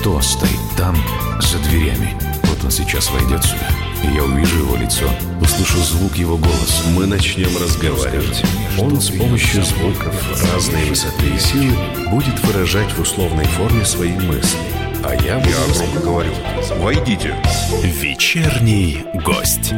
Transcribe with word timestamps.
кто 0.00 0.18
стоит 0.22 0.58
там, 0.78 0.96
за 1.40 1.58
дверями. 1.58 2.16
Вот 2.44 2.64
он 2.64 2.70
сейчас 2.70 3.10
войдет 3.10 3.44
сюда, 3.44 3.68
и 4.02 4.14
я 4.14 4.24
увижу 4.24 4.60
его 4.60 4.76
лицо, 4.76 5.04
услышу 5.42 5.76
звук 5.76 6.16
его 6.16 6.38
голоса. 6.38 6.88
Мы 6.96 7.06
начнем 7.06 7.54
разговаривать. 7.62 8.42
Он 8.78 8.98
с 8.98 9.10
помощью 9.10 9.62
звуков 9.62 10.14
разной 10.54 10.86
высоты 10.86 11.26
и 11.26 11.38
силы 11.38 11.76
будет 12.10 12.42
выражать 12.44 12.90
в 12.92 13.00
условной 13.00 13.44
форме 13.44 13.84
свои 13.84 14.12
мысли. 14.12 14.58
А 15.04 15.14
я 15.14 15.38
буду... 15.38 15.50
Я 15.50 15.74
громко 15.74 16.00
говорю. 16.00 16.32
Войдите. 16.78 17.36
Вечерний 17.82 19.04
гость. 19.26 19.74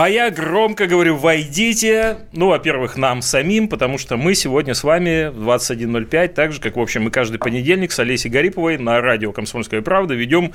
А 0.00 0.08
я 0.08 0.30
громко 0.30 0.86
говорю, 0.86 1.16
войдите, 1.16 2.18
ну, 2.30 2.50
во-первых, 2.50 2.96
нам 2.96 3.20
самим, 3.20 3.66
потому 3.66 3.98
что 3.98 4.16
мы 4.16 4.36
сегодня 4.36 4.74
с 4.74 4.84
вами 4.84 5.28
в 5.28 5.48
21.05, 5.48 6.28
так 6.28 6.52
же, 6.52 6.60
как, 6.60 6.76
в 6.76 6.80
общем, 6.80 7.02
мы 7.02 7.10
каждый 7.10 7.38
понедельник 7.38 7.90
с 7.90 7.98
Олесей 7.98 8.30
Гариповой 8.30 8.78
на 8.78 9.00
радио 9.00 9.32
«Комсомольская 9.32 9.82
правда» 9.82 10.14
ведем 10.14 10.52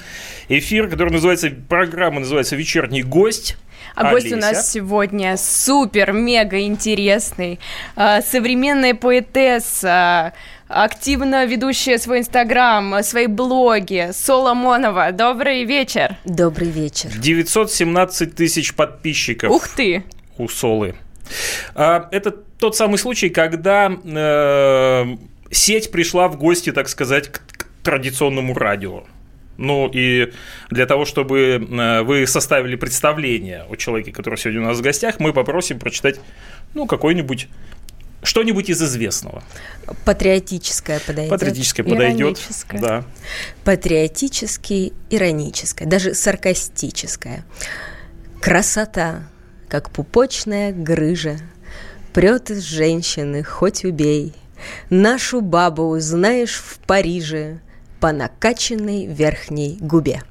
эфир, 0.47 0.87
который 0.87 1.11
называется, 1.11 1.51
программа 1.67 2.21
называется 2.21 2.55
«Вечерний 2.55 3.03
гость». 3.03 3.57
А 3.95 4.11
гость 4.11 4.31
у 4.31 4.37
нас 4.37 4.71
сегодня 4.71 5.37
супер, 5.37 6.11
мега 6.11 6.59
интересный, 6.61 7.59
а, 7.95 8.21
современная 8.21 8.95
поэтесса, 8.95 10.33
активно 10.67 11.45
ведущая 11.45 11.97
свой 11.97 12.19
инстаграм, 12.19 13.03
свои 13.03 13.27
блоги, 13.27 14.09
Соломонова. 14.11 15.11
Добрый 15.11 15.63
вечер. 15.63 16.17
Добрый 16.25 16.69
вечер. 16.69 17.09
917 17.15 18.35
тысяч 18.35 18.73
подписчиков. 18.73 19.51
Ух 19.51 19.67
ты! 19.67 20.03
У 20.37 20.47
Солы. 20.47 20.95
А, 21.75 22.07
это 22.11 22.31
тот 22.31 22.75
самый 22.75 22.97
случай, 22.97 23.29
когда 23.29 23.91
э, 23.91 25.17
сеть 25.51 25.91
пришла 25.91 26.27
в 26.27 26.37
гости, 26.37 26.71
так 26.71 26.89
сказать, 26.89 27.29
к 27.29 27.41
традиционному 27.83 28.53
радио. 28.53 29.03
Ну 29.57 29.89
и 29.93 30.33
для 30.69 30.85
того, 30.85 31.05
чтобы 31.05 31.67
э, 31.69 32.01
вы 32.01 32.25
составили 32.25 32.75
представление 32.75 33.65
о 33.69 33.75
человеке, 33.75 34.11
который 34.11 34.37
сегодня 34.37 34.61
у 34.61 34.65
нас 34.65 34.79
в 34.79 34.81
гостях, 34.81 35.19
мы 35.19 35.33
попросим 35.33 35.79
прочитать 35.79 36.19
ну, 36.73 36.87
какой-нибудь 36.87 37.47
что-нибудь 38.23 38.69
из 38.69 38.81
известного. 38.81 39.43
Патриотическое 40.05 40.99
подойдет. 40.99 41.29
Патриотическое 41.29 41.85
подойдет. 41.85 42.39
Да. 42.73 43.03
Патриотический, 43.65 44.93
ироническое, 45.09 45.87
даже 45.87 46.13
саркастическое. 46.13 47.45
Красота, 48.41 49.27
как 49.67 49.89
пупочная 49.89 50.71
грыжа, 50.71 51.37
прет 52.13 52.49
из 52.49 52.63
женщины, 52.63 53.43
хоть 53.43 53.83
убей. 53.83 54.33
Нашу 54.89 55.41
бабу 55.41 55.89
узнаешь 55.89 56.55
в 56.55 56.79
Париже 56.79 57.59
по 58.03 58.11
накачанной 58.11 59.05
верхней 59.05 59.77
губе. 59.79 60.23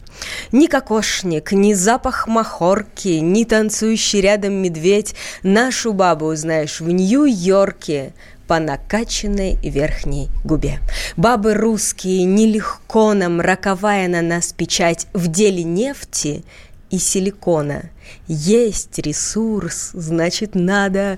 Ни 0.53 0.67
кокошник, 0.67 1.53
ни 1.53 1.73
запах 1.73 2.29
махорки, 2.29 3.21
ни 3.21 3.45
танцующий 3.45 4.21
рядом 4.21 4.53
медведь 4.53 5.15
Нашу 5.43 5.95
бабу 5.95 6.27
узнаешь 6.27 6.81
в 6.81 6.91
Нью-Йорке 6.91 8.13
по 8.47 8.59
накачанной 8.59 9.57
верхней 9.63 10.29
губе. 10.45 10.81
Бабы 11.17 11.55
русские, 11.55 12.25
нелегко 12.25 13.15
нам, 13.15 13.41
роковая 13.41 14.07
на 14.07 14.21
нас 14.21 14.53
печать 14.53 15.07
в 15.15 15.29
деле 15.29 15.63
нефти 15.63 16.45
и 16.91 16.99
силикона. 16.99 17.85
Есть 18.29 18.99
ресурс, 18.99 19.93
значит, 19.95 20.55
надо 20.55 21.17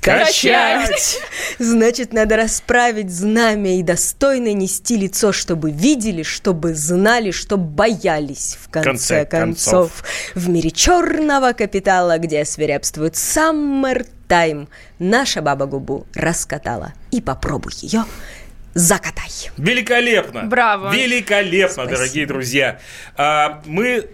Качать! 0.00 1.18
Значит, 1.58 2.12
надо 2.12 2.36
расправить 2.36 3.10
знамя 3.10 3.78
и 3.78 3.82
достойно 3.82 4.52
нести 4.52 4.96
лицо, 4.96 5.32
чтобы 5.32 5.70
видели, 5.70 6.22
чтобы 6.22 6.74
знали, 6.74 7.30
чтобы 7.30 7.64
боялись, 7.64 8.58
в 8.60 8.70
конце, 8.70 8.88
конце 8.90 9.24
концов. 9.26 10.02
концов. 10.02 10.04
В 10.34 10.48
мире 10.48 10.70
черного 10.70 11.52
капитала, 11.52 12.18
где 12.18 12.44
свирепствует 12.44 13.16
Саммер 13.16 14.06
Тайм, 14.28 14.68
наша 14.98 15.42
баба 15.42 15.66
губу 15.66 16.06
раскатала. 16.14 16.94
И 17.10 17.20
попробуй 17.20 17.72
ее 17.80 18.04
закатай. 18.74 19.50
Великолепно! 19.56 20.44
Браво! 20.44 20.92
Великолепно, 20.94 21.74
Спасибо. 21.84 21.96
дорогие 21.96 22.26
друзья! 22.26 22.78
А, 23.16 23.60
Мы 23.66 24.08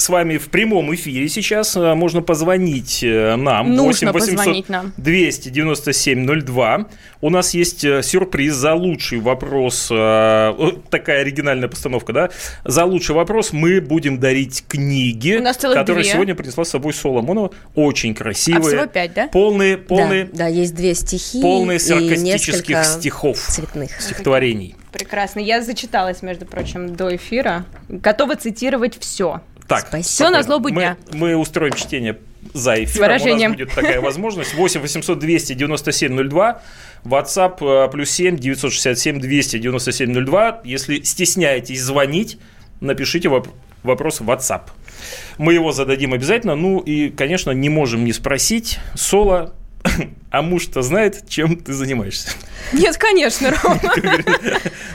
с, 0.00 0.08
вами 0.08 0.38
в 0.38 0.48
прямом 0.48 0.94
эфире 0.94 1.28
сейчас. 1.28 1.76
А, 1.76 1.94
Можно 1.94 2.22
позвонить 2.22 3.02
э, 3.02 3.36
нам. 3.36 3.74
Нужно 3.74 4.12
8 4.12 4.12
800 4.12 4.36
позвонить 4.36 4.68
нам. 4.68 4.92
297 4.96 6.26
02. 6.44 6.86
У 7.20 7.30
нас 7.30 7.54
есть 7.54 7.84
э, 7.84 8.02
сюрприз 8.02 8.54
за 8.54 8.74
лучший 8.74 9.20
вопрос. 9.20 9.88
э, 9.90 10.50
вот 10.56 10.88
Такая 10.90 11.20
оригинальная 11.20 11.68
постановка, 11.68 12.12
да? 12.12 12.30
За 12.64 12.84
лучший 12.84 13.14
вопрос 13.14 13.52
мы 13.52 13.80
будем 13.80 14.18
дарить 14.18 14.64
книги, 14.66 15.36
У 15.36 15.42
нас 15.42 15.56
целых 15.56 15.76
которые 15.76 16.02
две. 16.04 16.12
сегодня 16.12 16.34
принесла 16.34 16.64
с 16.64 16.70
собой 16.70 16.92
Соломонова. 16.94 17.50
Очень 17.74 18.14
красивые. 18.14 18.60
А 18.64 18.68
всего 18.68 18.86
пять, 18.86 19.14
да? 19.14 19.28
Полные, 19.28 19.76
полные, 19.76 20.24
Да, 20.24 20.30
да, 20.38 20.46
есть 20.46 20.74
две 20.74 20.94
стихи 20.94 21.40
полные 21.40 21.76
и 21.76 21.78
саркастических 21.80 22.68
несколько 22.68 22.84
стихов. 22.84 23.38
цветных. 23.38 24.00
Стихотворений. 24.00 24.76
Прекрасно. 24.92 25.38
Я 25.38 25.62
зачиталась, 25.62 26.22
между 26.22 26.46
прочим, 26.46 26.96
до 26.96 27.14
эфира. 27.14 27.64
Готова 27.88 28.34
цитировать 28.36 28.98
все. 28.98 29.40
Так, 29.70 29.86
Спасибо. 29.88 30.02
Всё 30.08 30.30
на 30.30 30.42
злобу 30.42 30.68
мы, 30.68 30.74
дня. 30.74 30.96
Мы 31.12 31.36
устроим 31.36 31.72
чтение 31.74 32.18
за 32.52 32.74
эфиром. 32.84 33.06
выражением. 33.06 33.50
У 33.52 33.54
нас 33.54 33.58
будет 33.66 33.74
такая 33.74 34.00
возможность. 34.02 34.52
8 34.54 34.80
800 34.80 35.18
297 35.18 36.28
02. 36.28 36.62
WhatsApp 37.04 37.90
плюс 37.90 38.10
7 38.10 38.36
967 38.36 39.20
297 39.20 40.24
02. 40.26 40.60
Если 40.64 41.00
стесняетесь 41.02 41.80
звонить, 41.82 42.38
напишите 42.80 43.28
воп- 43.28 43.48
вопрос 43.82 44.20
в 44.20 44.28
WhatsApp. 44.28 44.62
Мы 45.38 45.54
его 45.54 45.72
зададим 45.72 46.12
обязательно. 46.12 46.56
Ну 46.56 46.80
и, 46.80 47.08
конечно, 47.10 47.52
не 47.52 47.68
можем 47.68 48.04
не 48.04 48.12
спросить. 48.12 48.78
Соло, 48.94 49.54
а 50.30 50.42
муж-то 50.42 50.82
знает, 50.82 51.24
чем 51.28 51.56
ты 51.56 51.72
занимаешься? 51.72 52.30
Нет, 52.72 52.96
конечно, 52.98 53.50
Рома. 53.50 53.80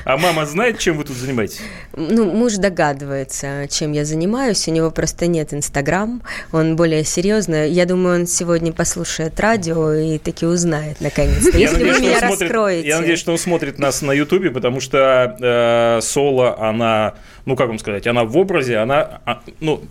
А 0.06 0.18
мама 0.18 0.46
знает, 0.46 0.79
чем 0.79 0.97
вы 0.97 1.03
тут 1.03 1.18
занимаетесь? 1.18 1.59
Ну, 1.96 2.31
муж 2.31 2.53
догадывается, 2.53 3.68
чем 3.69 3.91
я 3.91 4.06
занимаюсь. 4.06 4.68
У 4.68 4.72
него 4.72 4.91
просто 4.91 5.28
нет 5.28 5.53
Инстаграм. 5.53 6.22
Он 6.51 6.75
более 6.75 7.03
серьезно. 7.03 7.68
Я 7.68 7.85
думаю, 7.85 8.22
он 8.22 8.28
сегодня 8.28 8.72
послушает 8.72 9.40
радио 9.40 9.94
и 9.94 10.18
таки 10.19 10.46
узнает 10.46 11.02
наконец-то. 11.02 11.57
Я 11.57 11.69
Если 11.69 11.84
надеюсь, 11.84 11.96
вы 11.96 11.97
что 11.97 12.03
он 12.06 12.09
меня 12.09 12.19
смотрит- 12.19 12.41
раскроете. 12.41 12.88
Я 12.88 13.00
надеюсь, 13.00 13.19
что 13.19 13.31
он 13.31 13.38
смотрит 13.40 13.79
нас 13.79 14.02
на 14.02 14.12
Ютубе, 14.12 14.52
потому 14.52 14.79
что 14.79 15.35
э, 15.41 16.02
Соло, 16.02 16.57
она, 16.59 17.16
ну 17.46 17.56
как 17.56 17.67
вам 17.67 17.79
сказать, 17.79 18.06
она 18.07 18.23
в 18.23 18.38
образе, 18.38 18.78
она, 18.78 19.22
а, 19.25 19.41
ну, 19.59 19.81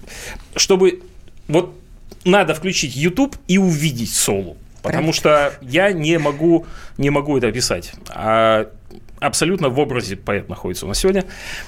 чтобы, 0.57 1.03
вот 1.49 1.75
надо 2.25 2.55
включить 2.55 2.97
Ютуб 2.97 3.37
и 3.49 3.59
увидеть 3.59 4.15
Солу, 4.15 4.57
потому 4.85 5.15
что 5.15 5.55
я 5.63 5.93
не 5.93 6.19
могу, 6.19 6.67
не 6.99 7.09
могу 7.09 7.39
это 7.39 7.49
описать. 7.49 7.95
А 8.11 8.69
абсолютно 9.27 9.69
в 9.69 9.79
образе 9.79 10.17
поэт 10.17 10.49
находится 10.49 10.85
у 10.87 10.89
нас 10.89 10.99
сегодня. 10.99 11.25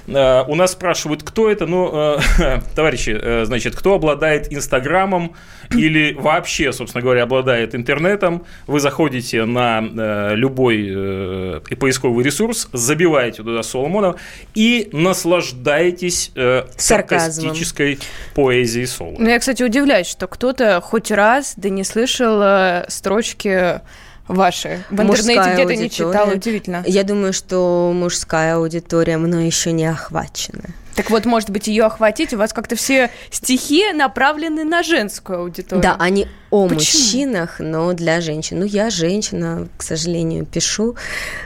Э, 0.06 0.42
У 0.46 0.54
нас 0.54 0.72
спрашивают, 0.72 1.22
кто 1.22 1.50
это. 1.50 1.66
Ну, 1.66 1.90
э, 1.94 2.60
товарищи, 2.74 3.16
э, 3.20 3.44
значит, 3.44 3.74
кто 3.76 3.94
обладает 3.94 4.52
Инстаграмом 4.52 5.34
или 5.70 6.12
вообще, 6.14 6.72
собственно 6.72 7.02
говоря, 7.02 7.24
обладает 7.24 7.74
интернетом, 7.74 8.44
вы 8.66 8.80
заходите 8.80 9.44
на 9.44 9.80
э, 9.82 10.34
любой 10.34 10.86
э, 10.88 11.60
поисковый 11.78 12.24
ресурс, 12.24 12.68
забиваете 12.72 13.42
туда 13.42 13.62
Соломонов 13.62 14.20
и 14.54 14.88
наслаждаетесь 14.92 16.32
э, 16.34 16.64
Сарказмом. 16.76 17.32
саркастической 17.46 17.98
поэзией 18.34 18.86
Соло. 18.86 19.14
Ну, 19.18 19.28
я, 19.28 19.38
кстати, 19.38 19.62
удивляюсь, 19.62 20.06
что 20.06 20.26
кто-то 20.26 20.80
хоть 20.80 21.10
раз 21.10 21.54
да 21.56 21.68
не 21.68 21.84
слышал 21.84 22.40
э, 22.42 22.84
строчки 22.88 23.80
ваши. 24.28 24.84
В 24.90 25.00
интернете 25.00 25.34
Мужская 25.34 25.54
где-то 25.54 25.76
не 25.76 25.82
аудитория. 25.84 26.12
читал, 26.12 26.28
удивительно. 26.30 26.84
Я 26.86 27.02
думаю, 27.04 27.32
что 27.32 27.92
мужская 27.94 28.56
аудитория 28.56 29.18
мной 29.18 29.46
еще 29.46 29.72
не 29.72 29.86
охвачена. 29.86 30.64
Так 30.96 31.10
вот, 31.10 31.26
может 31.26 31.50
быть, 31.50 31.68
ее 31.68 31.84
охватить, 31.84 32.32
у 32.32 32.38
вас 32.38 32.54
как-то 32.54 32.74
все 32.74 33.10
стихи 33.30 33.92
направлены 33.92 34.64
на 34.64 34.82
женскую 34.82 35.40
аудиторию. 35.40 35.82
Да, 35.82 35.96
они 35.98 36.26
о 36.50 36.66
Почему? 36.66 36.74
мужчинах, 36.74 37.56
но 37.60 37.92
для 37.92 38.22
женщин. 38.22 38.60
Ну, 38.60 38.64
я 38.64 38.88
женщина, 38.88 39.68
к 39.76 39.82
сожалению, 39.82 40.46
пишу 40.46 40.96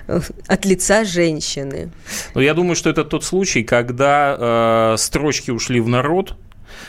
э, 0.07 0.21
от 0.47 0.65
лица 0.67 1.05
женщины. 1.05 1.91
Но 2.35 2.41
я 2.41 2.55
думаю, 2.55 2.77
что 2.77 2.91
это 2.91 3.03
тот 3.03 3.25
случай, 3.25 3.65
когда 3.65 4.93
э, 4.95 4.97
строчки 4.99 5.51
ушли 5.51 5.81
в 5.81 5.89
народ, 5.89 6.37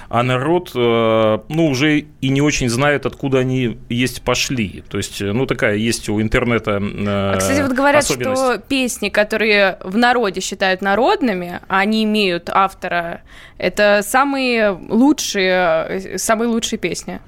а 0.09 0.23
народ, 0.23 0.71
э, 0.75 1.39
ну, 1.49 1.67
уже 1.67 1.99
и 1.99 2.29
не 2.29 2.41
очень 2.41 2.69
знает, 2.69 3.05
откуда 3.05 3.39
они 3.39 3.77
есть 3.89 4.21
пошли. 4.21 4.83
То 4.89 4.97
есть, 4.97 5.21
э, 5.21 5.31
ну, 5.31 5.45
такая 5.45 5.75
есть 5.75 6.09
у 6.09 6.21
интернета 6.21 6.71
э, 6.81 7.05
А, 7.07 7.37
Кстати, 7.37 7.61
вот 7.61 7.71
говорят, 7.71 8.05
что 8.05 8.57
песни, 8.57 9.09
которые 9.09 9.77
в 9.83 9.97
народе 9.97 10.41
считают 10.41 10.81
народными, 10.81 11.59
а 11.67 11.79
они 11.79 12.03
имеют 12.03 12.49
автора, 12.49 13.21
это 13.57 14.01
самые 14.03 14.71
лучшие, 14.71 16.17
самые 16.17 16.49
лучшие 16.49 16.79
песни. 16.79 17.19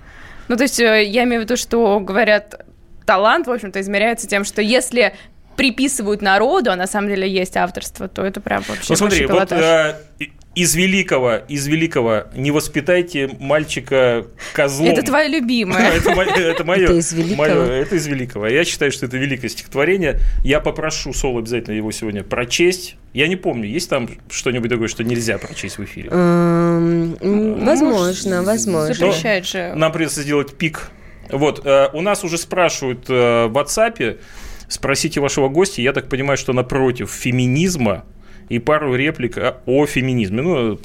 Ну, 0.47 0.57
то 0.57 0.63
есть, 0.63 0.79
я 0.79 1.23
имею 1.23 1.41
в 1.41 1.45
виду, 1.45 1.55
что 1.55 1.99
говорят, 1.99 2.65
талант, 3.05 3.47
в 3.47 3.51
общем-то, 3.51 3.79
измеряется 3.81 4.27
тем, 4.27 4.43
что 4.43 4.61
если 4.61 5.13
приписывают 5.55 6.21
народу, 6.21 6.71
а 6.71 6.75
на 6.75 6.87
самом 6.87 7.09
деле 7.09 7.29
есть 7.29 7.57
авторство, 7.57 8.07
то 8.07 8.25
это 8.25 8.41
прям 8.41 8.63
вообще 8.67 8.85
Ну 8.89 8.95
смотри, 8.95 9.25
вот 9.25 9.51
э, 9.51 9.95
из 10.55 10.75
великого, 10.75 11.37
из 11.47 11.65
великого 11.67 12.25
не 12.35 12.51
воспитайте 12.51 13.29
мальчика 13.39 14.25
козлом. 14.53 14.89
Это 14.91 15.01
твое 15.03 15.27
любимое. 15.27 15.91
Это 15.95 16.11
это 16.11 16.63
мое. 16.63 16.83
Это 16.83 16.93
из 16.93 17.11
великого? 17.13 17.37
моё- 17.37 17.63
это 17.63 17.95
из 17.95 18.05
великого. 18.07 18.47
Я 18.47 18.63
считаю, 18.63 18.91
что 18.91 19.05
это 19.07 19.17
великое 19.17 19.49
стихотворение. 19.49 20.19
Я 20.43 20.59
попрошу 20.59 21.13
Соло 21.13 21.39
обязательно 21.39 21.75
его 21.75 21.91
сегодня 21.91 22.23
прочесть. 22.23 22.97
Я 23.13 23.27
не 23.27 23.35
помню, 23.35 23.67
есть 23.67 23.89
там 23.89 24.09
что-нибудь 24.29 24.69
такое, 24.69 24.87
что 24.87 25.03
нельзя 25.03 25.37
прочесть 25.37 25.77
в 25.77 25.83
эфире? 25.83 26.09
Эм, 26.11 27.15
м, 27.21 27.65
Возможно, 27.65 28.43
возможно. 28.43 28.93
Запрещает 28.93 29.45
же. 29.47 29.73
Нам 29.75 29.91
придется 29.91 30.21
сделать 30.21 30.55
пик. 30.55 30.89
Вот, 31.29 31.61
э, 31.65 31.89
у 31.93 32.01
нас 32.01 32.23
уже 32.23 32.37
спрашивают 32.37 33.05
э, 33.09 33.45
в 33.47 33.57
WhatsApp, 33.57 34.19
спросите 34.67 35.19
вашего 35.19 35.47
гостя, 35.47 35.81
я 35.81 35.93
так 35.93 36.09
понимаю, 36.09 36.37
что 36.37 36.53
напротив 36.53 37.11
феминизма 37.11 38.03
и 38.49 38.59
пару 38.59 38.95
реплик 38.95 39.37
о, 39.37 39.57
о 39.65 39.85
феминизме. 39.85 40.41
Ну, 40.41 40.79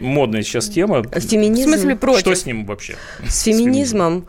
модная 0.00 0.42
сейчас 0.42 0.68
тема. 0.68 1.02
В 1.02 1.20
Феминизм 1.20 1.70
смысле 1.70 1.96
против? 1.96 2.20
Что 2.20 2.34
с 2.34 2.46
ним 2.46 2.66
вообще? 2.66 2.96
с 3.26 3.42
феминизмом. 3.44 4.14
М, 4.14 4.24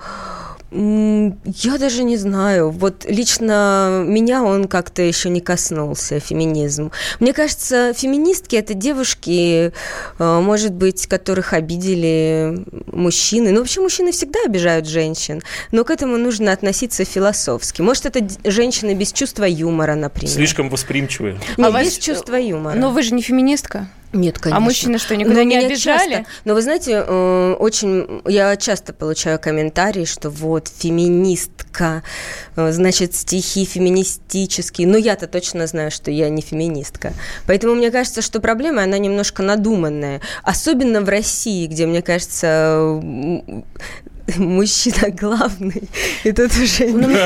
Я 0.71 1.77
даже 1.79 2.03
не 2.03 2.15
знаю. 2.17 2.69
Вот 2.69 3.05
лично 3.05 4.03
меня 4.05 4.43
он 4.43 4.67
как-то 4.67 5.01
еще 5.01 5.29
не 5.29 5.41
коснулся, 5.41 6.19
феминизм. 6.19 6.91
Мне 7.19 7.33
кажется, 7.33 7.93
феминистки 7.95 8.55
это 8.55 8.75
девушки, 8.75 9.71
э, 10.19 10.39
может 10.39 10.73
быть, 10.73 11.07
которых 11.07 11.53
обидели 11.53 12.63
мужчины. 12.91 13.51
Ну, 13.51 13.59
вообще 13.59 13.81
мужчины 13.81 14.11
всегда 14.11 14.39
обижают 14.45 14.87
женщин, 14.87 15.41
но 15.71 15.83
к 15.83 15.89
этому 15.89 16.17
нужно 16.17 16.51
относиться 16.51 17.03
философски. 17.03 17.81
Может, 17.81 18.05
это 18.05 18.27
женщины 18.43 18.93
без 18.93 19.11
чувства 19.11 19.45
юмора, 19.45 19.95
например. 19.95 20.33
Слишком 20.33 20.69
восприимчивые. 20.69 21.33
Нет, 21.57 21.67
А 21.67 21.71
вас- 21.71 21.85
без 21.85 21.97
чувства 21.97 22.35
юмора. 22.35 22.75
Но 22.75 22.91
вы 22.91 23.01
же 23.01 23.15
не 23.15 23.21
феминистка. 23.23 23.87
Нет, 24.11 24.39
конечно. 24.39 24.57
А 24.57 24.59
мужчины 24.59 24.97
что, 24.97 25.13
Но 25.13 25.19
никогда 25.21 25.43
не 25.43 25.57
обижали? 25.57 26.09
часто- 26.15 26.25
но 26.45 26.53
вы 26.55 26.61
знаете, 26.63 27.03
э, 27.05 27.55
очень 27.59 28.21
я 28.25 28.55
часто 28.57 28.91
получаю 28.91 29.37
комментарии, 29.39 30.05
что 30.05 30.31
вот 30.31 30.67
феминистка, 30.67 32.01
э, 32.55 32.71
значит 32.71 33.13
стихи 33.15 33.65
феминистические. 33.65 34.87
Но 34.87 34.97
я-то 34.97 35.27
точно 35.27 35.67
знаю, 35.67 35.91
что 35.91 36.09
я 36.09 36.29
не 36.29 36.41
феминистка. 36.41 37.13
Поэтому 37.45 37.75
мне 37.75 37.91
кажется, 37.91 38.21
что 38.23 38.39
проблема 38.39 38.83
она 38.83 38.97
немножко 38.97 39.43
надуманная, 39.43 40.21
особенно 40.43 41.01
в 41.01 41.09
России, 41.09 41.67
где 41.67 41.85
мне 41.85 42.01
кажется 42.01 42.99
мужчина 44.37 45.09
главный. 45.11 45.83
И 46.23 46.31
тут 46.31 46.51
уже 46.51 46.87
Ну, 46.87 47.07
мне 47.07 47.17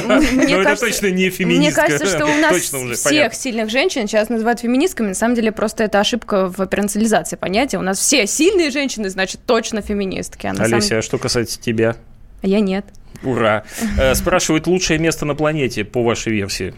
Но 0.56 0.62
это 0.62 0.64
кажется- 0.64 0.86
точно 0.88 1.08
не 1.08 1.14
Мне 1.14 1.30
феминистка. 1.30 1.82
кажется, 1.84 2.08
что 2.08 2.26
у 2.26 2.38
нас 2.42 2.54
Точно 2.54 2.80
уже, 2.80 2.94
всех 2.96 3.04
понятно. 3.12 3.38
сильных 3.40 3.70
женщин 3.70 4.08
сейчас 4.08 4.30
называют 4.30 4.60
феминистками. 4.60 5.08
На 5.10 5.14
самом 5.14 5.36
деле 5.36 5.52
просто 5.52 5.84
это 5.84 6.00
ошибка 6.00 6.50
в 6.50 6.60
операционализации 6.62 7.36
понятия. 7.36 7.78
У 7.78 7.82
нас 7.82 8.00
все 8.00 8.26
сильные 8.28 8.70
женщины, 8.72 9.10
значит, 9.10 9.42
точно 9.46 9.82
феминистки. 9.82 10.48
А 10.48 10.52
на 10.54 10.58
самом- 10.66 10.74
Олеся, 10.76 10.98
а 10.98 11.02
что 11.02 11.18
касается 11.18 11.60
тебя? 11.60 11.96
А 12.42 12.48
я 12.48 12.60
нет. 12.60 12.86
Ура. 13.24 13.64
Э, 13.98 14.16
Спрашивают, 14.16 14.68
лучшее 14.68 15.00
место 15.00 15.26
на 15.26 15.34
планете, 15.36 15.86
по 15.86 16.04
вашей 16.04 16.34
версии. 16.34 16.74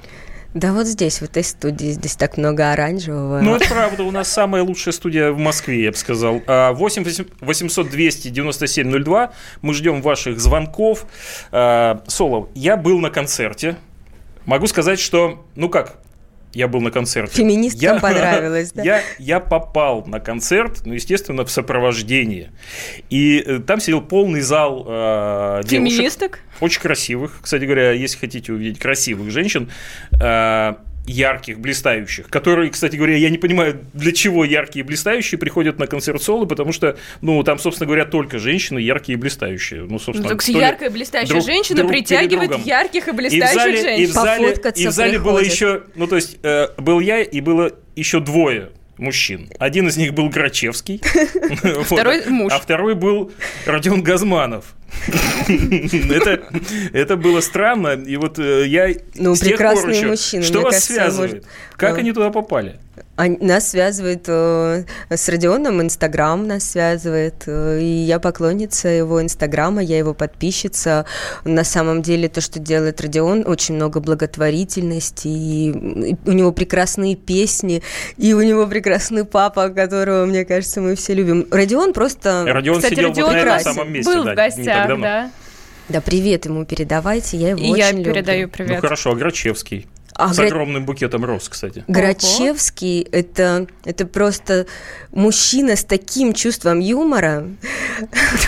Да 0.55 0.71
вот 0.71 0.87
здесь, 0.87 1.19
в 1.19 1.23
этой 1.23 1.43
студии, 1.43 1.87
здесь 1.87 2.15
так 2.15 2.37
много 2.37 2.71
оранжевого. 2.71 3.41
Ну, 3.41 3.57
это 3.57 3.67
правда, 3.67 4.03
у 4.03 4.11
нас 4.11 4.29
самая 4.29 4.63
лучшая 4.63 4.93
студия 4.93 5.31
в 5.31 5.37
Москве, 5.37 5.83
я 5.83 5.91
бы 5.91 5.97
сказал. 5.97 6.41
А, 6.47 6.71
8 6.71 7.03
800 7.41 7.89
200 7.89 8.29
97 8.29 9.03
02. 9.03 9.33
Мы 9.61 9.73
ждем 9.73 10.01
ваших 10.01 10.39
звонков. 10.39 11.07
А, 11.51 12.01
Солов, 12.07 12.47
я 12.55 12.77
был 12.77 12.99
на 12.99 13.09
концерте. 13.09 13.75
Могу 14.45 14.67
сказать, 14.67 14.97
что, 14.97 15.45
ну 15.55 15.67
как, 15.67 15.99
я 16.55 16.67
был 16.67 16.81
на 16.81 16.89
концерте. 16.89 17.35
Феминисткам 17.35 17.95
Я- 17.95 17.99
понравилось, 17.99 18.71
да? 18.71 18.81
Я, 18.83 19.01
я 19.19 19.39
попал 19.39 20.05
на 20.05 20.19
концерт, 20.19 20.81
ну, 20.85 20.93
естественно, 20.93 21.45
в 21.45 21.51
сопровождении. 21.51 22.49
И 23.09 23.43
э, 23.45 23.59
там 23.59 23.79
сидел 23.79 24.01
полный 24.01 24.41
зал 24.41 24.85
э, 24.87 25.61
девушек. 25.65 25.97
Феминисток? 25.97 26.39
Очень 26.61 26.81
красивых. 26.81 27.39
Кстати 27.41 27.65
говоря, 27.65 27.91
если 27.91 28.17
хотите 28.17 28.53
увидеть 28.53 28.79
красивых 28.79 29.29
женщин, 29.31 29.69
э, 30.13 30.73
ярких, 31.07 31.59
блистающих, 31.59 32.27
которые, 32.29 32.71
кстати 32.71 32.95
говоря, 32.95 33.15
я 33.15 33.29
не 33.29 33.37
понимаю, 33.37 33.79
для 33.93 34.11
чего 34.11 34.43
яркие 34.43 34.83
и 34.83 34.87
блистающие 34.87 35.37
приходят 35.37 35.77
на 35.79 35.87
концерт 35.87 36.21
соло, 36.21 36.45
потому 36.45 36.71
что, 36.71 36.97
ну, 37.21 37.41
там, 37.43 37.59
собственно 37.59 37.85
говоря, 37.85 38.05
только 38.05 38.39
женщины 38.39 38.79
яркие 38.79 39.17
и 39.17 39.19
блистающие. 39.21 39.81
Ну, 39.81 39.87
Ну, 39.95 39.99
собственно, 39.99 40.29
так 40.29 40.43
то 40.43 40.51
ли 40.51 40.59
яркая 40.59 40.89
блистающая 40.89 41.33
друг- 41.35 41.45
женщина 41.45 41.77
друг 41.77 41.91
притягивает 41.91 42.57
ярких 42.65 43.07
и 43.07 43.11
И 43.11 43.13
в 43.13 43.15
блистающих 43.15 43.53
зале, 43.55 43.77
и 43.77 43.81
в 43.81 43.85
женщин. 43.85 44.13
зале, 44.13 44.47
Пофоткаться 44.47 44.83
и 44.83 44.87
в 44.87 44.91
зале 44.91 45.19
было 45.19 45.39
еще, 45.39 45.83
ну, 45.95 46.07
то 46.07 46.15
есть, 46.15 46.37
э, 46.43 46.67
был 46.77 46.99
я, 46.99 47.21
и 47.21 47.39
было 47.41 47.71
еще 47.95 48.19
двое 48.19 48.69
мужчин. 48.97 49.49
Один 49.59 49.87
из 49.87 49.97
них 49.97 50.13
был 50.13 50.29
Грачевский. 50.29 51.01
Второй 51.83 52.25
муж. 52.27 52.51
А 52.53 52.59
второй 52.59 52.95
был 52.95 53.31
Родион 53.65 54.01
Газманов. 54.03 54.73
Это, 55.47 56.41
это 56.93 57.17
было 57.17 57.41
странно. 57.41 57.89
И 57.93 58.17
вот 58.17 58.39
э, 58.39 58.65
я 58.67 58.89
Ну, 59.15 59.35
с 59.35 59.39
тех 59.39 59.57
пор 59.57 59.89
еще- 59.89 60.15
Что 60.15 60.53
мне 60.59 60.63
вас 60.63 60.73
кажется, 60.73 60.93
связывает? 60.93 61.31
может, 61.33 61.45
Как 61.77 61.97
э, 61.97 61.99
они 61.99 62.11
туда 62.13 62.31
попали? 62.31 62.79
Нас 63.17 63.69
связывает 63.69 64.23
э, 64.27 64.83
с 65.09 65.29
Родионом 65.29 65.81
Инстаграм, 65.81 66.45
нас 66.47 66.69
связывает, 66.71 67.43
э, 67.45 67.79
и 67.81 67.85
я 67.85 68.19
поклонница 68.19 68.87
его 68.89 69.21
Инстаграма, 69.21 69.81
я 69.81 69.97
его 69.97 70.13
подписчица. 70.13 71.05
На 71.45 71.63
самом 71.63 72.01
деле 72.01 72.27
то, 72.29 72.41
что 72.41 72.59
делает 72.59 72.99
Родион, 73.01 73.43
очень 73.47 73.75
много 73.75 73.99
благотворительности, 74.01 75.27
и 75.27 75.65
и 75.65 76.15
у 76.25 76.31
него 76.33 76.51
прекрасные 76.51 77.15
песни, 77.15 77.81
и 78.17 78.33
у 78.33 78.41
него 78.41 78.67
прекрасный 78.67 79.23
папа, 79.25 79.69
которого, 79.69 80.25
мне 80.25 80.43
кажется, 80.45 80.81
мы 80.81 80.95
все 80.95 81.13
любим. 81.13 81.47
Родион 81.51 81.93
просто... 81.93 82.43
Родион 82.47 82.77
Кстати, 82.77 82.95
сидел 82.95 83.09
вот 83.09 83.17
Родион 83.17 83.33
на 83.33 83.39
у 83.55 83.55
этом 83.59 83.73
самом 83.75 83.93
месте. 83.93 84.13
был 84.13 84.23
да, 84.25 84.33
в 84.33 84.57
не 84.57 84.63
так 84.75 84.87
давно. 84.89 85.03
да. 85.03 85.31
Да, 85.87 86.01
привет 86.01 86.45
ему 86.45 86.65
передавайте, 86.65 87.37
я 87.37 87.49
его 87.49 87.59
И 87.59 87.69
очень 87.69 87.77
я 87.77 87.91
люблю. 87.91 88.13
передаю 88.13 88.47
Ну 88.47 88.53
привет. 88.53 88.81
хорошо, 88.81 89.11
а 89.11 89.15
Грачевский? 89.15 89.87
А 90.17 90.33
С 90.33 90.37
Гра- 90.37 90.47
огромным 90.47 90.85
букетом 90.85 91.25
роз, 91.25 91.49
кстати. 91.49 91.83
Грачевский 91.87 93.01
это, 93.11 93.67
это 93.83 94.05
просто 94.05 94.65
мужчина 95.11 95.75
с 95.75 95.83
таким 95.83 96.33
чувством 96.33 96.79
юмора. 96.79 97.45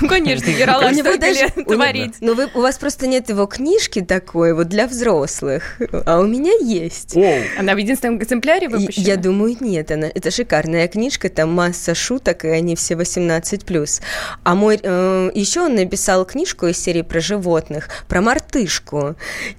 Ну, 0.01 0.07
конечно, 0.07 0.49
Ералаш 0.49 0.95
столько 0.95 1.17
даже- 1.19 1.39
лет 1.41 1.53
у 1.57 1.59
него- 1.61 1.73
творит. 1.73 2.13
Но 2.21 2.33
вы, 2.35 2.47
у 2.55 2.61
вас 2.61 2.77
просто 2.77 3.07
нет 3.07 3.29
его 3.29 3.45
книжки 3.47 4.01
такой 4.01 4.53
вот 4.53 4.67
для 4.69 4.87
взрослых, 4.87 5.77
а 6.05 6.19
у 6.19 6.25
меня 6.25 6.53
есть. 6.61 7.15
Оу, 7.15 7.35
Она 7.59 7.73
в 7.73 7.77
единственном 7.77 8.17
экземпляре 8.17 8.69
выпущена? 8.69 9.05
Я 9.05 9.17
думаю, 9.17 9.57
нет, 9.59 9.91
она, 9.91 10.07
это 10.07 10.31
шикарная 10.31 10.87
книжка, 10.87 11.29
там 11.29 11.51
масса 11.51 11.93
шуток, 11.95 12.45
и 12.45 12.49
они 12.49 12.75
все 12.77 12.93
18+. 12.95 14.01
А 14.43 14.55
мой, 14.55 14.79
э, 14.81 15.31
еще 15.33 15.61
он 15.61 15.75
написал 15.75 16.25
книжку 16.25 16.67
из 16.67 16.77
серии 16.77 17.01
про 17.01 17.19
животных, 17.19 17.89
про 18.07 18.21
мартышку. 18.21 19.15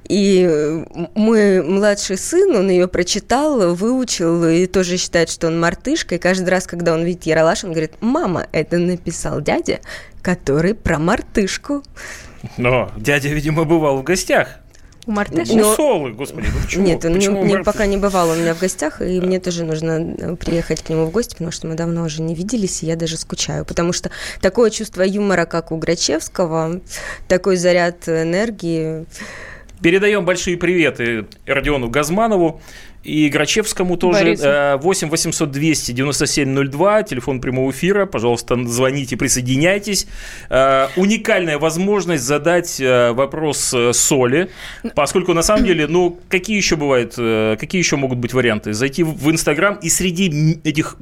И 0.08 0.46
э, 0.48 0.84
мой 1.14 1.62
младший 1.98 2.16
сын, 2.16 2.54
он 2.54 2.70
ее 2.70 2.86
прочитал, 2.86 3.74
выучил, 3.74 4.46
и 4.46 4.66
тоже 4.66 4.96
считает, 4.98 5.28
что 5.30 5.48
он 5.48 5.58
мартышка. 5.58 6.14
И 6.14 6.18
каждый 6.18 6.48
раз, 6.48 6.66
когда 6.68 6.94
он 6.94 7.02
видит 7.04 7.26
Яралаш, 7.26 7.64
он 7.64 7.70
говорит, 7.72 7.94
мама, 8.00 8.46
это 8.52 8.78
написал 8.78 9.40
дядя, 9.40 9.80
который 10.22 10.74
про 10.74 10.98
мартышку. 11.00 11.82
но 12.56 12.88
дядя, 12.96 13.28
видимо, 13.30 13.64
бывал 13.64 13.98
в 13.98 14.04
гостях. 14.04 14.48
У 15.06 15.10
Мартыши? 15.10 15.52
У 15.54 15.56
Но- 15.56 15.74
Солы, 15.74 16.12
господи, 16.12 16.48
ну 16.54 16.60
почему? 16.62 16.84
Нет, 16.86 17.02
он 17.04 17.12
не- 17.12 17.16
почему 17.18 17.42
не- 17.42 17.54
Марк- 17.54 17.64
пока 17.64 17.86
не 17.86 17.96
бывал 17.96 18.28
у 18.30 18.34
меня 18.34 18.54
в 18.54 18.60
гостях, 18.60 19.00
и 19.00 19.20
мне 19.22 19.40
тоже 19.40 19.64
нужно 19.64 20.14
э, 20.18 20.36
приехать 20.36 20.82
к 20.82 20.90
нему 20.90 21.06
в 21.06 21.10
гости, 21.10 21.32
потому 21.32 21.50
что 21.50 21.66
мы 21.66 21.74
давно 21.76 22.04
уже 22.04 22.20
не 22.20 22.34
виделись, 22.34 22.82
и 22.82 22.86
я 22.86 22.94
даже 22.94 23.16
скучаю, 23.16 23.64
потому 23.64 23.92
что 23.94 24.10
такое 24.42 24.68
чувство 24.70 25.02
юмора, 25.02 25.46
как 25.46 25.72
у 25.72 25.78
Грачевского, 25.78 26.80
такой 27.26 27.56
заряд 27.56 28.06
энергии. 28.06 29.06
Передаем 29.82 30.24
большие 30.24 30.56
приветы 30.56 31.26
Родиону 31.46 31.88
Газманову 31.88 32.60
и 33.04 33.28
Грачевскому 33.28 33.96
тоже. 33.96 34.20
Борису. 34.20 34.44
Э, 34.44 34.76
8 34.76 35.08
800 35.08 35.50
200 35.50 35.92
97 35.92 36.70
02, 36.70 37.02
телефон 37.04 37.40
прямого 37.40 37.70
эфира. 37.70 38.06
Пожалуйста, 38.06 38.56
звоните, 38.66 39.16
присоединяйтесь. 39.16 40.06
Э, 40.50 40.88
Уникальная 40.96 41.58
возможность 41.58 42.24
задать 42.24 42.80
э, 42.80 43.12
вопрос 43.12 43.72
э, 43.72 43.92
Соли, 43.92 44.50
поскольку 44.94 45.32
на 45.32 45.42
самом 45.42 45.64
деле, 45.66 45.86
ну, 45.86 46.18
какие 46.28 46.56
еще 46.56 46.76
бывают, 46.76 47.14
какие 47.58 47.78
еще 47.78 47.96
могут 47.96 48.18
быть 48.18 48.34
варианты? 48.34 48.72
Зайти 48.72 49.02
в 49.02 49.30
Инстаграм 49.30 49.76
и 49.76 49.88
среди 49.88 50.60
этих 50.64 50.96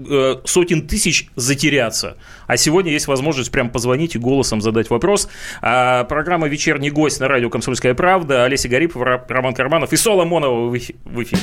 сотен 0.44 0.86
тысяч 0.86 1.28
затеряться. 1.36 2.16
А 2.46 2.56
сегодня 2.56 2.92
есть 2.92 3.06
возможность 3.06 3.50
прям 3.50 3.70
позвонить 3.70 4.14
и 4.14 4.18
голосом 4.18 4.60
задать 4.60 4.90
вопрос. 4.90 5.28
А 5.62 6.04
программа 6.04 6.48
«Вечерний 6.48 6.90
гость» 6.90 7.20
на 7.20 7.28
радио 7.28 7.50
«Комсомольская 7.50 7.94
правда». 7.94 8.44
Олеся 8.44 8.68
Гарипова, 8.68 9.24
Роман 9.28 9.54
Карманов 9.54 9.92
и 9.92 9.96
Соломонова 9.96 10.68
в 10.68 10.76
эфире. 10.76 11.42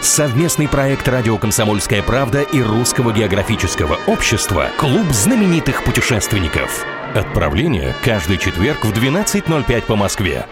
Совместный 0.00 0.66
проект 0.66 1.06
«Радио 1.08 1.36
Комсомольская 1.36 2.02
правда» 2.02 2.40
и 2.40 2.62
Русского 2.62 3.12
географического 3.12 3.98
общества 4.06 4.70
«Клуб 4.78 5.06
знаменитых 5.12 5.84
путешественников». 5.84 6.86
Отправление 7.14 7.94
каждый 8.02 8.38
четверг 8.38 8.82
в 8.86 8.92
12.05 8.92 9.82
по 9.82 9.96
Москве. 9.96 10.46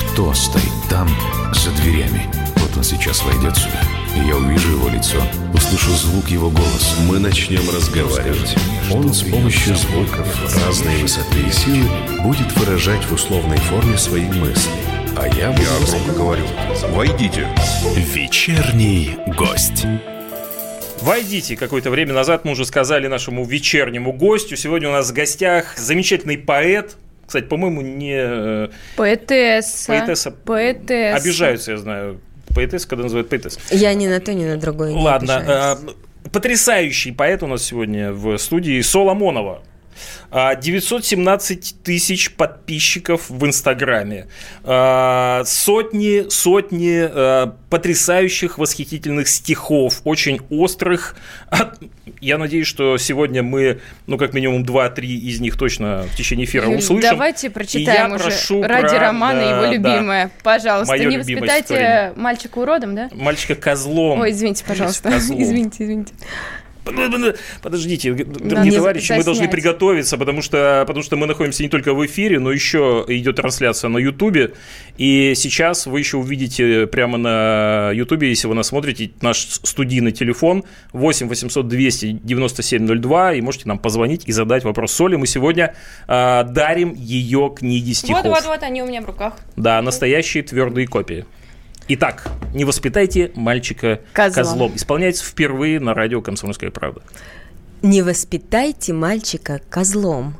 Кто 0.00 0.32
стоит 0.32 0.72
там, 0.88 1.06
за 1.52 1.70
дверями? 1.82 2.30
Вот 2.56 2.78
он 2.78 2.82
сейчас 2.82 3.22
войдет 3.24 3.56
сюда, 3.56 3.82
я 4.16 4.34
увижу 4.34 4.70
его 4.70 4.88
лицо, 4.88 5.18
услышу 5.52 5.90
звук 5.90 6.30
его 6.30 6.48
голоса. 6.48 6.96
Мы 7.06 7.18
начнем 7.18 7.68
разговаривать. 7.68 8.56
Он 8.90 9.12
с 9.12 9.22
помощью 9.22 9.76
звуков 9.76 10.26
разной 10.64 10.96
высоты 11.02 11.40
и 11.46 11.52
силы 11.52 11.90
будет 12.22 12.56
выражать 12.56 13.04
в 13.04 13.12
условной 13.12 13.58
форме 13.58 13.98
свои 13.98 14.28
мысли. 14.28 14.91
А 15.16 15.26
я. 15.28 15.50
Я 15.50 15.52
громко 15.52 16.12
говорю. 16.16 16.42
Войдите. 16.90 17.46
Вечерний 17.96 19.16
гость. 19.36 19.84
Войдите. 21.00 21.56
Какое-то 21.56 21.90
время 21.90 22.12
назад 22.14 22.44
мы 22.44 22.52
уже 22.52 22.64
сказали 22.64 23.06
нашему 23.06 23.44
вечернему 23.44 24.12
гостю. 24.12 24.56
Сегодня 24.56 24.88
у 24.88 24.92
нас 24.92 25.10
в 25.10 25.14
гостях 25.14 25.76
замечательный 25.76 26.38
поэт. 26.38 26.96
Кстати, 27.26 27.44
по-моему, 27.44 27.82
не... 27.82 28.14
э, 28.16 28.68
Поэтесса. 28.96 29.86
Поэтесса. 29.92 30.30
Поэтесса. 30.30 31.16
Обижаются, 31.16 31.70
я 31.72 31.78
знаю. 31.78 32.20
Поэтесса, 32.54 32.88
когда 32.88 33.04
называют 33.04 33.28
поэтесс. 33.28 33.58
Я 33.70 33.94
ни 33.94 34.06
на 34.06 34.20
то, 34.20 34.34
ни 34.34 34.44
на 34.44 34.56
другое 34.56 34.92
не 34.92 35.00
Ладно. 35.00 35.76
э, 36.24 36.28
Потрясающий 36.30 37.12
поэт 37.12 37.42
у 37.42 37.46
нас 37.46 37.62
сегодня 37.62 38.12
в 38.12 38.36
студии 38.38 38.80
Соломонова. 38.80 39.62
А, 40.30 40.54
917 40.54 41.82
тысяч 41.82 42.32
подписчиков 42.32 43.28
в 43.28 43.44
Инстаграме. 43.46 44.28
А, 44.64 45.42
Сотни, 45.44 46.28
сотни 46.28 47.00
а, 47.02 47.54
потрясающих, 47.70 48.58
восхитительных 48.58 49.28
стихов, 49.28 50.00
очень 50.04 50.40
острых. 50.50 51.16
А, 51.50 51.72
Я 52.20 52.38
надеюсь, 52.38 52.66
что 52.66 52.98
сегодня 52.98 53.42
мы, 53.42 53.80
ну, 54.06 54.16
как 54.16 54.32
минимум 54.32 54.62
2-3 54.64 55.04
из 55.04 55.40
них 55.40 55.56
точно 55.56 56.04
в 56.12 56.16
течение 56.16 56.46
эфира 56.46 56.68
услышим. 56.68 57.00
Давайте 57.00 57.50
прочитаем 57.50 58.10
я 58.10 58.14
уже 58.14 58.24
прошу 58.24 58.62
ради 58.62 58.88
про- 58.88 58.98
романа 58.98 59.40
да, 59.40 59.50
его 59.50 59.62
да. 59.62 59.72
любимое. 59.72 60.30
Пожалуйста, 60.42 60.92
Моё 60.92 61.08
не 61.08 61.18
воспитайте 61.18 62.12
мальчика 62.16 62.58
уродом, 62.58 62.94
да? 62.94 63.08
Мальчика 63.12 63.54
козлом. 63.54 64.20
Ой, 64.20 64.30
извините, 64.30 64.64
пожалуйста. 64.66 65.10
Извините, 65.16 65.84
извините. 65.84 66.12
Подождите, 66.84 68.12
дорогие 68.12 68.72
товарищи, 68.72 69.12
мы 69.12 69.24
должны 69.24 69.48
приготовиться, 69.48 70.18
потому 70.18 70.42
что, 70.42 70.84
потому 70.86 71.04
что 71.04 71.16
мы 71.16 71.26
находимся 71.26 71.62
не 71.62 71.68
только 71.68 71.94
в 71.94 72.04
эфире, 72.06 72.38
но 72.38 72.50
еще 72.50 73.04
идет 73.08 73.36
трансляция 73.36 73.88
на 73.88 73.98
Ютубе. 73.98 74.52
И 74.98 75.34
сейчас 75.36 75.86
вы 75.86 76.00
еще 76.00 76.16
увидите 76.16 76.86
прямо 76.86 77.18
на 77.18 77.90
Ютубе, 77.92 78.28
если 78.28 78.48
вы 78.48 78.54
нас 78.54 78.68
смотрите, 78.68 79.12
наш 79.20 79.38
студийный 79.38 80.12
телефон 80.12 80.64
8 80.92 81.28
800 81.28 81.68
200 81.68 82.20
9702, 82.22 83.34
и 83.34 83.40
можете 83.40 83.68
нам 83.68 83.78
позвонить 83.78 84.22
и 84.26 84.32
задать 84.32 84.64
вопрос 84.64 84.92
Соли. 84.92 85.16
Мы 85.16 85.26
сегодня 85.26 85.74
а, 86.08 86.42
дарим 86.44 86.94
ее 86.94 87.52
книги 87.56 87.92
стихов. 87.92 88.24
Вот-вот-вот, 88.24 88.62
они 88.62 88.82
у 88.82 88.86
меня 88.86 89.02
в 89.02 89.06
руках. 89.06 89.34
Да, 89.56 89.80
настоящие 89.82 90.42
твердые 90.42 90.86
копии. 90.86 91.26
Итак, 91.94 92.26
не 92.54 92.64
воспитайте 92.64 93.32
мальчика 93.34 94.00
Козлом. 94.14 94.44
козлом. 94.44 94.76
Исполняется 94.76 95.26
впервые 95.26 95.78
на 95.78 95.92
радио 95.92 96.22
«Комсомольская 96.22 96.70
правда». 96.70 97.02
Не 97.82 98.00
воспитайте 98.00 98.94
мальчика 98.94 99.60
козлом, 99.68 100.36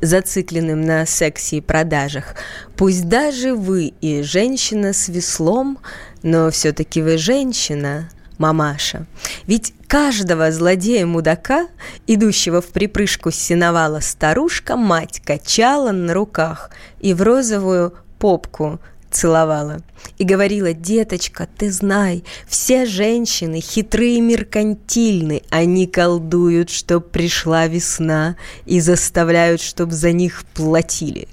зацикленным 0.00 0.80
на 0.80 1.06
сексе 1.06 1.58
и 1.58 1.60
продажах. 1.60 2.34
Пусть 2.76 3.08
даже 3.08 3.54
вы 3.54 3.92
и 4.00 4.22
женщина 4.22 4.92
с 4.92 5.06
веслом, 5.06 5.78
но 6.24 6.50
все-таки 6.50 7.00
вы 7.00 7.16
женщина, 7.16 8.08
мамаша. 8.38 9.06
Ведь 9.46 9.74
каждого 9.86 10.50
злодея-мудака, 10.50 11.68
идущего 12.08 12.60
в 12.60 12.66
припрыжку 12.70 13.30
с 13.30 13.36
сеновала 13.36 14.00
старушка, 14.00 14.74
мать 14.76 15.22
качала 15.24 15.92
на 15.92 16.12
руках 16.12 16.70
и 16.98 17.14
в 17.14 17.22
розовую 17.22 17.94
попку 18.18 18.80
целовала. 19.10 19.80
И 20.18 20.24
говорила, 20.24 20.72
деточка, 20.72 21.48
ты 21.56 21.70
знай, 21.70 22.24
все 22.46 22.86
женщины 22.86 23.60
хитрые 23.60 24.18
и 24.18 24.20
меркантильны, 24.20 25.42
они 25.50 25.86
колдуют, 25.86 26.70
чтоб 26.70 27.08
пришла 27.08 27.66
весна, 27.66 28.36
и 28.66 28.80
заставляют, 28.80 29.60
чтоб 29.60 29.92
за 29.92 30.12
них 30.12 30.44
платили. 30.54 31.28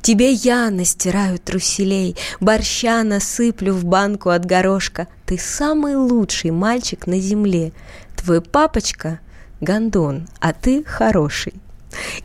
Тебе 0.00 0.32
я 0.32 0.70
настираю 0.70 1.38
труселей, 1.38 2.16
борща 2.40 3.04
насыплю 3.04 3.72
в 3.74 3.84
банку 3.84 4.30
от 4.30 4.44
горошка. 4.44 5.06
Ты 5.26 5.38
самый 5.38 5.94
лучший 5.94 6.50
мальчик 6.50 7.06
на 7.06 7.20
земле. 7.20 7.72
Твой 8.16 8.40
папочка– 8.40 9.20
гондон, 9.60 10.26
а 10.40 10.52
ты 10.52 10.84
хороший. 10.84 11.54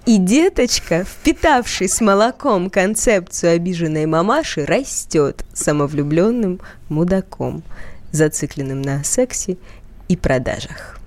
И 0.06 0.18
деточка, 0.18 1.04
впитавший 1.04 1.90
с 1.90 2.02
молоком 2.02 2.70
концепцию 2.70 3.54
обиженной 3.54 4.06
мамаши, 4.06 4.66
растет 4.66 5.46
самовлюбленным 5.54 6.60
мудаком, 6.90 7.64
зацикленным 8.12 8.82
на 8.82 9.04
сексе 9.04 9.58
и 10.08 10.16
продажах. 10.16 11.00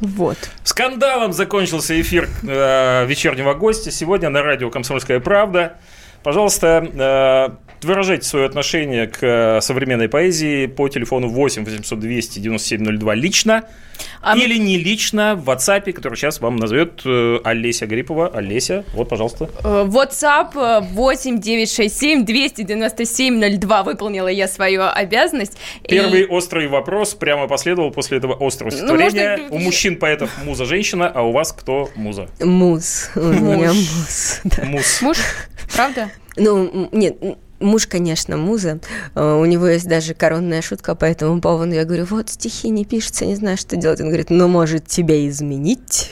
Вот. 0.00 0.38
Скандалом 0.62 1.32
закончился 1.32 2.00
эфир 2.00 2.28
э, 2.42 3.06
вечернего 3.06 3.54
гостя. 3.54 3.90
Сегодня 3.90 4.30
на 4.30 4.42
радио 4.42 4.70
«Комсомольская 4.70 5.18
правда». 5.18 5.78
Пожалуйста, 6.22 6.86
э, 7.82 7.86
выражайте 7.86 8.24
свое 8.26 8.46
отношение 8.46 9.06
к 9.06 9.18
э, 9.22 9.60
современной 9.60 10.08
поэзии 10.08 10.66
по 10.66 10.88
телефону 10.88 11.28
8 11.28 11.64
800 11.64 11.98
200 12.00 12.40
9702 12.40 13.14
лично 13.14 13.64
А 14.20 14.36
или 14.36 14.58
не 14.58 14.78
лично 14.78 15.36
в 15.36 15.48
WhatsApp, 15.48 15.92
который 15.92 16.16
сейчас 16.16 16.40
вам 16.40 16.56
назовет 16.56 17.02
э, 17.04 17.38
Олеся 17.44 17.86
Гарипова. 17.86 18.28
Олеся, 18.28 18.84
вот, 18.94 19.08
пожалуйста. 19.08 19.48
WhatsApp 19.62 20.50
э, 20.56 20.80
8967 20.92 22.24
297 22.24 23.58
02. 23.60 23.82
Выполнила 23.84 24.28
я 24.28 24.48
свою 24.48 24.82
обязанность. 24.92 25.56
И- 25.84 25.88
Первый 25.88 26.26
острый 26.26 26.66
вопрос 26.68 27.14
прямо 27.14 27.46
последовал 27.46 27.90
после 27.92 28.18
этого 28.18 28.36
острого 28.44 28.70
стихотворения. 28.72 29.36
можно- 29.38 29.54
У 29.54 29.58
мужчин-поэтов 29.60 30.30
муза 30.44 30.64
женщина, 30.64 31.10
а 31.14 31.22
у 31.22 31.30
вас 31.32 31.52
кто 31.52 31.88
муза? 31.94 32.28
Муз. 32.40 33.10
У 33.14 33.20
меня 33.20 33.72
муз. 33.72 34.40
да. 34.44 34.64
Муз. 34.64 35.00
Муж, 35.02 35.16
правда? 35.74 36.07
Ну, 36.38 36.88
нет, 36.92 37.16
муж, 37.60 37.86
конечно, 37.86 38.36
муза. 38.36 38.80
Э, 39.14 39.40
У 39.40 39.44
него 39.44 39.66
есть 39.66 39.88
даже 39.88 40.14
коронная 40.14 40.62
шутка 40.62 40.94
по 40.94 41.04
этому 41.04 41.40
поводу. 41.40 41.72
Я 41.72 41.84
говорю, 41.84 42.04
вот 42.04 42.30
стихи 42.30 42.70
не 42.70 42.84
пишутся, 42.84 43.26
не 43.26 43.36
знаю, 43.36 43.56
что 43.56 43.76
делать. 43.76 44.00
Он 44.00 44.08
говорит, 44.08 44.30
ну, 44.30 44.48
может, 44.48 44.86
тебя 44.86 45.26
изменить? 45.28 46.10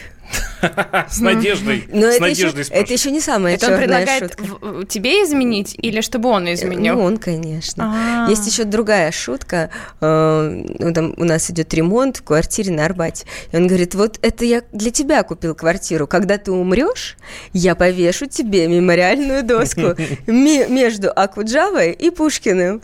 С 1.11 1.21
надеждой. 1.21 1.85
Но 1.93 2.11
С 2.11 2.15
это 2.17 2.25
еще, 2.27 2.45
надеждой 2.47 2.61
это 2.61 2.65
спрашиваю. 2.65 2.93
еще 2.95 3.11
не 3.11 3.21
самая 3.21 3.55
Это 3.55 3.73
он 3.73 3.79
предлагает 3.79 4.23
шутка. 4.23 4.43
в- 4.45 4.85
тебе 4.87 5.23
изменить 5.25 5.75
или 5.81 6.01
чтобы 6.01 6.29
он 6.31 6.53
изменил? 6.53 6.95
Ну, 6.97 7.03
он, 7.05 7.17
конечно. 7.19 8.25
А. 8.27 8.31
Есть 8.31 8.47
еще 8.47 8.65
другая 8.65 9.13
шутка. 9.13 9.71
Э, 10.01 10.65
ну, 10.79 10.93
там 10.93 11.15
у 11.17 11.25
нас 11.25 11.51
идет 11.51 11.73
ремонт 11.75 12.19
в 12.19 12.23
квартире 12.25 12.73
на 12.73 12.85
Арбате. 12.85 13.27
И 13.53 13.57
он 13.57 13.67
говорит, 13.67 13.95
вот 13.95 14.19
это 14.23 14.45
я 14.45 14.63
для 14.73 14.91
тебя 14.91 15.23
купил 15.23 15.55
квартиру. 15.55 16.07
Когда 16.07 16.39
ты 16.39 16.53
умрешь, 16.53 17.17
я 17.53 17.75
повешу 17.75 18.27
тебе 18.27 18.67
мемориальную 18.69 19.43
доску 19.43 19.95
ми- 20.27 20.67
между 20.69 21.11
Акуджавой 21.15 21.93
и 21.93 22.11
Пушкиным. 22.11 22.83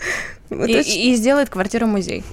Вот 0.59 0.69
И, 0.69 0.77
очень- 0.79 1.01
и- 1.01 1.15
сделает 1.17 1.49
квартиру 1.51 1.87
музей. 1.87 2.25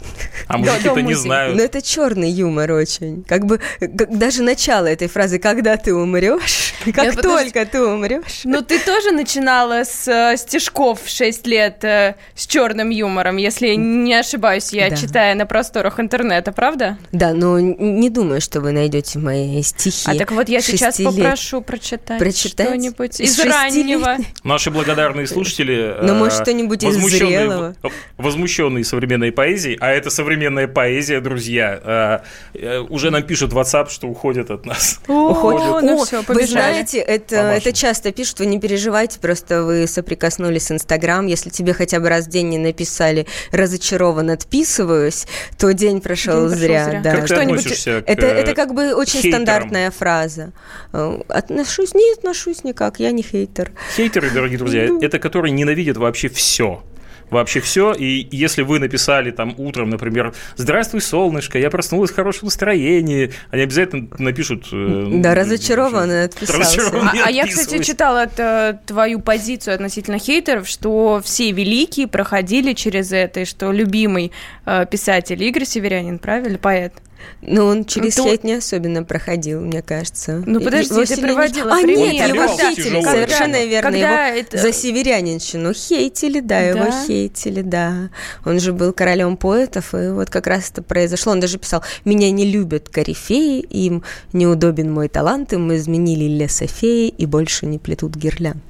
А 0.48 0.58
мужики-то 0.58 1.02
не 1.02 1.14
знают. 1.14 1.56
Но 1.58 1.64
это 1.64 1.82
черный 1.82 2.30
юмор 2.30 2.72
очень. 2.72 3.24
Как 3.24 3.46
бы 3.46 3.60
как- 3.80 4.18
даже 4.18 4.44
начало 4.44 4.88
этой 4.88 5.08
фразы 5.08 5.40
«когда 5.40 5.78
ты 5.78 5.94
умрешь», 5.94 6.74
как 6.86 6.96
подожди. 7.16 7.22
только 7.22 7.66
ты 7.66 7.82
умрешь. 7.82 8.42
Ну, 8.44 8.62
ты 8.62 8.80
тоже 8.80 9.12
начинала 9.12 9.84
с 9.84 10.08
э, 10.08 10.38
стишков 10.38 11.02
в 11.04 11.10
6 11.10 11.46
лет 11.48 11.84
э, 11.84 12.16
с 12.36 12.48
черным 12.48 12.90
юмором, 12.90 13.38
если 13.38 13.76
не 13.76 14.14
ошибаюсь, 14.14 14.72
я 14.74 14.90
Да. 14.90 14.96
читая 14.96 15.36
на 15.36 15.46
просторах 15.46 16.00
интернета, 16.00 16.52
правда? 16.52 16.98
Да, 17.12 17.34
но 17.34 17.60
не 17.60 18.10
думаю, 18.10 18.42
что 18.42 18.62
вы 18.62 18.72
найдете 18.72 19.20
мои 19.20 19.62
стихи. 19.62 20.10
А 20.10 20.16
так 20.16 20.32
вот 20.32 20.50
я 20.50 20.62
сейчас 20.62 21.00
попрошу 21.00 21.62
прочитать 21.62 22.20
Прочитать? 22.20 22.68
что-нибудь 22.68 23.20
Из 23.20 23.40
раннего. 23.40 24.18
Наши 24.44 24.72
благодарные 24.72 25.28
слушатели... 25.28 25.96
Ну, 26.02 26.14
э, 26.14 26.18
может, 26.18 26.42
что-нибудь 26.42 26.84
из 26.84 26.96
зрелого? 26.96 27.76
В- 28.18 28.24
возмущенный 28.24 28.84
современной 28.84 29.32
поэзией, 29.32 29.78
а 29.80 29.92
это 29.92 30.10
современная 30.10 30.68
поэзия, 30.68 31.20
друзья, 31.22 32.22
э, 32.54 32.80
уже 32.90 33.12
нам 33.12 33.24
пишут 33.24 33.54
в 33.54 33.58
WhatsApp, 33.58 33.90
что 33.90 34.08
уходят 34.08 34.52
от 34.52 34.66
нас. 34.66 35.00
О, 35.08 35.80
ну 35.82 36.04
все, 36.06 36.22
Вы 36.28 36.46
знаете, 36.46 37.00
это, 37.00 37.36
это 37.36 37.74
часто 37.74 38.12
пишут, 38.12 38.40
вы 38.40 38.46
не 38.46 38.60
переживайте, 38.60 39.20
просто 39.20 39.64
вы 39.64 39.88
соприкоснулись 39.88 40.68
с 40.68 40.72
Инстаграм. 40.72 41.26
Если 41.28 41.50
тебе 41.50 41.74
хотя 41.74 42.00
бы 42.00 42.10
раз 42.10 42.26
в 42.26 42.30
день 42.30 42.50
не 42.50 42.58
написали 42.58 43.26
«разочарован, 43.52 44.30
отписываюсь», 44.30 45.26
то 45.58 45.72
день 45.74 46.02
прошел 46.02 46.50
День 46.50 46.50
прошел 46.50 46.50
зря. 46.50 46.86
зря. 46.86 47.02
Да. 47.04 47.16
Как 47.16 47.28
ты 47.28 47.36
относишься 47.36 48.02
к 48.02 48.10
Это, 48.10 48.26
э, 48.26 48.30
это 48.30 48.54
как 48.54 48.74
бы 48.74 48.94
очень 48.94 49.22
хейтерам? 49.22 49.44
стандартная 49.46 49.92
фраза. 49.92 50.52
Э, 50.94 51.20
Отношусь, 51.30 51.94
не 51.94 52.14
отношусь 52.14 52.64
никак, 52.64 53.00
я 53.00 53.12
не 53.12 53.24
хейтер. 53.24 53.72
Хейтеры, 53.96 54.30
дорогие 54.32 54.58
друзья, 54.58 54.88
это 55.02 55.20
которые 55.20 55.52
ненавидят 55.52 55.98
вообще 55.98 56.30
все. 56.30 56.84
Вообще 57.30 57.60
все. 57.60 57.94
И 57.94 58.28
если 58.32 58.62
вы 58.62 58.80
написали 58.80 59.32
там 59.32 59.54
утром, 59.58 59.90
например, 59.90 60.34
«Здравствуй, 60.56 61.02
солнышко, 61.02 61.58
я 61.60 61.70
проснулась 61.70 62.12
в 62.12 62.16
хорошем 62.16 62.46
настроении», 62.46 63.32
они 63.52 63.64
обязательно 63.64 64.08
напишут... 64.18 64.68
э, 64.72 65.08
Да, 65.16 65.36
разочарован 65.36 66.12
и 66.12 66.16
отписался. 66.16 66.82
А, 66.92 67.12
а 67.26 67.32
я, 67.32 67.46
кстати, 67.48 67.84
читала 67.84 68.24
это, 68.24 68.82
твою 68.86 69.20
позицию 69.20 69.76
относительно 69.76 70.20
хейтеров, 70.20 70.68
что 70.68 71.22
все 71.24 71.52
великие 71.52 72.08
проходили 72.08 72.74
через 72.74 73.12
это, 73.12 73.42
и 73.42 73.46
что 73.46 73.72
любимый 73.72 74.32
э, 74.66 74.86
писатель 74.90 75.42
Игорь 75.44 75.66
Северянин, 75.66 76.20
правильно, 76.20 76.58
поэт? 76.58 76.94
Но 77.42 77.66
он 77.66 77.86
через 77.86 78.18
Ну, 78.18 78.26
хейт 78.26 78.44
не 78.44 78.54
особенно 78.54 79.04
проходил, 79.04 79.62
мне 79.62 79.82
кажется. 79.82 80.44
Ну, 80.46 80.60
подожди, 80.62 80.94
его 80.94 81.02
ты 81.02 81.08
сильно 81.08 81.22
не- 81.22 81.28
приводила 81.34 81.74
А, 81.74 81.82
пример. 81.82 82.12
нет, 82.14 82.28
его 82.30 82.48
Когда- 82.48 82.58
хейтили, 82.58 82.84
тяжело. 83.00 83.04
совершенно 83.12 83.66
верно. 83.66 83.92
Когда 83.92 84.28
его 84.28 84.40
это- 84.42 84.58
за 84.58 84.74
северянинщину 84.74 85.74
хейтили, 85.74 86.40
да, 86.40 86.60
его 86.60 86.86
Да? 86.86 87.04
хейтили, 87.08 87.62
да. 87.62 88.10
Он 88.46 88.60
же 88.60 88.74
был 88.74 88.94
королем 88.94 89.38
поэтов, 89.38 89.94
и 89.94 90.10
вот 90.10 90.30
как 90.30 90.48
раз 90.48 90.70
это 90.70 90.82
произошло. 90.82 91.32
Он 91.32 91.40
даже 91.40 91.58
писал, 91.58 91.84
меня 92.06 92.30
не 92.32 92.46
любят 92.52 92.90
корифеи, 92.90 93.60
им 93.62 94.04
неудобен 94.34 94.92
мой 94.92 95.08
талант, 95.08 95.54
им 95.54 95.74
изменили 95.76 96.26
лесофеи 96.26 97.08
и 97.10 97.26
больше 97.26 97.66
не 97.66 97.78
плетут 97.80 98.16
гирлянд. 98.16 98.64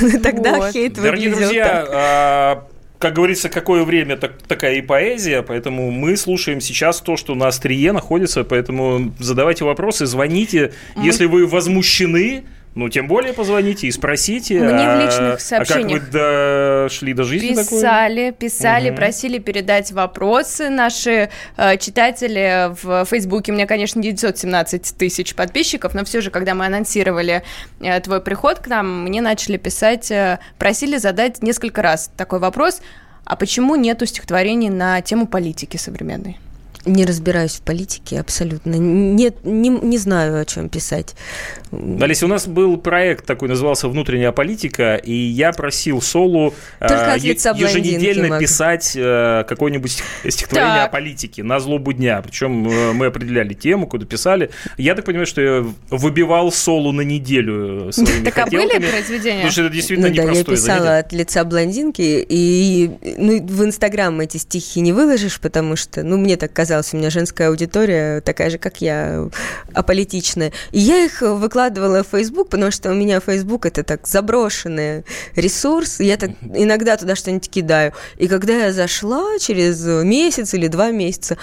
Тогда 0.22 0.70
хейт 0.70 0.94
Дорогие 0.94 1.30
выглядел 1.30 1.38
друзья, 1.48 1.64
так. 1.64 1.88
а, 1.92 2.64
как 2.98 3.14
говорится, 3.14 3.48
какое 3.48 3.84
время, 3.84 4.16
так, 4.16 4.42
такая 4.42 4.74
и 4.74 4.82
поэзия, 4.82 5.42
поэтому 5.42 5.90
мы 5.90 6.16
слушаем 6.16 6.60
сейчас 6.60 7.00
то, 7.00 7.16
что 7.16 7.34
на 7.34 7.46
острие 7.46 7.92
находится, 7.92 8.42
поэтому 8.44 9.14
задавайте 9.18 9.64
вопросы, 9.64 10.06
звоните, 10.06 10.72
если 10.96 11.26
вы 11.26 11.46
возмущены, 11.46 12.44
ну, 12.78 12.88
тем 12.88 13.08
более 13.08 13.32
позвоните 13.32 13.88
и 13.88 13.90
спросите. 13.90 14.60
Мне 14.60 14.84
в 14.84 14.88
а- 14.88 15.04
личных 15.04 15.40
сообщениях 15.40 16.02
А 16.02 16.04
как 16.04 16.14
вы 16.14 16.84
дошли 16.86 17.12
до 17.12 17.24
жизни 17.24 17.48
такой? 17.48 17.64
Писали, 17.64 18.30
писали, 18.30 18.90
Мгм. 18.90 18.96
просили 18.96 19.38
передать 19.38 19.90
вопросы. 19.90 20.68
Наши 20.70 21.28
э, 21.56 21.76
читатели 21.78 22.70
в 22.80 23.04
Фейсбуке, 23.06 23.50
у 23.50 23.56
меня, 23.56 23.66
конечно, 23.66 24.00
917 24.00 24.94
тысяч 24.96 25.34
подписчиков, 25.34 25.92
но 25.92 26.04
все 26.04 26.20
же, 26.20 26.30
когда 26.30 26.54
мы 26.54 26.66
анонсировали 26.66 27.42
э, 27.80 28.00
твой 28.00 28.20
приход 28.20 28.60
к 28.60 28.68
нам, 28.68 29.02
мне 29.02 29.20
начали 29.22 29.56
писать, 29.56 30.12
э, 30.12 30.38
просили 30.56 30.98
задать 30.98 31.42
несколько 31.42 31.82
раз 31.82 32.12
такой 32.16 32.38
вопрос, 32.38 32.80
а 33.24 33.34
почему 33.34 33.74
нету 33.74 34.06
стихотворений 34.06 34.70
на 34.70 35.00
тему 35.00 35.26
политики 35.26 35.76
современной? 35.76 36.38
Не 36.88 37.04
разбираюсь 37.04 37.56
в 37.56 37.62
политике 37.62 38.18
абсолютно. 38.20 38.74
Нет, 38.76 39.44
не, 39.44 39.68
не 39.68 39.98
знаю, 39.98 40.40
о 40.40 40.44
чем 40.44 40.68
писать. 40.68 41.14
Олеся, 41.70 42.24
у 42.24 42.28
нас 42.28 42.46
был 42.46 42.78
проект 42.78 43.26
такой, 43.26 43.48
назывался 43.48 43.88
«Внутренняя 43.88 44.32
политика», 44.32 44.96
и 44.96 45.12
я 45.12 45.52
просил 45.52 46.00
Солу 46.00 46.54
Только 46.80 47.14
э, 47.16 47.18
лица 47.18 47.50
е- 47.54 47.60
еженедельно 47.66 48.38
писать 48.38 48.92
э, 48.96 49.44
какое-нибудь 49.46 49.90
стих- 49.92 50.30
стихотворение 50.32 50.76
Так. 50.82 50.88
о 50.88 50.92
политике 50.92 51.42
на 51.42 51.60
злобу 51.60 51.92
дня. 51.92 52.22
Причем 52.22 52.66
э, 52.68 52.92
мы 52.92 53.06
определяли 53.06 53.52
тему, 53.52 53.86
куда 53.86 54.06
писали. 54.06 54.50
Я 54.78 54.94
так 54.94 55.04
понимаю, 55.04 55.26
что 55.26 55.40
я 55.42 55.66
выбивал 55.90 56.50
Солу 56.50 56.92
на 56.92 57.02
неделю 57.02 57.92
своими 57.92 58.24
Так 58.24 58.38
а 58.38 58.46
были 58.46 58.78
произведения? 58.90 59.36
Потому 59.36 59.50
что 59.52 59.62
это 59.64 59.74
действительно 59.74 60.08
Ну 60.08 60.14
да, 60.14 60.22
я 60.22 60.28
непростое 60.28 60.56
писала 60.56 60.78
занятие. 60.84 60.98
от 61.06 61.12
лица 61.12 61.44
блондинки, 61.44 62.26
и 62.26 62.90
ну, 63.18 63.44
в 63.46 63.64
Инстаграм 63.64 64.18
эти 64.20 64.38
стихи 64.38 64.80
не 64.80 64.92
выложишь, 64.94 65.38
потому 65.38 65.76
что, 65.76 66.02
ну, 66.02 66.16
мне 66.16 66.36
так 66.36 66.52
казалось, 66.52 66.77
у 66.92 66.96
меня 66.96 67.10
женская 67.10 67.48
аудитория 67.48 68.20
такая 68.20 68.50
же, 68.50 68.58
как 68.58 68.80
я, 68.80 69.28
аполитичная. 69.74 70.52
И 70.72 70.78
я 70.78 71.04
их 71.04 71.20
выкладывала 71.20 72.02
в 72.02 72.08
Facebook, 72.08 72.50
потому 72.50 72.70
что 72.70 72.90
у 72.90 72.94
меня 72.94 73.20
Facebook 73.20 73.66
это 73.66 73.82
так 73.82 74.06
заброшенный 74.06 75.04
ресурс, 75.36 76.00
и 76.00 76.04
я 76.06 76.16
так 76.16 76.30
иногда 76.54 76.96
туда 76.96 77.16
что-нибудь 77.16 77.48
кидаю. 77.48 77.92
И 78.16 78.28
когда 78.28 78.66
я 78.66 78.72
зашла 78.72 79.38
через 79.38 79.84
месяц 79.84 80.54
или 80.54 80.68
два 80.68 80.90
месяца, 80.90 81.36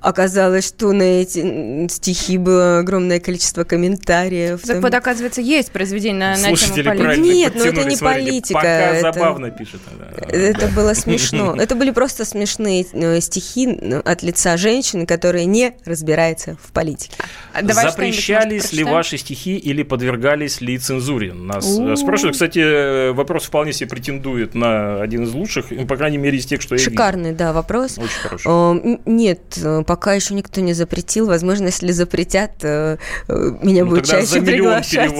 оказалось, 0.00 0.66
что 0.66 0.92
на 0.92 1.02
эти 1.02 1.88
стихи 1.88 2.38
было 2.38 2.78
огромное 2.78 3.20
количество 3.20 3.64
комментариев. 3.64 4.60
Так 4.62 4.70
там. 4.70 4.80
вот, 4.80 4.94
оказывается, 4.94 5.40
есть 5.40 5.70
произведение 5.70 6.36
на, 6.36 6.50
на 6.50 6.56
тему 6.56 6.84
политики. 6.84 7.20
Нет, 7.20 7.52
ну 7.54 7.64
это 7.64 7.84
не 7.84 7.96
политика, 7.96 8.54
Пока 8.54 8.68
это- 8.68 9.12
забавно 9.12 9.50
пишет. 9.50 9.80
она. 9.92 10.06
Это 10.28 10.68
было 10.68 10.94
смешно. 10.94 11.54
Это 11.56 11.74
были 11.74 11.90
просто 11.90 12.24
смешные 12.24 12.86
э, 12.92 13.20
стихи 13.20 13.68
э, 13.68 14.00
от 14.00 14.22
лица 14.22 14.56
женщины, 14.70 15.04
которая 15.04 15.46
не 15.46 15.74
разбирается 15.84 16.56
в 16.62 16.72
политике. 16.72 17.16
А 17.52 17.62
давай 17.62 17.90
Запрещались 17.90 18.72
ли 18.72 18.84
ваши 18.84 19.18
стихи 19.18 19.56
или 19.56 19.82
подвергались 19.82 20.60
ли 20.60 20.78
цензуре? 20.78 21.32
Нас 21.32 21.66
э, 21.78 21.92
У. 21.92 21.96
спрашивают. 21.96 22.34
Кстати, 22.34 22.60
э, 22.60 23.12
вопрос 23.12 23.44
вполне 23.44 23.72
себе 23.72 23.90
претендует 23.90 24.54
на 24.54 25.02
один 25.02 25.24
из 25.24 25.32
лучших, 25.32 25.72
ну, 25.72 25.86
по 25.86 25.96
крайней 25.96 26.18
мере, 26.18 26.38
из 26.38 26.46
тех, 26.46 26.62
что 26.62 26.76
я 26.76 26.80
Шикарный, 26.80 27.32
да, 27.32 27.52
вопрос. 27.52 27.98
Очень 27.98 28.20
хороший. 28.22 28.46
Э, 28.48 28.98
Нет, 29.06 29.58
пока 29.86 30.14
еще 30.14 30.34
никто 30.34 30.60
не 30.60 30.72
запретил. 30.72 31.26
Возможно, 31.26 31.66
если 31.66 31.90
запретят, 31.90 32.62
меня 32.62 33.84
Ну, 33.84 33.90
будут 33.90 34.06
тогда 34.06 34.24
чаще 34.24 34.42
приглашать. 34.42 35.12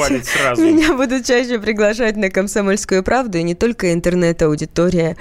Меня 0.59 0.95
будут 0.95 1.27
чаще 1.27 1.59
приглашать 1.59 2.17
на 2.17 2.31
комсомольскую 2.31 3.03
правду, 3.03 3.39
и 3.39 3.43
не 3.43 3.57
только 3.57 3.93
интернет-аудитория. 3.93 5.17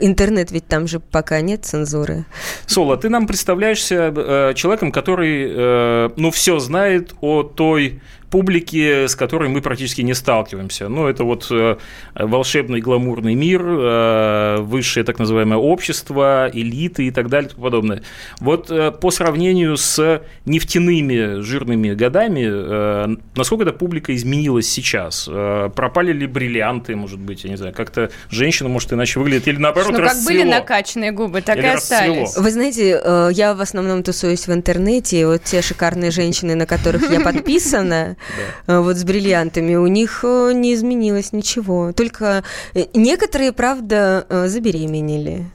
Интернет 0.00 0.50
ведь 0.50 0.66
там 0.66 0.86
же 0.86 1.00
пока 1.00 1.40
нет 1.40 1.64
цензуры. 1.64 2.26
Соло, 2.66 2.96
ты 2.98 3.08
нам 3.08 3.26
представляешься 3.26 3.61
э, 3.70 4.52
человеком, 4.54 4.92
который, 4.92 5.46
э, 5.48 6.10
ну, 6.16 6.30
все 6.30 6.58
знает 6.58 7.14
о 7.20 7.42
той 7.42 8.00
публике, 8.32 9.08
с 9.08 9.14
которой 9.14 9.50
мы 9.50 9.60
практически 9.60 10.00
не 10.00 10.14
сталкиваемся. 10.14 10.88
Ну, 10.88 11.06
это 11.06 11.22
вот 11.22 11.48
э, 11.50 11.76
волшебный 12.14 12.80
гламурный 12.80 13.34
мир, 13.34 13.62
э, 13.62 14.56
высшее 14.60 15.04
так 15.04 15.18
называемое 15.18 15.58
общество, 15.58 16.50
элиты 16.50 17.06
и 17.06 17.10
так 17.10 17.28
далее 17.28 17.48
и 17.48 17.52
тому 17.52 17.62
подобное. 17.64 18.02
Вот 18.40 18.70
э, 18.70 18.90
по 18.90 19.10
сравнению 19.10 19.76
с 19.76 20.22
нефтяными 20.46 21.42
жирными 21.42 21.92
годами, 21.92 23.18
насколько 23.36 23.64
эта 23.64 23.72
публика 23.74 24.14
изменилась 24.16 24.66
сейчас? 24.66 25.28
Пропали 25.76 26.12
ли 26.12 26.26
бриллианты, 26.26 26.96
может 26.96 27.18
быть, 27.18 27.44
я 27.44 27.50
не 27.50 27.56
знаю, 27.56 27.74
как-то 27.74 28.10
женщина, 28.30 28.70
может, 28.70 28.92
иначе 28.94 29.20
выглядит, 29.20 29.46
или 29.48 29.58
наоборот 29.58 29.92
Ну, 29.92 29.98
как 29.98 30.16
были 30.24 30.38
расцвело? 30.38 30.50
накачанные 30.50 31.12
губы, 31.12 31.42
так 31.42 31.58
Или 31.58 31.66
и 31.66 31.70
расцвело? 31.70 32.22
остались. 32.22 32.36
Вы 32.38 32.50
знаете, 32.50 33.02
я 33.32 33.54
в 33.54 33.60
основном 33.60 34.02
тусуюсь 34.02 34.48
в 34.48 34.52
интернете, 34.54 35.20
и 35.20 35.24
вот 35.26 35.42
те 35.44 35.60
шикарные 35.60 36.10
женщины, 36.10 36.54
на 36.54 36.64
которых 36.64 37.10
я 37.10 37.20
подписана, 37.32 38.16
вот 38.66 38.96
с 38.96 39.04
бриллиантами, 39.04 39.74
у 39.74 39.86
них 39.86 40.20
э, 40.24 40.52
не 40.54 40.74
изменилось 40.74 41.32
ничего. 41.32 41.92
Только 41.92 42.44
э, 42.74 42.84
некоторые, 42.94 43.52
правда, 43.52 44.26
э, 44.28 44.48
забеременели. 44.48 45.46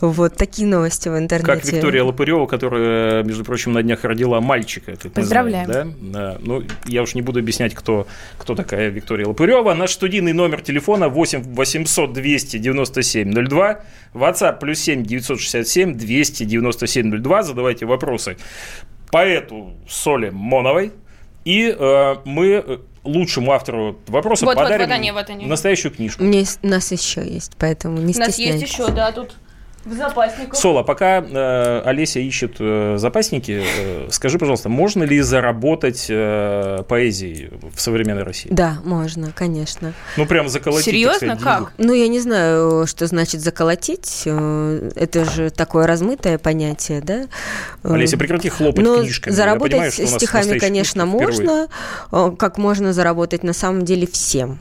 Вот 0.00 0.36
такие 0.36 0.68
новости 0.68 1.08
в 1.08 1.18
интернете. 1.18 1.52
Как 1.52 1.64
Виктория 1.64 2.04
Лопырева, 2.04 2.46
которая, 2.46 3.24
между 3.24 3.44
прочим, 3.44 3.72
на 3.72 3.82
днях 3.82 4.04
родила 4.04 4.40
мальчика. 4.40 4.96
Ты 4.96 5.10
Поздравляем. 5.10 5.66
знаешь, 5.66 5.88
да? 6.00 6.34
Да. 6.34 6.38
Ну, 6.40 6.62
я 6.86 7.02
уж 7.02 7.14
не 7.14 7.22
буду 7.22 7.40
объяснять, 7.40 7.74
кто, 7.74 8.06
кто 8.38 8.54
такая 8.54 8.88
Виктория 8.88 9.26
Лопырева. 9.26 9.74
Наш 9.74 9.92
студийный 9.92 10.32
номер 10.32 10.60
телефона 10.60 11.08
8 11.08 11.54
800 11.54 12.12
297 12.12 13.32
02. 13.32 13.80
WhatsApp 14.14 14.58
плюс 14.60 14.78
7 14.78 15.02
967 15.02 15.94
297 15.94 17.22
02. 17.22 17.42
Задавайте 17.42 17.86
вопросы 17.86 18.36
поэту 19.10 19.74
Соле 19.88 20.30
Моновой. 20.30 20.92
И 21.48 21.74
э, 21.78 22.16
мы 22.26 22.46
э, 22.66 22.78
лучшему 23.04 23.52
автору 23.52 23.98
вопроса 24.06 24.44
Вот, 24.44 24.54
вот, 24.56 24.64
подарим 24.64 24.86
вот 24.86 24.94
они, 24.94 25.12
вот 25.12 25.30
они. 25.30 25.46
настоящую 25.46 25.92
книжку. 25.94 26.22
У 26.22 26.26
меня 26.26 26.40
есть- 26.40 26.58
у 26.62 26.66
нас 26.68 26.92
еще 26.92 27.26
есть, 27.26 27.52
поэтому 27.58 27.96
не 27.96 28.14
У 28.14 28.18
нас 28.18 28.34
стесняйтесь. 28.34 28.60
есть 28.60 28.72
еще, 28.74 28.88
да, 28.92 29.12
тут 29.12 29.34
в 29.88 29.92
запасниках. 29.94 30.54
Соло, 30.56 30.82
пока 30.82 31.20
э, 31.20 31.82
Олеся 31.84 32.20
ищет 32.20 32.56
э, 32.60 32.96
запасники, 32.98 33.62
э, 33.64 34.08
скажи, 34.10 34.38
пожалуйста, 34.38 34.68
можно 34.68 35.04
ли 35.04 35.20
заработать 35.20 36.06
э, 36.08 36.82
поэзией 36.88 37.50
в 37.74 37.80
современной 37.80 38.22
России? 38.22 38.48
Да, 38.52 38.78
можно, 38.84 39.32
конечно. 39.34 39.92
Ну, 40.16 40.26
прям 40.26 40.48
заколотить. 40.48 40.84
так 40.86 40.92
Серьезно? 40.94 41.16
сказать, 41.36 41.40
Как? 41.42 41.58
денег. 41.58 41.72
Ну, 41.78 41.92
я 41.94 42.08
не 42.08 42.20
знаю, 42.20 42.86
что 42.86 43.06
значит 43.06 43.40
заколотить. 43.40 44.22
э, 44.26 44.90
Это 44.94 45.24
же 45.24 45.50
такое 45.50 45.86
размытое 45.86 46.38
понятие, 46.38 47.00
да? 47.00 47.26
Э, 47.82 47.94
Олеся, 47.94 48.16
прекрати 48.16 48.48
хлопать 48.48 48.84
Но 48.84 49.00
книжками. 49.00 49.32
Я 49.32 49.36
заработать 49.36 49.72
понимаю, 49.72 49.92
что 49.92 50.06
стихами, 50.06 50.58
конечно, 50.58 51.06
можно. 51.06 51.68
Э, 52.12 52.30
Как 52.38 52.58
можно 52.58 52.92
заработать 52.92 53.42
на 53.42 53.52
самом 53.52 53.84
деле 53.84 54.06
всем. 54.06 54.58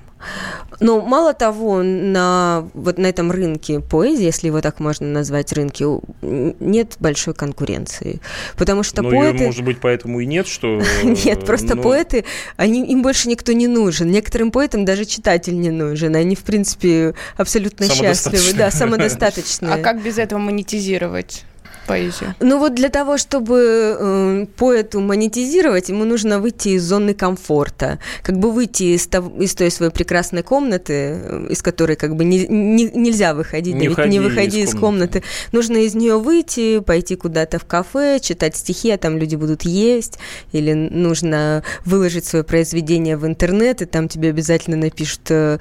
Но 0.80 1.02
мало 1.02 1.34
того, 1.34 1.82
на, 1.82 2.70
вот 2.74 2.98
на 2.98 3.08
этом 3.08 3.32
рынке 3.32 3.80
поэзии, 3.80 4.26
если 4.26 4.48
его 4.48 4.62
так 4.62 4.80
можно 4.80 5.08
назвать, 5.08 5.54
рынке, 5.54 5.86
нет 6.22 6.96
большой 7.00 7.34
конкуренции. 7.34 8.20
Потому 8.58 8.84
что 8.84 9.02
ну, 9.02 9.10
поэты... 9.10 9.46
может 9.46 9.64
быть, 9.64 9.80
поэтому 9.80 10.20
и 10.20 10.26
нет, 10.26 10.48
что... 10.48 10.82
Нет, 11.04 11.46
просто 11.46 11.76
ну... 11.76 11.82
поэты, 11.82 12.26
они, 12.58 12.86
им 12.86 13.02
больше 13.02 13.28
никто 13.30 13.54
не 13.54 13.68
нужен. 13.68 14.12
Некоторым 14.12 14.52
поэтам 14.52 14.86
даже 14.86 15.06
читатель 15.06 15.60
не 15.60 15.72
нужен. 15.72 16.16
Они, 16.16 16.36
в 16.36 16.44
принципе, 16.44 17.16
абсолютно 17.38 17.88
счастливы. 17.88 18.54
Да, 18.58 18.72
самодостаточные. 18.72 19.74
А 19.74 19.78
как 19.78 20.04
без 20.04 20.18
этого 20.18 20.40
монетизировать? 20.40 21.46
Поэзию? 21.88 22.36
Ну 22.40 22.60
вот 22.60 22.76
для 22.76 22.90
того, 22.90 23.18
чтобы 23.18 23.98
э, 24.00 24.46
поэту 24.58 25.00
монетизировать, 25.00 25.90
ему 25.90 26.04
нужно 26.04 26.40
выйти 26.40 26.70
из 26.70 26.84
зоны 26.84 27.14
комфорта, 27.14 28.00
как 28.22 28.38
бы 28.38 28.52
выйти 28.52 28.96
из, 28.96 29.08
того, 29.08 29.32
из 29.42 29.56
той 29.56 29.72
своей 29.72 29.92
прекрасной 29.92 30.44
комнаты, 30.44 30.94
э, 30.94 31.48
из 31.50 31.62
которой 31.62 31.96
как 31.96 32.16
бы 32.16 32.24
не, 32.26 32.46
не, 32.48 32.84
нельзя 32.90 33.34
выходить, 33.34 33.76
не, 33.76 33.90
да, 33.90 34.06
не 34.06 34.20
выходи 34.20 34.62
из, 34.62 34.70
из 34.74 34.80
комнаты. 34.80 35.24
Нужно 35.52 35.78
из 35.78 35.96
нее 35.96 36.20
выйти, 36.20 36.80
пойти 36.80 37.16
куда-то 37.16 37.60
в 37.60 37.66
кафе, 37.66 38.20
читать 38.20 38.56
стихи, 38.56 38.92
а 38.92 38.98
там 38.98 39.18
люди 39.18 39.36
будут 39.36 39.64
есть, 39.64 40.20
или 40.52 40.74
нужно 40.74 41.64
выложить 41.86 42.26
свое 42.26 42.44
произведение 42.44 43.18
в 43.18 43.26
интернет, 43.26 43.82
и 43.82 43.86
там 43.86 44.08
тебе 44.08 44.30
обязательно 44.30 44.78
напишут 44.78 45.22
э, 45.30 45.60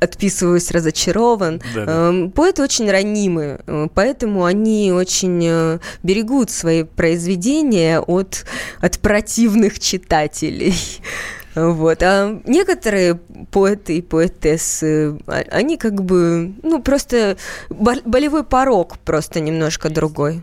«отписываюсь, 0.00 0.70
разочарован». 0.70 1.62
Да, 1.74 1.84
да. 1.84 2.08
Эм, 2.08 2.30
поэты 2.30 2.62
очень 2.62 2.90
ранимы, 2.90 3.60
э, 3.66 3.88
поэтому 3.94 4.44
они 4.44 4.92
очень 4.92 5.38
берегут 6.02 6.50
свои 6.50 6.82
произведения 6.82 8.00
от, 8.00 8.44
от 8.80 8.98
противных 8.98 9.78
читателей. 9.78 10.74
Вот. 11.54 12.02
А 12.02 12.40
некоторые 12.44 13.16
поэты 13.50 13.98
и 13.98 14.02
поэтессы, 14.02 15.18
а, 15.26 15.44
они 15.50 15.76
как 15.76 16.04
бы, 16.04 16.52
ну, 16.62 16.80
просто 16.80 17.36
болевой 17.68 18.44
порог 18.44 18.98
просто 18.98 19.40
немножко 19.40 19.88
другой. 19.90 20.42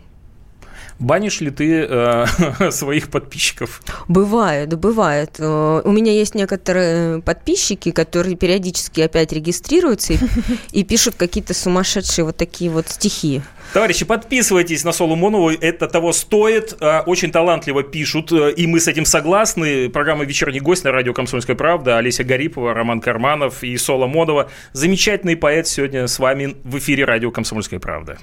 Банишь 0.99 1.41
ли 1.41 1.51
ты 1.51 1.86
э, 1.88 2.25
своих 2.71 3.10
подписчиков? 3.10 3.81
Бывает, 4.08 4.77
бывает. 4.77 5.36
Э, 5.39 5.81
у 5.84 5.91
меня 5.91 6.13
есть 6.13 6.36
некоторые 6.36 7.21
подписчики, 7.21 7.91
которые 7.91 8.36
периодически 8.36 9.01
опять 9.01 9.34
регистрируются 9.34 10.13
и, 10.13 10.19
и 10.71 10.84
пишут 10.84 11.15
какие-то 11.15 11.53
сумасшедшие 11.53 12.23
вот 12.23 12.38
такие 12.38 12.71
вот 12.71 12.88
стихи. 12.88 13.41
Товарищи, 13.73 14.05
подписывайтесь 14.05 14.86
на 14.86 14.93
Соломонову, 14.93 15.49
это 15.49 15.88
того 15.88 16.13
стоит. 16.13 16.77
Э, 16.79 17.01
очень 17.01 17.31
талантливо 17.31 17.84
пишут, 17.84 18.31
э, 18.31 18.53
и 18.53 18.65
мы 18.65 18.79
с 18.79 18.88
этим 18.88 19.03
согласны. 19.03 19.89
Программа 19.89 20.23
«Вечерний 20.23 20.62
гость» 20.62 20.86
на 20.86 20.93
радио 20.93 21.13
«Комсомольская 21.13 21.58
правда». 21.58 21.97
Олеся 21.97 22.23
Гарипова, 22.23 22.73
Роман 22.73 23.01
Карманов 23.01 23.63
и 23.63 23.75
Соломонова. 23.75 24.49
Замечательный 24.71 25.36
поэт 25.36 25.67
сегодня 25.67 26.08
с 26.08 26.19
вами 26.19 26.55
в 26.63 26.77
эфире 26.77 27.03
радио 27.03 27.31
«Комсомольская 27.31 27.81
правда». 27.81 28.17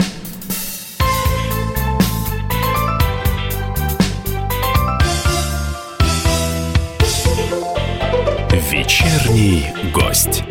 Вечерний 8.72 9.66
гость. 9.92 10.44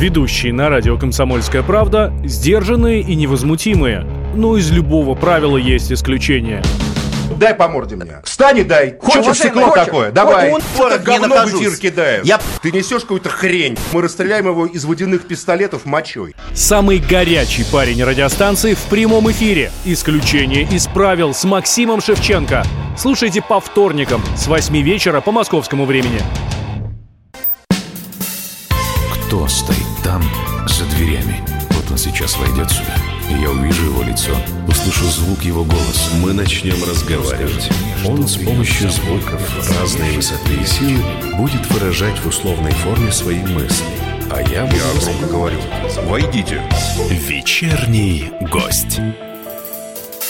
Ведущие 0.00 0.50
на 0.50 0.70
радио 0.70 0.96
«Комсомольская 0.96 1.62
правда» 1.62 2.10
сдержанные 2.24 3.02
и 3.02 3.14
невозмутимые. 3.14 4.06
Но 4.34 4.56
из 4.56 4.72
любого 4.72 5.14
правила 5.14 5.58
есть 5.58 5.92
исключение. 5.92 6.62
Дай 7.38 7.54
по 7.54 7.68
морде 7.68 7.96
мне. 7.96 8.20
Встань 8.24 8.58
и 8.58 8.64
дай. 8.64 8.96
Хочешь 9.00 9.36
стекло 9.38 9.68
хочешь? 9.68 9.84
такое? 9.86 10.10
Давай. 10.10 10.50
Вот 10.50 10.62
он, 10.78 10.92
это 10.92 11.02
говно 11.02 11.46
в 11.46 11.48
эфир 11.48 11.76
кидаешь. 11.76 12.24
Я... 12.24 12.40
Ты 12.62 12.70
несешь 12.72 13.02
какую-то 13.02 13.28
хрень. 13.28 13.78
Мы 13.92 14.02
расстреляем 14.02 14.46
его 14.46 14.66
из 14.66 14.84
водяных 14.84 15.26
пистолетов 15.26 15.84
мочой. 15.84 16.34
Самый 16.54 16.98
горячий 16.98 17.64
парень 17.64 18.02
радиостанции 18.02 18.74
в 18.74 18.82
прямом 18.84 19.30
эфире. 19.30 19.70
Исключение 19.84 20.62
из 20.64 20.86
правил 20.86 21.34
с 21.34 21.44
Максимом 21.44 22.00
Шевченко. 22.00 22.64
Слушайте 22.96 23.42
по 23.42 23.60
вторникам 23.60 24.22
с 24.36 24.46
8 24.46 24.76
вечера 24.82 25.20
по 25.20 25.32
московскому 25.32 25.84
времени. 25.84 26.20
Кто 29.26 29.48
стоит 29.48 29.78
там, 30.04 30.22
за 30.66 30.84
дверями? 30.96 31.42
Вот 31.70 31.90
он 31.90 31.98
сейчас 31.98 32.36
войдет 32.36 32.70
сюда. 32.70 32.94
И 33.32 33.40
я 33.40 33.50
увижу 33.50 33.86
его 33.86 34.02
лицо, 34.02 34.36
услышу 34.68 35.06
звук 35.06 35.42
его 35.42 35.64
голоса. 35.64 36.14
Мы 36.20 36.34
начнем 36.34 36.76
разговаривать. 36.84 37.70
Он 38.06 38.28
с 38.28 38.36
помощью 38.36 38.90
звуков 38.90 39.40
разной 39.80 40.16
высоты 40.16 40.54
и 40.54 40.66
силы 40.66 41.02
будет 41.38 41.64
выражать 41.70 42.18
в 42.18 42.26
условной 42.26 42.72
форме 42.72 43.10
свои 43.10 43.40
мысли. 43.40 43.86
А 44.30 44.42
я. 44.42 44.64
Я 44.64 44.92
громко 45.00 45.26
говорю. 45.30 45.58
Войдите. 46.04 46.62
Вечерний 47.08 48.30
гость. 48.52 49.00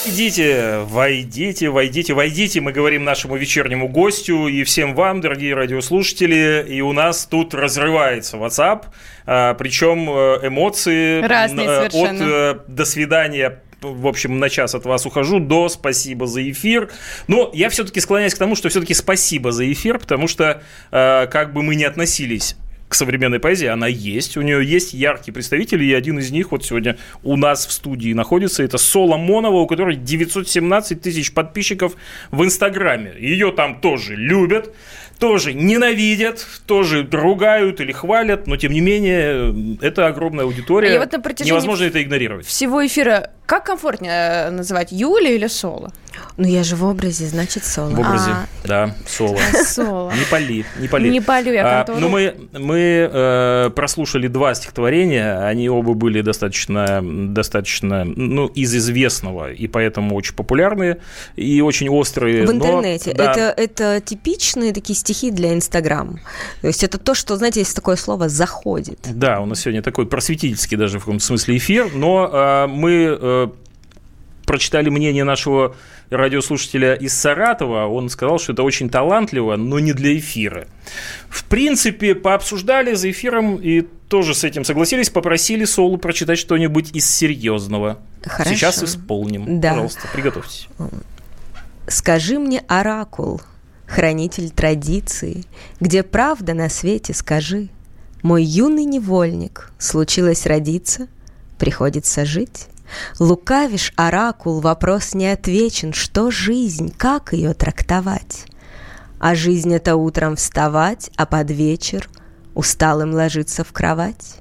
Войдите, 0.04 0.78
войдите, 0.80 1.68
войдите, 1.70 2.14
войдите, 2.14 2.60
мы 2.60 2.72
говорим 2.72 3.04
нашему 3.04 3.36
вечернему 3.36 3.88
гостю 3.88 4.48
и 4.48 4.64
всем 4.64 4.96
вам, 4.96 5.20
дорогие 5.20 5.54
радиослушатели. 5.54 6.66
И 6.68 6.80
у 6.80 6.92
нас 6.92 7.24
тут 7.24 7.54
разрывается 7.54 8.36
WhatsApp, 8.36 8.86
а, 9.26 9.54
причем 9.54 10.10
э, 10.10 10.48
эмоции 10.48 11.22
Разные 11.22 11.68
от 11.68 11.92
совершенно. 11.92 12.22
Э, 12.24 12.54
до 12.66 12.84
свидания 12.84 13.62
в 13.80 14.06
общем, 14.06 14.38
на 14.38 14.48
час 14.48 14.76
от 14.76 14.84
вас 14.84 15.06
ухожу, 15.06 15.40
до 15.40 15.68
спасибо 15.68 16.26
за 16.26 16.48
эфир. 16.50 16.90
Но 17.26 17.50
я 17.52 17.68
все-таки 17.68 18.00
склоняюсь 18.00 18.34
к 18.34 18.38
тому, 18.38 18.54
что 18.54 18.68
все-таки 18.68 18.94
спасибо 18.94 19.50
за 19.50 19.70
эфир, 19.72 19.98
потому 19.98 20.28
что 20.28 20.62
э, 20.90 21.26
как 21.26 21.52
бы 21.52 21.62
мы 21.62 21.74
ни 21.74 21.82
относились 21.82 22.56
к 22.92 22.94
современной 22.94 23.40
поэзии, 23.40 23.66
она 23.66 23.86
есть. 23.86 24.36
У 24.36 24.42
нее 24.42 24.62
есть 24.62 24.92
яркие 24.92 25.32
представители, 25.32 25.82
и 25.82 25.94
один 25.94 26.18
из 26.18 26.30
них 26.30 26.52
вот 26.52 26.62
сегодня 26.62 26.98
у 27.22 27.36
нас 27.36 27.66
в 27.66 27.72
студии 27.72 28.12
находится. 28.12 28.62
Это 28.62 28.76
Соло 28.76 29.16
Монова, 29.16 29.60
у 29.60 29.66
которой 29.66 29.96
917 29.96 31.00
тысяч 31.00 31.32
подписчиков 31.32 31.94
в 32.30 32.44
Инстаграме. 32.44 33.14
Ее 33.18 33.50
там 33.52 33.80
тоже 33.80 34.14
любят 34.14 34.74
тоже 35.18 35.54
ненавидят, 35.54 36.44
тоже 36.66 37.08
ругают 37.12 37.80
или 37.80 37.92
хвалят, 37.92 38.48
но 38.48 38.56
тем 38.56 38.72
не 38.72 38.80
менее 38.80 39.78
это 39.80 40.08
огромная 40.08 40.44
аудитория. 40.44 40.96
И 40.96 40.98
вот 40.98 41.12
на 41.12 41.20
протяжении 41.20 41.52
Невозможно 41.52 41.84
это 41.84 42.02
игнорировать. 42.02 42.44
Всего 42.44 42.84
эфира 42.84 43.30
как 43.46 43.64
комфортнее 43.64 44.50
называть, 44.50 44.90
Юля 44.90 45.30
или 45.30 45.46
Соло? 45.46 45.92
Ну, 46.36 46.46
я 46.46 46.62
же 46.62 46.76
в 46.76 46.84
образе, 46.84 47.26
значит, 47.26 47.64
соло. 47.64 47.90
В 47.90 48.00
образе, 48.00 48.30
а, 48.30 48.46
да, 48.64 48.96
соло. 49.06 49.38
Соло. 49.64 50.12
Не 50.12 50.24
пали, 50.30 50.64
не 50.78 50.88
пали. 50.88 51.08
Не 51.08 51.20
палю 51.20 51.52
я 51.52 51.84
контору. 51.84 51.98
А, 51.98 52.00
ну, 52.00 52.08
мы, 52.08 52.34
мы 52.52 53.08
э, 53.12 53.70
прослушали 53.74 54.28
два 54.28 54.54
стихотворения, 54.54 55.46
они 55.46 55.68
оба 55.68 55.94
были 55.94 56.20
достаточно, 56.20 57.00
достаточно, 57.02 58.04
ну, 58.04 58.46
из 58.46 58.74
известного, 58.74 59.52
и 59.52 59.66
поэтому 59.66 60.14
очень 60.16 60.34
популярные, 60.34 60.98
и 61.36 61.60
очень 61.60 61.88
острые. 61.88 62.46
В 62.46 62.52
интернете. 62.52 63.10
Но, 63.10 63.24
да. 63.24 63.32
это, 63.32 63.54
это 63.56 64.00
типичные 64.00 64.72
такие 64.72 64.96
стихи 64.96 65.30
для 65.30 65.52
Инстаграм. 65.54 66.18
То 66.60 66.66
есть 66.66 66.82
это 66.84 66.98
то, 66.98 67.14
что, 67.14 67.36
знаете, 67.36 67.60
есть 67.60 67.74
такое 67.74 67.96
слово 67.96 68.28
«заходит». 68.28 68.98
Да, 69.12 69.40
у 69.40 69.46
нас 69.46 69.60
сегодня 69.60 69.82
такой 69.82 70.06
просветительский 70.06 70.76
даже 70.76 70.98
в 70.98 71.02
каком-то 71.02 71.24
смысле 71.24 71.56
эфир, 71.56 71.90
но 71.94 72.30
э, 72.32 72.66
мы 72.68 73.18
э, 73.20 73.48
прочитали 74.52 74.90
мнение 74.90 75.24
нашего 75.24 75.74
радиослушателя 76.10 76.94
из 76.94 77.14
Саратова. 77.14 77.86
Он 77.86 78.10
сказал, 78.10 78.38
что 78.38 78.52
это 78.52 78.62
очень 78.62 78.90
талантливо, 78.90 79.56
но 79.56 79.78
не 79.78 79.94
для 79.94 80.18
эфира. 80.18 80.66
В 81.30 81.44
принципе, 81.44 82.14
пообсуждали 82.14 82.92
за 82.92 83.10
эфиром 83.10 83.56
и 83.56 83.80
тоже 84.08 84.34
с 84.34 84.44
этим 84.44 84.66
согласились, 84.66 85.08
попросили 85.08 85.64
Солу 85.64 85.96
прочитать 85.96 86.38
что-нибудь 86.38 86.94
из 86.94 87.08
серьезного. 87.08 88.00
Хорошо. 88.26 88.54
Сейчас 88.54 88.84
исполним. 88.84 89.58
Да. 89.58 89.70
Пожалуйста, 89.70 90.00
приготовьтесь. 90.12 90.68
Скажи 91.88 92.38
мне, 92.38 92.62
оракул, 92.68 93.40
хранитель 93.86 94.50
традиции, 94.50 95.44
где 95.80 96.02
правда 96.02 96.52
на 96.52 96.68
свете, 96.68 97.14
скажи. 97.14 97.70
Мой 98.22 98.44
юный 98.44 98.84
невольник, 98.84 99.72
случилось 99.78 100.44
родиться, 100.44 101.08
приходится 101.58 102.26
жить. 102.26 102.66
Лукавишь, 103.18 103.92
оракул, 103.96 104.60
вопрос 104.60 105.14
не 105.14 105.28
отвечен, 105.28 105.92
что 105.92 106.30
жизнь, 106.30 106.92
как 106.96 107.32
ее 107.32 107.54
трактовать? 107.54 108.46
А 109.18 109.34
жизнь— 109.34 109.72
это 109.74 109.96
утром 109.96 110.36
вставать, 110.36 111.10
а 111.16 111.26
под 111.26 111.50
вечер 111.50 112.08
усталым 112.54 113.12
ложиться 113.12 113.64
в 113.64 113.72
кровать? 113.72 114.36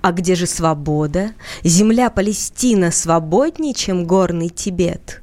А 0.00 0.12
где 0.12 0.34
же 0.34 0.46
свобода? 0.46 1.32
Земля 1.64 2.10
Палестина 2.10 2.90
свободнее, 2.90 3.74
чем 3.74 4.04
горный 4.04 4.48
Тибет. 4.48 5.22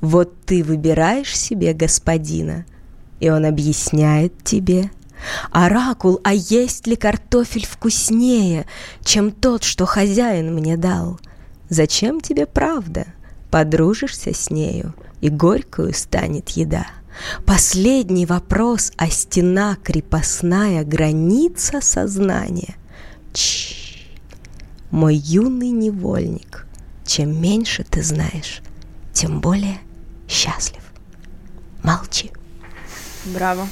Вот 0.00 0.34
ты 0.44 0.62
выбираешь 0.62 1.36
себе 1.36 1.72
господина, 1.72 2.66
и 3.20 3.30
он 3.30 3.44
объясняет 3.44 4.42
тебе. 4.44 4.90
Оракул, 5.50 6.20
а 6.24 6.34
есть 6.34 6.86
ли 6.86 6.96
картофель 6.96 7.66
вкуснее, 7.66 8.66
чем 9.02 9.30
тот, 9.30 9.64
что 9.64 9.86
хозяин 9.86 10.54
мне 10.54 10.76
дал? 10.76 11.18
Зачем 11.68 12.20
тебе 12.20 12.46
правда? 12.46 13.06
Подружишься 13.50 14.34
с 14.34 14.50
нею, 14.50 14.94
и 15.20 15.28
горькую 15.28 15.94
станет 15.94 16.50
еда. 16.50 16.86
Последний 17.44 18.26
вопрос, 18.26 18.92
а 18.96 19.08
стена 19.08 19.76
крепостная 19.82 20.84
граница 20.84 21.80
сознания. 21.80 22.76
Чш, 23.32 24.06
мой 24.90 25.16
юный 25.16 25.70
невольник, 25.70 26.66
чем 27.06 27.40
меньше 27.40 27.84
ты 27.84 28.02
знаешь, 28.02 28.60
тем 29.12 29.40
более 29.40 29.78
счастлив. 30.28 30.82
Молчи. 31.82 32.30
Браво. 33.26 33.66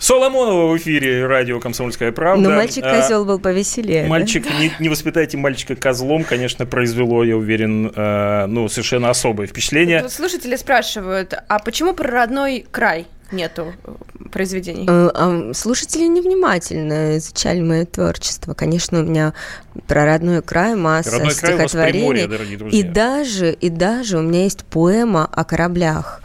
Соломонова 0.00 0.72
в 0.72 0.78
эфире 0.78 1.26
радио 1.26 1.60
«Комсомольская 1.60 2.10
правда». 2.10 2.48
Но 2.48 2.56
мальчик-козел 2.56 3.22
а, 3.22 3.24
был 3.26 3.38
повеселее. 3.38 4.06
Мальчик, 4.08 4.44
да? 4.44 4.58
не, 4.58 4.72
не 4.80 4.88
воспитайте 4.88 5.36
мальчика 5.36 5.76
козлом, 5.76 6.24
конечно, 6.24 6.64
произвело, 6.64 7.22
я 7.22 7.36
уверен, 7.36 7.92
э, 7.94 8.46
ну, 8.46 8.66
совершенно 8.68 9.10
особое 9.10 9.46
впечатление. 9.46 10.08
Слушатели 10.08 10.56
спрашивают, 10.56 11.34
а 11.46 11.58
почему 11.58 11.92
про 11.92 12.10
родной 12.10 12.64
край 12.70 13.06
нету 13.30 13.74
произведений? 14.32 14.86
Э, 14.88 15.10
а 15.12 15.52
слушатели 15.52 16.06
невнимательно 16.06 17.18
изучали 17.18 17.60
мое 17.60 17.84
творчество. 17.84 18.54
Конечно, 18.54 19.00
у 19.00 19.02
меня 19.02 19.34
про 19.86 20.06
родной 20.06 20.40
край 20.40 20.76
масса 20.76 21.10
родной 21.12 21.32
стихотворений. 21.32 22.26
Край 22.26 22.70
и 22.70 22.82
даже, 22.82 23.52
и 23.52 23.68
даже 23.68 24.16
у 24.16 24.22
меня 24.22 24.44
есть 24.44 24.64
поэма 24.64 25.28
о 25.30 25.44
кораблях. 25.44 26.22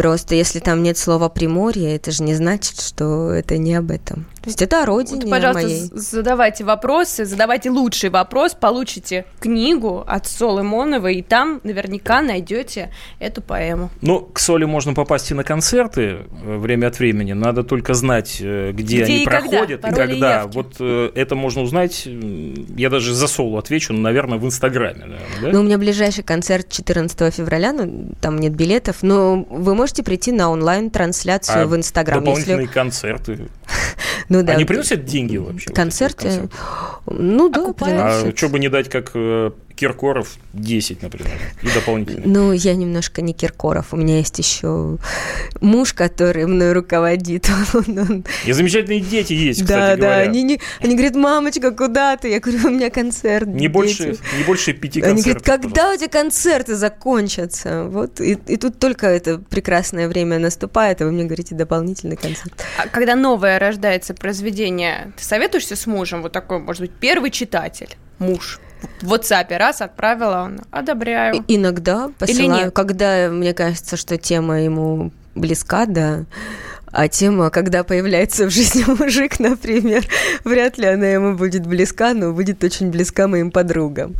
Просто 0.00 0.34
если 0.34 0.60
там 0.60 0.82
нет 0.82 0.96
слова 0.96 1.28
«приморье», 1.28 1.94
это 1.94 2.10
же 2.10 2.22
не 2.22 2.32
значит, 2.32 2.80
что 2.80 3.32
это 3.32 3.58
не 3.58 3.74
об 3.74 3.90
этом. 3.90 4.24
То 4.40 4.48
есть 4.48 4.62
это 4.62 4.84
о 4.84 4.86
родине 4.86 5.20
вот, 5.24 5.30
пожалуйста, 5.30 5.68
моей. 5.68 5.90
задавайте 5.92 6.64
вопросы, 6.64 7.26
задавайте 7.26 7.68
лучший 7.68 8.08
вопрос, 8.08 8.54
получите 8.54 9.26
книгу 9.38 10.02
от 10.06 10.26
Солы 10.26 10.62
Моновой, 10.62 11.16
и 11.16 11.22
там 11.22 11.60
наверняка 11.62 12.22
найдете 12.22 12.90
эту 13.18 13.42
поэму. 13.42 13.90
Ну, 14.00 14.20
к 14.20 14.38
Соле 14.38 14.66
можно 14.66 14.94
попасть 14.94 15.30
и 15.30 15.34
на 15.34 15.44
концерты 15.44 16.20
э, 16.44 16.56
время 16.56 16.86
от 16.86 16.98
времени. 16.98 17.34
Надо 17.34 17.64
только 17.64 17.92
знать, 17.92 18.38
э, 18.40 18.72
где, 18.72 19.02
где 19.02 19.04
они 19.04 19.22
и 19.24 19.24
проходят 19.26 19.82
когда, 19.82 20.04
и 20.04 20.08
когда. 20.08 20.42
И 20.44 20.46
вот 20.54 20.76
э, 20.80 21.10
это 21.14 21.34
можно 21.34 21.60
узнать. 21.60 22.06
Я 22.06 22.88
даже 22.88 23.12
за 23.12 23.28
Солу 23.28 23.58
отвечу, 23.58 23.92
ну, 23.92 24.00
наверное, 24.00 24.38
в 24.38 24.46
Инстаграме. 24.46 25.18
Да? 25.42 25.48
Ну, 25.52 25.60
у 25.60 25.62
меня 25.62 25.76
ближайший 25.76 26.24
концерт 26.24 26.70
14 26.70 27.34
февраля, 27.34 27.74
ну, 27.74 28.14
там 28.22 28.38
нет 28.38 28.54
билетов, 28.54 29.02
но 29.02 29.46
вы 29.50 29.74
можете 29.74 29.89
прийти 30.02 30.32
на 30.32 30.50
онлайн-трансляцию 30.50 31.64
а 31.64 31.66
в 31.66 31.76
Инстаграм. 31.76 32.20
Дополнительные 32.20 32.62
если... 32.62 32.74
концерты. 32.74 33.48
Ну, 34.28 34.44
да. 34.44 34.52
Они 34.52 34.64
приносят 34.64 35.04
деньги 35.04 35.38
вообще? 35.38 35.70
Концерты? 35.70 36.28
Вот 36.28 36.50
концерты? 36.52 36.56
Ну 37.06 37.48
да, 37.48 37.72
приносят. 37.72 38.32
А 38.32 38.36
что 38.36 38.48
бы 38.48 38.60
не 38.60 38.68
дать, 38.68 38.88
как 38.88 39.10
э, 39.14 39.50
Киркоров 39.80 40.36
10, 40.52 41.02
например, 41.02 41.32
и 41.62 41.68
дополнительно. 41.74 42.22
Ну, 42.26 42.52
я 42.52 42.74
немножко 42.74 43.22
не 43.22 43.32
Киркоров. 43.32 43.94
У 43.94 43.96
меня 43.96 44.18
есть 44.18 44.38
еще 44.38 44.98
муж, 45.62 45.94
который 45.94 46.44
мной 46.44 46.74
руководит. 46.74 47.48
Он, 47.72 47.98
он... 47.98 48.24
И 48.44 48.52
замечательные 48.52 49.00
дети 49.00 49.32
есть, 49.32 49.60
да, 49.60 49.64
кстати 49.64 50.00
да, 50.00 50.06
говоря. 50.06 50.30
Они, 50.30 50.42
не, 50.42 50.60
они 50.80 50.94
говорят, 50.96 51.14
мамочка, 51.14 51.70
куда 51.70 52.16
ты? 52.16 52.28
Я 52.28 52.40
говорю, 52.40 52.58
у 52.66 52.70
меня 52.70 52.90
концерт. 52.90 53.46
Не, 53.46 53.68
больше, 53.68 54.18
не 54.36 54.44
больше 54.44 54.74
пяти 54.74 55.00
концертов. 55.00 55.12
Они 55.12 55.22
говорят, 55.22 55.42
когда 55.42 55.68
пожалуйста. 55.68 55.94
у 55.94 55.98
тебя 55.98 56.20
концерты 56.20 56.74
закончатся? 56.74 57.84
Вот, 57.84 58.20
и, 58.20 58.38
и 58.48 58.56
тут 58.56 58.78
только 58.78 59.06
это 59.06 59.38
прекрасное 59.38 60.08
время 60.08 60.38
наступает, 60.38 61.00
а 61.00 61.06
вы 61.06 61.12
мне 61.12 61.24
говорите 61.24 61.54
дополнительный 61.54 62.16
концерт. 62.16 62.52
А 62.76 62.88
когда 62.88 63.14
новое 63.14 63.58
рождается 63.60 64.14
произведение, 64.14 65.12
ты 65.16 65.24
советуешься 65.24 65.76
с 65.76 65.86
мужем? 65.86 66.22
Вот 66.22 66.32
такой, 66.32 66.58
может 66.58 66.80
быть, 66.80 66.92
первый 66.92 67.30
читатель, 67.30 67.96
муж 68.18 68.58
в 69.02 69.12
WhatsApp 69.12 69.56
раз 69.56 69.80
отправила, 69.80 70.42
он 70.44 70.60
одобряю. 70.70 71.44
Иногда 71.48 72.10
посылаю, 72.18 72.72
когда 72.72 73.28
мне 73.30 73.54
кажется, 73.54 73.96
что 73.96 74.16
тема 74.16 74.62
ему 74.62 75.12
близка, 75.34 75.86
да. 75.86 76.24
А 76.92 77.06
тема, 77.06 77.50
когда 77.50 77.84
появляется 77.84 78.46
в 78.46 78.50
жизни 78.50 78.84
мужик, 78.98 79.38
например, 79.38 80.04
вряд 80.44 80.76
ли 80.78 80.86
она 80.86 81.06
ему 81.06 81.36
будет 81.36 81.66
близка, 81.66 82.14
но 82.14 82.32
будет 82.32 82.64
очень 82.64 82.90
близка 82.90 83.28
моим 83.28 83.50
подругам. 83.50 84.16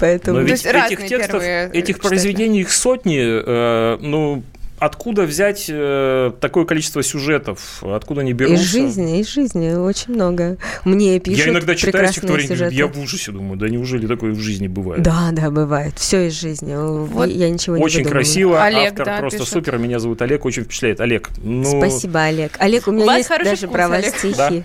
Поэтому... 0.00 0.40
Но 0.40 0.44
ведь 0.44 0.64
этих 0.64 1.06
текстов, 1.06 1.42
этих 1.42 2.00
произведений 2.00 2.62
их 2.62 2.72
сотни, 2.72 3.20
э, 3.20 3.98
ну, 4.00 4.42
откуда 4.80 5.22
взять 5.22 5.66
э, 5.68 6.32
такое 6.40 6.64
количество 6.64 7.02
сюжетов? 7.02 7.82
Откуда 7.82 8.22
они 8.22 8.32
берутся? 8.32 8.64
Из 8.64 8.70
жизни, 8.70 9.20
из 9.20 9.28
жизни 9.28 9.74
очень 9.74 10.14
много. 10.14 10.56
Мне 10.84 11.20
пишут 11.20 11.46
Я 11.46 11.52
иногда 11.52 11.74
читаю 11.76 12.08
стихотворение, 12.08 12.68
я 12.72 12.86
в 12.86 12.98
ужасе 12.98 13.30
думаю, 13.30 13.58
да 13.58 13.68
неужели 13.68 14.06
такое 14.06 14.32
в 14.32 14.40
жизни 14.40 14.66
бывает? 14.66 15.02
Да, 15.02 15.28
да, 15.32 15.50
бывает. 15.50 15.98
Все 15.98 16.28
из 16.28 16.40
жизни. 16.40 16.74
Вот 16.74 17.28
я 17.28 17.50
ничего 17.50 17.76
не 17.76 17.84
Очень 17.84 18.04
красиво. 18.04 18.62
Олег, 18.62 18.92
Автор 18.92 19.06
да, 19.06 19.18
просто 19.18 19.40
пишет. 19.40 19.52
супер. 19.52 19.78
Меня 19.78 19.98
зовут 19.98 20.22
Олег, 20.22 20.44
очень 20.44 20.64
впечатляет. 20.64 21.00
Олег, 21.00 21.28
ну... 21.42 21.78
Спасибо, 21.78 22.22
Олег. 22.24 22.52
Олег, 22.58 22.88
у 22.88 22.92
меня 22.92 23.04
у 23.04 23.16
есть 23.16 23.28
даже 23.28 23.66
вкус, 23.66 23.70
про 23.72 23.88
вас 23.88 24.06
стихи. 24.06 24.64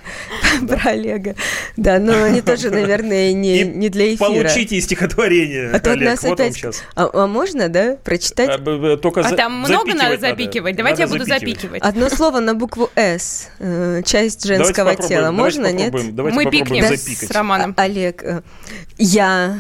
Про 0.67 0.91
Олега. 0.91 1.35
Да, 1.75 1.99
но 1.99 2.23
они 2.23 2.41
тоже, 2.41 2.69
наверное, 2.71 3.33
не, 3.33 3.63
не 3.63 3.89
для 3.89 4.13
эфира. 4.13 4.27
Получите 4.27 4.79
стихотворение, 4.79 5.71
А 5.71 5.79
то 5.79 5.95
нас 5.95 6.23
опять... 6.23 6.63
А, 6.95 7.09
а 7.11 7.27
можно, 7.27 7.67
да, 7.67 7.97
прочитать? 8.03 8.49
А, 8.49 8.97
только 8.97 9.21
а 9.21 9.35
там 9.35 9.59
много 9.59 9.93
надо 10.09 10.19
запикивать. 10.19 10.75
Давайте 10.75 11.03
я 11.03 11.07
буду 11.07 11.25
запикивать. 11.25 11.81
Одно 11.81 12.09
слово 12.09 12.39
на 12.39 12.53
букву 12.53 12.89
«С». 12.95 13.49
Э, 13.59 14.01
часть 14.05 14.45
женского 14.45 14.95
тела. 14.95 15.31
Можно, 15.31 15.71
нет? 15.71 15.93
Мы 15.93 16.45
пикнем 16.49 16.95
с 16.95 17.31
Романом. 17.31 17.73
Олег, 17.77 18.23
э, 18.23 18.41
я 18.97 19.59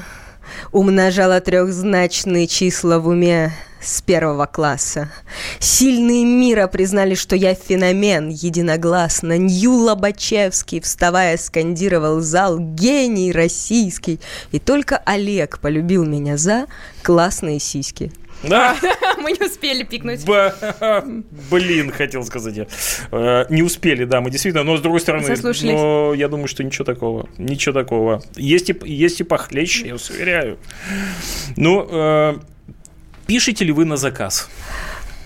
умножала 0.71 1.39
трехзначные 1.41 2.47
числа 2.47 2.99
в 2.99 3.07
уме 3.07 3.51
с 3.81 4.01
первого 4.01 4.45
класса. 4.45 5.11
Сильные 5.59 6.25
мира 6.25 6.67
признали, 6.67 7.15
что 7.15 7.35
я 7.35 7.53
феномен 7.53 8.29
единогласно. 8.29 9.37
Нью 9.37 9.73
Лобачевский, 9.73 10.81
вставая, 10.81 11.37
скандировал 11.37 12.19
зал 12.21 12.57
«Гений 12.59 13.31
российский». 13.31 14.19
И 14.51 14.59
только 14.59 14.97
Олег 14.97 15.59
полюбил 15.59 16.03
меня 16.03 16.37
за 16.37 16.65
классные 17.03 17.59
сиськи. 17.59 18.11
Да. 18.47 18.75
Мы 19.17 19.31
не 19.31 19.45
успели 19.45 19.83
пикнуть. 19.83 20.25
Блин, 21.51 21.91
хотел 21.91 22.23
сказать 22.23 22.55
я. 22.55 22.67
Э, 23.11 23.45
не 23.49 23.63
успели, 23.63 24.05
да, 24.05 24.21
мы 24.21 24.29
действительно, 24.29 24.63
но 24.63 24.77
с 24.77 24.81
другой 24.81 24.99
стороны, 24.99 25.27
но 25.63 26.13
я 26.13 26.27
думаю, 26.27 26.47
что 26.47 26.63
ничего 26.63 26.85
такого, 26.85 27.27
ничего 27.37 27.73
такого. 27.73 28.21
Есть 28.35 28.69
и, 28.69 28.75
есть 28.83 29.21
и 29.21 29.23
похлеще, 29.23 29.87
я 29.87 29.93
вас 29.93 30.09
уверяю. 30.09 30.57
Ну, 31.55 31.87
э, 31.89 32.35
пишете 33.27 33.65
ли 33.65 33.71
вы 33.71 33.85
на 33.85 33.97
заказ? 33.97 34.49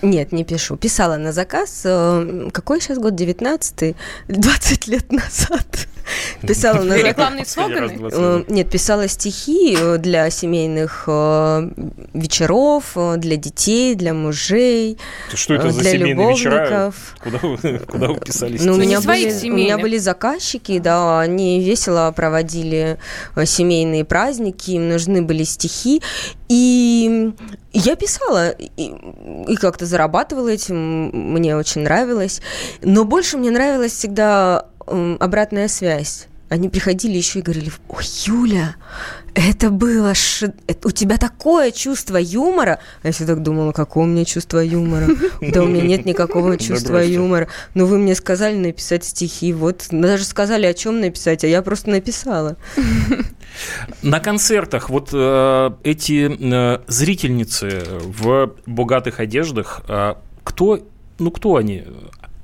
Нет, 0.02 0.32
не 0.32 0.44
пишу. 0.44 0.76
Писала 0.76 1.16
на 1.16 1.32
заказ. 1.32 1.82
Э, 1.84 2.48
какой 2.52 2.80
сейчас 2.80 2.98
год? 2.98 3.14
19 3.14 3.94
20 4.28 4.86
лет 4.88 5.12
назад. 5.12 5.88
Писала 6.42 6.82
на 6.82 6.96
Рекламные 6.96 7.44
слоганы? 7.44 7.98
Э, 8.10 8.44
нет, 8.48 8.70
писала 8.70 9.08
стихи 9.08 9.76
э, 9.78 9.98
для 9.98 10.30
семейных 10.30 11.06
вечеров, 12.14 12.96
для 13.16 13.36
детей, 13.36 13.94
для 13.94 14.14
мужей, 14.14 14.98
Что 15.34 15.54
это 15.54 15.70
за 15.70 15.80
для 15.80 15.92
семейные 15.92 16.30
вечера? 16.30 16.92
Куда 17.22 17.38
вы, 17.42 17.78
куда 17.80 18.08
вы 18.08 18.20
писали 18.20 18.56
стихи? 18.56 18.68
Ну, 18.68 18.74
у, 18.74 18.78
меня 18.78 19.00
были, 19.00 19.50
у 19.50 19.54
меня 19.54 19.78
были 19.78 19.98
заказчики, 19.98 20.78
да, 20.78 21.20
они 21.20 21.62
весело 21.62 22.12
проводили 22.16 22.98
семейные 23.44 24.04
праздники, 24.04 24.72
им 24.72 24.88
нужны 24.88 25.22
были 25.22 25.44
стихи. 25.44 26.02
И 26.48 27.32
я 27.72 27.94
писала, 27.94 28.50
и, 28.50 28.92
и 29.46 29.56
как-то 29.56 29.86
зарабатывала 29.90 30.48
этим, 30.48 31.10
мне 31.32 31.56
очень 31.56 31.82
нравилось. 31.82 32.40
Но 32.80 33.04
больше 33.04 33.36
мне 33.36 33.50
нравилась 33.50 33.92
всегда 33.92 34.66
обратная 34.86 35.68
связь. 35.68 36.29
Они 36.50 36.68
приходили 36.68 37.16
еще 37.16 37.38
и 37.38 37.42
говорили, 37.42 37.70
ой, 37.88 38.04
Юля, 38.26 38.74
это 39.34 39.70
было... 39.70 40.14
Ш... 40.14 40.52
Это, 40.66 40.88
у 40.88 40.90
тебя 40.90 41.16
такое 41.16 41.70
чувство 41.70 42.16
юмора. 42.16 42.80
А 43.02 43.06
я 43.06 43.12
всегда 43.12 43.34
так 43.34 43.44
думала, 43.44 43.70
какое 43.70 44.02
у 44.02 44.06
меня 44.08 44.24
чувство 44.24 44.58
юмора? 44.58 45.06
Да 45.40 45.62
у 45.62 45.66
меня 45.66 45.82
нет 45.82 46.06
никакого 46.06 46.58
чувства 46.58 46.98
юмора. 46.98 47.46
Но 47.74 47.86
вы 47.86 47.98
мне 47.98 48.16
сказали 48.16 48.56
написать 48.56 49.04
стихи. 49.04 49.52
Вот 49.52 49.86
даже 49.92 50.24
сказали, 50.24 50.66
о 50.66 50.74
чем 50.74 51.00
написать, 51.00 51.44
а 51.44 51.46
я 51.46 51.62
просто 51.62 51.90
написала. 51.90 52.56
На 54.02 54.18
концертах 54.18 54.90
вот 54.90 55.10
э, 55.12 55.70
эти 55.84 56.30
э, 56.30 56.80
зрительницы 56.88 57.82
в 58.00 58.54
богатых 58.66 59.20
одеждах, 59.20 59.82
э, 59.88 60.14
кто, 60.42 60.80
ну 61.20 61.30
кто 61.30 61.56
они? 61.56 61.84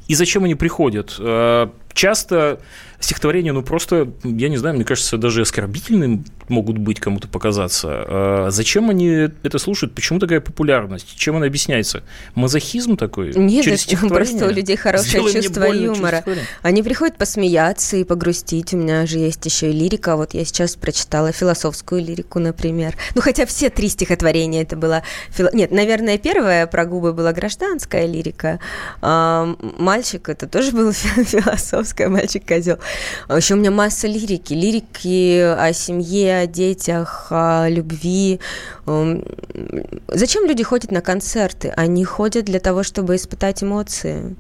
И 0.09 0.15
зачем 0.15 0.45
они 0.45 0.55
приходят? 0.55 1.17
Э, 1.19 1.69
часто 1.93 2.61
стихотворения, 3.01 3.53
ну, 3.53 3.63
просто, 3.63 4.13
я 4.25 4.49
не 4.49 4.57
знаю, 4.57 4.77
мне 4.77 4.85
кажется, 4.85 5.17
даже 5.19 5.43
оскорбительным 5.43 6.25
могут 6.49 6.79
быть 6.79 7.01
кому-то 7.01 7.29
показаться. 7.29 7.89
А 7.91 8.49
зачем 8.51 8.91
они 8.91 9.29
это 9.43 9.59
слушают? 9.59 9.95
Почему 9.95 10.19
такая 10.19 10.41
популярность? 10.41 11.17
Чем 11.17 11.37
она 11.37 11.47
объясняется? 11.47 12.03
Мазохизм 12.35 12.97
такой? 12.97 13.33
Нет, 13.35 13.65
Через 13.65 13.87
просто 14.09 14.47
у 14.47 14.51
людей 14.51 14.77
хорошее 14.77 15.09
Сделай 15.09 15.33
чувство 15.33 15.65
юмора. 15.65 16.25
Они 16.63 16.83
приходят 16.83 17.17
посмеяться 17.17 17.97
и 17.97 18.05
погрустить. 18.05 18.73
У 18.75 18.77
меня 18.77 19.07
же 19.07 19.19
есть 19.19 19.45
еще 19.45 19.71
и 19.71 19.73
лирика. 19.73 20.17
Вот 20.17 20.35
я 20.35 20.45
сейчас 20.45 20.77
прочитала 20.77 21.33
философскую 21.33 22.03
лирику, 22.03 22.39
например. 22.39 22.97
Ну, 23.15 23.23
хотя 23.23 23.47
все 23.47 23.71
три 23.71 23.89
стихотворения 23.89 24.63
это 24.63 24.77
было... 24.77 25.03
Фило... 25.31 25.51
Нет, 25.53 25.71
наверное, 25.71 26.19
первое 26.19 26.67
про 26.67 26.85
губы 26.85 27.13
была 27.13 27.33
гражданская 27.33 28.07
лирика. 28.07 28.61
А, 29.09 29.55
мальчик, 29.79 30.29
это 30.29 30.49
тоже 30.49 30.73
было 30.73 30.93
философское, 30.93 32.09
мальчик-козел. 32.09 32.79
А 33.29 33.37
еще 33.37 33.55
у 33.55 33.57
меня 33.57 33.71
масса 33.71 34.07
лирики. 34.07 34.55
Лирики 34.55 35.41
о 35.41 35.73
семье, 35.73 36.41
о 36.41 36.47
детях, 36.47 37.27
о 37.31 37.69
любви. 37.69 38.41
Зачем 40.09 40.47
люди 40.47 40.63
ходят 40.63 40.91
на 40.91 41.01
концерты? 41.01 41.73
Они 41.77 42.05
ходят 42.05 42.45
для 42.45 42.61
того, 42.61 42.83
чтобы 42.83 43.17
испытать 43.17 43.63
эмоции. 43.63 44.37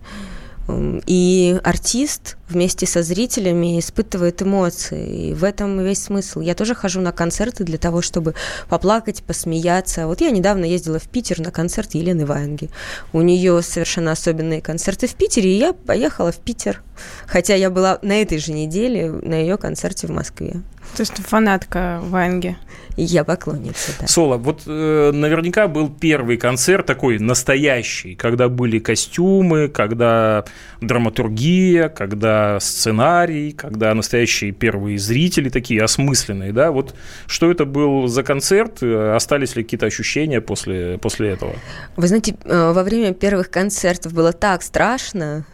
И 0.68 1.61
артист 1.62 2.37
вместе 2.48 2.87
со 2.87 3.02
зрителями 3.02 3.79
испытывает 3.79 4.42
эмоции. 4.42 5.31
И 5.31 5.35
в 5.35 5.44
этом 5.44 5.81
весь 5.83 6.02
смысл. 6.02 6.40
Я 6.40 6.55
тоже 6.55 6.74
хожу 6.74 7.00
на 7.00 7.12
концерты 7.12 7.64
для 7.64 7.79
того, 7.79 8.02
чтобы 8.02 8.35
поплакать, 8.68 9.22
посмеяться. 9.22 10.07
Вот 10.07 10.20
я 10.20 10.31
недавно 10.31 10.64
ездила 10.64 10.98
в 10.98 11.09
Питер 11.09 11.40
на 11.40 11.50
концерт 11.50 11.94
Елены 11.94 12.26
Ваенги. 12.26 12.70
У 13.12 13.22
нее 13.22 13.62
совершенно 13.62 14.12
особенные 14.12 14.61
концерты 14.61 15.07
в 15.07 15.14
Питере, 15.14 15.55
и 15.55 15.59
я 15.59 15.72
поехала 15.72 16.33
в 16.33 16.38
Питер. 16.38 16.83
Хотя 17.26 17.55
я 17.55 17.70
была 17.70 17.98
на 18.02 18.20
этой 18.20 18.38
же 18.38 18.52
неделе 18.52 19.11
на 19.11 19.35
ее 19.35 19.59
концерте 19.59 20.07
в 20.07 20.11
Москве. 20.11 20.62
То 20.94 21.03
есть 21.03 21.14
фанатка 21.27 22.01
Ванги. 22.03 22.57
Я 22.96 23.25
поклонница, 23.25 23.92
да. 24.01 24.07
Соло, 24.07 24.38
вот 24.38 24.62
э, 24.66 25.11
наверняка 25.12 25.68
был 25.68 25.90
первый 25.90 26.38
концерт 26.38 26.87
такой 26.87 27.18
настоящий, 27.18 28.14
когда 28.14 28.49
были 28.49 28.79
костюмы, 28.79 29.68
когда 29.68 30.46
драматургия, 30.81 31.90
когда 31.90 32.59
сценарий, 32.59 33.53
когда 33.53 33.92
настоящие 33.92 34.53
первые 34.53 34.99
зрители 34.99 35.51
такие 35.51 35.83
осмысленные, 35.83 36.53
да? 36.53 36.70
Вот 36.70 36.94
что 37.27 37.51
это 37.51 37.66
был 37.66 38.07
за 38.07 38.22
концерт? 38.22 38.83
Остались 38.83 39.57
ли 39.57 39.62
какие-то 39.62 39.85
ощущения 39.85 40.40
после, 40.40 40.96
после 40.96 41.31
этого? 41.31 41.53
Вы 41.96 42.09
знаете, 42.09 42.35
э, 42.44 42.72
во 42.72 42.83
время 42.83 43.12
первых 43.12 43.51
концертов 43.51 44.14
было 44.14 44.33
так 44.33 44.62
страшно, 44.62 45.44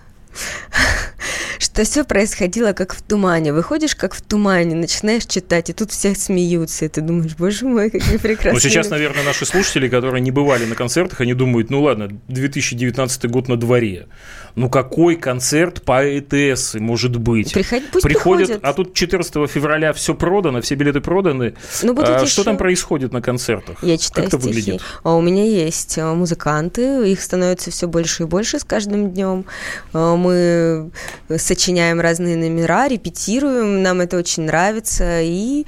что 1.63 1.85
все 1.85 2.05
происходило 2.05 2.73
как 2.73 2.95
в 2.95 3.03
тумане. 3.03 3.53
Выходишь 3.53 3.95
как 3.95 4.15
в 4.15 4.23
тумане, 4.23 4.75
начинаешь 4.75 5.25
читать, 5.27 5.71
и 5.71 5.73
тут 5.73 5.91
все 5.93 6.15
смеются, 6.15 6.85
и 6.85 6.89
ты 6.89 7.01
думаешь, 7.01 7.37
боже 7.37 7.67
мой, 7.67 7.91
какие 7.91 8.17
прекрасные. 8.19 8.55
Ну, 8.55 8.61
сейчас, 8.61 8.91
наверное, 8.91 9.23
наши 9.23 9.47
слушатели, 9.47 9.89
которые 9.89 10.21
не 10.21 10.31
бывали 10.31 10.65
на 10.65 10.75
концертах, 10.75 11.21
они 11.21 11.35
думают, 11.35 11.71
ну 11.71 11.83
ладно, 11.83 12.09
2019 12.29 13.31
год 13.31 13.49
на 13.49 13.57
дворе. 13.57 14.09
Ну 14.55 14.69
какой 14.69 15.17
концерт 15.17 15.83
поэтессы 15.83 16.79
может 16.79 17.17
быть? 17.17 17.53
Приход... 17.53 17.83
Пусть 17.91 18.05
приходят, 18.05 18.49
приходят, 18.49 18.65
а 18.65 18.75
тут 18.75 18.95
14 18.95 19.51
февраля 19.51 19.93
все 19.93 20.15
продано, 20.15 20.61
все 20.61 20.75
билеты 20.75 21.01
проданы. 21.01 21.55
Ну, 21.83 21.95
а, 21.99 22.17
еще... 22.17 22.27
Что 22.27 22.45
там 22.45 22.57
происходит 22.59 23.13
на 23.13 23.23
концертах? 23.23 23.83
Я 23.83 23.97
читаю 23.97 24.29
как 24.29 24.41
стихи. 24.41 24.55
выглядит? 24.55 24.83
А 25.03 25.15
у 25.15 25.23
меня 25.23 25.45
есть 25.45 25.99
а, 25.99 26.15
музыканты, 26.15 27.11
их 27.11 27.23
становится 27.23 27.71
все 27.71 27.89
больше 27.89 28.25
и 28.25 28.27
больше 28.27 28.59
с 28.59 28.65
каждым 28.65 29.13
днем. 29.13 29.47
А, 29.93 30.17
мы 30.17 30.91
сочиняем 31.53 32.01
разные 32.01 32.37
номера, 32.37 32.89
репетируем, 32.89 33.83
нам 33.83 34.01
это 34.01 34.17
очень 34.17 34.45
нравится. 34.45 35.21
И 35.21 35.67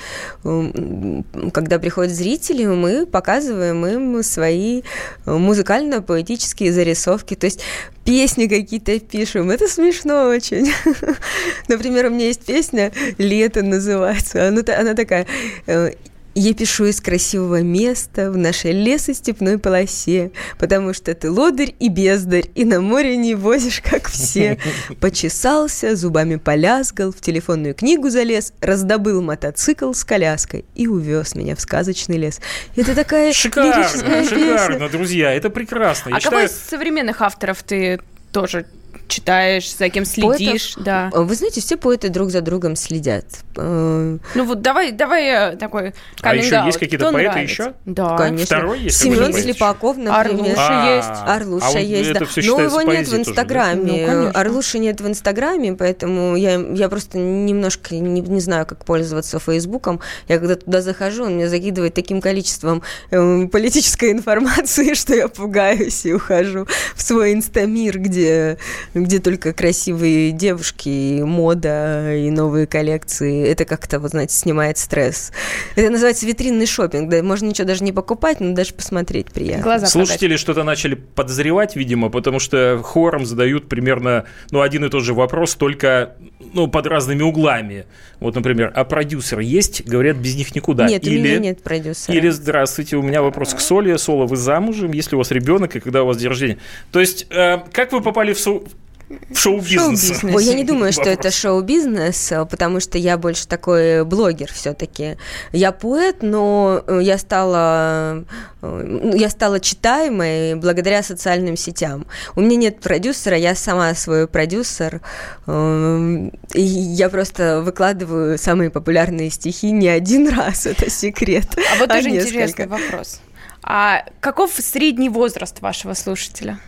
когда 1.53 1.79
приходят 1.79 2.13
зрители, 2.13 2.65
мы 2.65 3.05
показываем 3.05 3.85
им 3.87 4.23
свои 4.23 4.83
музыкально-поэтические 5.27 6.73
зарисовки. 6.73 7.35
То 7.35 7.45
есть 7.47 7.61
песни 8.05 8.47
какие-то 8.47 8.99
пишем. 8.99 9.51
Это 9.51 9.69
смешно 9.69 10.29
очень. 10.29 10.73
Например, 11.69 12.07
у 12.07 12.11
меня 12.11 12.27
есть 12.27 12.45
песня 12.47 12.91
«Лето» 13.19 13.63
называется. 13.63 14.49
Она, 14.49 14.63
она 14.79 14.95
такая 14.95 15.27
э, 15.67 15.93
я 16.35 16.55
пишу 16.55 16.87
из 16.87 17.01
красивого 17.01 17.63
места 17.63 18.31
в 18.31 18.37
нашей 18.37 18.73
лесостепной 18.73 19.59
полосе, 19.59 20.33
потому 20.59 20.93
что 20.93 21.15
ты 21.15 21.31
лодырь 21.31 21.75
и 21.79 21.89
бездарь, 21.89 22.47
и 22.55 22.65
на 22.65 22.81
море 22.81 23.17
не 23.17 23.35
возишь, 23.35 23.81
как 23.81 24.09
все. 24.09 24.59
Почесался, 25.01 25.97
зубами 25.97 26.37
полязгал, 26.37 27.13
в 27.13 27.21
телефонную 27.21 27.75
книгу 27.75 28.11
залез, 28.11 28.53
раздобыл 28.61 29.23
мотоцикл 29.23 29.93
с 29.93 30.05
коляской 30.05 30.65
и 30.75 30.87
увез 30.87 31.35
меня 31.35 31.57
в 31.57 31.61
сказочный 31.61 32.19
лес. 32.19 32.41
Это 32.77 32.95
такая 32.95 33.33
шикарно, 33.33 33.89
шикарно, 33.89 34.75
песня. 34.75 34.89
друзья, 34.89 35.33
это 35.33 35.51
прекрасно. 35.51 36.11
Я 36.11 36.17
а 36.17 36.21
считаю... 36.21 36.47
кого 36.49 36.53
из 36.53 36.69
современных 36.69 37.23
авторов 37.23 37.63
ты 37.63 38.01
тоже 38.33 38.67
читаешь, 39.09 39.75
за 39.75 39.89
кем 39.89 40.05
следишь, 40.05 40.75
Поэтов, 40.75 40.85
да. 40.85 41.11
Вы 41.13 41.35
знаете, 41.35 41.61
все 41.61 41.77
поэты 41.77 42.09
друг 42.09 42.31
за 42.31 42.41
другом 42.41 42.77
следят. 42.77 43.25
Э, 43.57 44.19
ну 44.35 44.45
вот 44.45 44.63
давай, 44.63 44.93
давай 44.93 45.53
э, 45.53 45.57
такой 45.57 45.95
А 46.23 46.35
еще 46.35 46.63
есть 46.67 46.79
какие-то 46.79 47.13
поэты 47.13 47.31
нравится? 47.31 47.63
еще? 47.63 47.75
Да. 47.85 48.17
Конечно. 48.17 48.47
Второй 48.47 48.81
есть? 48.81 48.99
Семен 48.99 49.33
Слепаков, 49.33 49.97
например. 49.97 50.27
Орлуша 50.27 50.83
а, 50.83 50.97
есть. 50.97 51.09
Орлуша 51.27 51.79
а 51.79 51.81
есть, 51.81 52.13
да. 52.13 52.21
Но 52.21 52.61
его 52.61 52.83
нет 52.83 53.09
в 53.09 53.17
Инстаграме. 53.17 54.07
Ну, 54.07 54.31
Орлуши 54.35 54.79
нет 54.79 55.01
в 55.01 55.07
Инстаграме, 55.07 55.75
поэтому 55.75 56.37
я, 56.37 56.55
я 56.55 56.89
просто 56.89 57.19
немножко 57.19 57.95
не, 57.95 58.21
не 58.21 58.41
знаю, 58.41 58.67
как 58.67 58.85
пользоваться 58.85 59.39
Фейсбуком. 59.39 60.01
Я 60.29 60.39
когда 60.39 60.57
туда 60.57 60.81
захожу, 60.81 61.25
он 61.25 61.35
мне 61.35 61.49
закидывает 61.49 61.95
таким 61.95 62.21
количеством 62.21 62.83
э, 63.11 63.47
политической 63.47 64.11
информации, 64.13 64.95
что 64.95 65.15
я 65.15 65.29
пугаюсь 65.29 66.07
и 66.07 66.13
ухожу 66.13 66.67
в 66.95 67.03
свой 67.03 67.33
инстамир, 67.33 67.99
где 67.99 68.59
где 68.95 69.19
только 69.19 69.53
красивые 69.53 70.31
девушки, 70.31 71.21
мода 71.23 72.15
и 72.15 72.31
новые 72.31 72.67
коллекции. 72.67 73.47
Это 73.47 73.65
как-то, 73.65 73.99
вот 73.99 74.13
знаете, 74.13 74.35
снимает 74.35 74.79
стресс. 74.79 75.33
Это 75.75 75.91
называется 75.91 76.27
витринный 76.27 76.67
шопинг. 76.67 77.11
Да, 77.11 77.23
можно 77.23 77.47
ничего 77.47 77.67
даже 77.67 77.83
не 77.83 77.93
покупать, 77.93 78.41
но 78.41 78.55
даже 78.55 78.73
посмотреть 78.75 79.33
приятно. 79.33 79.63
Глаза 79.63 79.87
Слушатели 79.87 80.37
что-то 80.37 80.63
начали 80.63 80.95
подозревать, 80.95 81.77
видимо, 81.77 82.09
потому 82.09 82.39
что 82.39 82.81
хором 82.83 83.27
задают 83.27 83.69
примерно 83.69 84.25
ну, 84.51 84.61
один 84.61 84.85
и 84.85 84.89
тот 84.89 85.03
же 85.03 85.15
вопрос, 85.15 85.55
только 85.57 86.15
ну, 86.53 86.69
под 86.69 86.87
разными 86.87 87.23
углами. 87.23 87.87
Вот, 88.21 88.35
например, 88.35 88.73
а 88.75 88.85
продюсер 88.85 89.41
есть? 89.41 89.85
Говорят, 89.87 90.17
без 90.17 90.37
них 90.37 90.55
никуда. 90.55 90.89
Нет, 90.89 91.07
или, 91.07 91.19
у 91.19 91.23
меня 91.23 91.39
нет 91.39 91.63
продюсера. 91.63 92.17
Или, 92.17 92.29
здравствуйте, 92.31 92.97
у 92.97 93.03
меня 93.03 93.23
вопрос 93.23 93.55
к 93.55 93.61
Соли. 93.61 93.97
Сола, 93.97 94.27
вы 94.27 94.37
замужем? 94.37 94.93
Если 94.93 95.15
у 95.15 95.19
вас 95.19 95.31
ребенок 95.31 95.77
и 95.77 95.81
когда 95.81 96.03
у 96.05 96.07
вас 96.07 96.17
день 96.17 96.29
рождения? 96.29 96.59
То 96.93 97.01
есть, 97.01 97.27
э, 97.31 97.59
как 97.73 97.93
вы 97.93 98.01
попали 98.01 98.33
в, 98.33 98.39
су 98.39 98.65
в 99.09 99.39
шоу-бизнес. 99.39 100.21
Шоу 100.21 100.35
Ой, 100.35 100.45
я 100.45 100.55
не 100.55 100.65
думаю, 100.65 100.93
что 100.93 101.09
это 101.09 101.31
шоу-бизнес, 101.31 102.33
потому 102.51 102.81
что 102.81 102.99
я 102.99 103.19
больше 103.19 103.47
такой 103.47 104.05
блогер 104.05 104.53
все-таки. 104.53 105.17
Я 105.53 105.73
поэт, 105.73 106.23
но 106.23 106.83
э, 106.87 107.01
я 107.03 107.19
стала, 107.19 108.25
э, 108.63 109.11
я 109.15 109.29
стала 109.29 109.61
читаемой 109.61 110.55
благодаря 110.55 111.03
социальным 111.03 111.57
сетям. 111.57 112.07
У 112.35 112.41
меня 112.41 112.57
нет 112.57 112.81
продюсера, 112.81 113.37
я 113.37 113.55
сама 113.55 113.95
свой 113.95 114.27
продюсер. 114.27 115.01
Э, 115.47 116.31
и 116.55 116.63
я 116.63 117.09
просто 117.09 117.61
выкладываю 117.61 118.39
самые 118.39 118.71
популярные 118.71 119.31
стихи 119.31 119.71
не 119.71 119.89
один 119.89 120.29
раз, 120.37 120.67
это 120.67 120.91
секрет. 120.91 121.47
А 121.57 121.79
вот 121.79 121.91
а 121.91 121.97
тоже 121.97 122.11
несколько. 122.11 122.31
интересный 122.31 122.67
вопрос. 122.67 123.21
А 123.67 124.05
каков 124.21 124.53
средний 124.53 125.09
возраст 125.09 125.63
вашего 125.63 125.95
слушателя, 125.95 126.61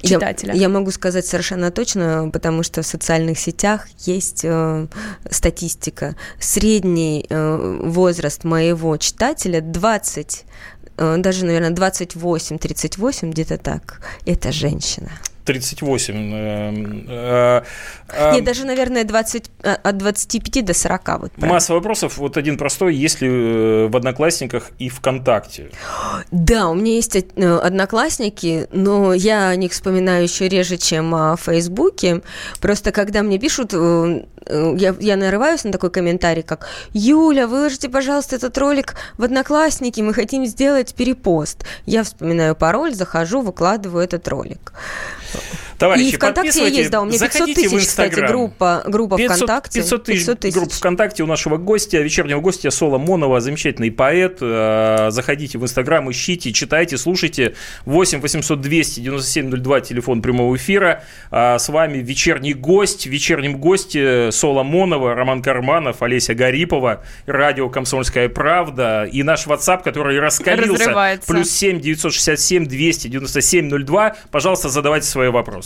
читателя? 0.00 0.54
Я, 0.54 0.60
я 0.60 0.68
могу 0.68 0.92
сказать 0.92 1.26
совершенно 1.26 1.72
точно, 1.72 2.30
потому 2.32 2.62
что 2.62 2.82
в 2.82 2.86
социальных 2.86 3.36
сетях 3.40 3.88
есть 3.98 4.42
э, 4.44 4.86
статистика. 5.28 6.14
Средний 6.38 7.26
э, 7.28 7.78
возраст 7.82 8.44
моего 8.44 8.96
читателя 8.96 9.60
20, 9.60 10.44
э, 10.98 11.16
даже, 11.18 11.44
наверное, 11.44 11.72
28-38, 11.72 13.30
где-то 13.30 13.58
так. 13.58 14.00
Это 14.24 14.52
женщина. 14.52 15.10
38. 15.46 16.32
Э, 17.08 17.62
э, 18.08 18.32
Нет, 18.34 18.44
даже, 18.44 18.66
наверное, 18.66 19.04
20, 19.04 19.50
э, 19.62 19.76
от 19.82 19.96
25 19.96 20.64
до 20.64 20.74
40. 20.74 21.18
Вот, 21.18 21.32
Масса 21.38 21.72
вопросов. 21.72 22.18
Вот 22.18 22.36
один 22.36 22.58
простой. 22.58 22.94
Есть 22.94 23.22
ли 23.22 23.28
в 23.86 23.96
Одноклассниках 23.96 24.70
и 24.78 24.88
ВКонтакте? 24.88 25.70
Да, 26.30 26.68
у 26.68 26.74
меня 26.74 26.92
есть 26.94 27.16
Одноклассники, 27.16 28.66
но 28.72 29.14
я 29.14 29.48
о 29.48 29.56
них 29.56 29.72
вспоминаю 29.72 30.24
еще 30.24 30.48
реже, 30.48 30.76
чем 30.76 31.14
о 31.14 31.36
Фейсбуке. 31.36 32.22
Просто 32.60 32.92
когда 32.92 33.22
мне 33.22 33.38
пишут, 33.38 33.72
я, 34.48 34.94
я 34.98 35.16
нарываюсь 35.16 35.64
на 35.64 35.72
такой 35.72 35.90
комментарий, 35.90 36.42
как 36.42 36.68
«Юля, 36.92 37.46
выложите, 37.46 37.88
пожалуйста, 37.88 38.36
этот 38.36 38.56
ролик 38.58 38.94
в 39.18 39.24
Одноклассники, 39.24 40.00
мы 40.00 40.14
хотим 40.14 40.46
сделать 40.46 40.94
перепост». 40.94 41.64
Я 41.86 42.02
вспоминаю 42.04 42.54
пароль, 42.54 42.94
захожу, 42.94 43.40
выкладываю 43.40 44.04
этот 44.04 44.26
ролик. 44.28 44.72
Товарищи, 45.78 46.08
И 46.08 46.16
ВКонтакте 46.16 46.68
есть, 46.70 46.90
да, 46.90 47.02
у 47.02 47.04
меня 47.04 47.18
500 47.18 47.32
заходите 47.32 47.68
в 47.68 47.70
тысяч, 47.72 47.88
кстати, 47.88 48.20
группа, 48.20 48.82
группа 48.86 49.16
500, 49.16 49.36
ВКонтакте. 49.36 49.80
500 49.80 50.04
тысяч, 50.04 50.54
групп 50.54 50.72
ВКонтакте 50.72 51.22
у 51.22 51.26
нашего 51.26 51.56
гостя, 51.56 51.98
вечернего 51.98 52.40
гостя 52.40 52.70
Соло 52.70 52.98
Монова, 52.98 53.40
замечательный 53.40 53.90
поэт. 53.90 54.38
Э, 54.40 55.08
Заходите 55.10 55.58
в 55.58 55.62
Инстаграм, 55.62 56.10
ищите, 56.10 56.52
читайте, 56.52 56.96
слушайте. 56.96 57.54
8 57.84 58.20
800 58.20 58.60
200 58.60 59.00
97 59.00 59.50
02, 59.50 59.80
телефон 59.80 60.22
прямого 60.22 60.56
эфира. 60.56 61.02
А 61.30 61.58
С 61.58 61.68
вами 61.68 61.98
вечерний 61.98 62.54
гость. 62.54 63.06
В 63.06 63.10
вечернем 63.10 63.58
госте 63.58 64.30
Соло 64.32 64.62
Монова, 64.62 65.14
Роман 65.14 65.42
Карманов, 65.42 66.02
Олеся 66.02 66.34
Гарипова, 66.34 67.02
радио 67.26 67.68
«Комсомольская 67.68 68.28
правда» 68.28 69.04
и 69.10 69.22
наш 69.22 69.46
WhatsApp, 69.46 69.82
который 69.82 70.18
раскалился. 70.20 70.84
Плюс 71.26 71.50
7 71.50 71.80
967 71.80 72.66
200 72.66 73.08
97 73.08 73.84
02. 73.84 74.16
Пожалуйста, 74.30 74.68
задавайте 74.68 75.06
свои 75.06 75.28
вопросы. 75.28 75.65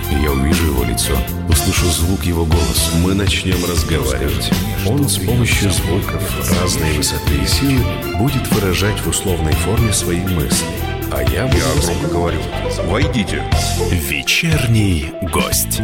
И 0.11 0.23
я 0.23 0.31
увижу 0.31 0.67
его 0.67 0.83
лицо, 0.83 1.13
услышу 1.47 1.85
звук 1.85 2.23
его 2.23 2.45
голоса. 2.45 2.95
Мы 2.97 3.13
начнем 3.13 3.63
разговаривать. 3.65 4.51
Он 4.87 5.07
с 5.07 5.17
помощью 5.17 5.71
звуков 5.71 6.21
разной 6.61 6.91
высоты 6.93 7.33
и 7.41 7.47
силы 7.47 7.83
будет 8.17 8.45
выражать 8.51 8.99
в 8.99 9.07
условной 9.07 9.53
форме 9.53 9.93
свои 9.93 10.19
мысли. 10.19 10.67
А 11.11 11.23
я 11.23 11.45
буду... 11.47 11.57
Я 11.57 11.81
громко 11.81 12.07
говорю. 12.07 12.39
Войдите. 12.85 13.43
Вечерний 13.91 15.11
гость. 15.33 15.81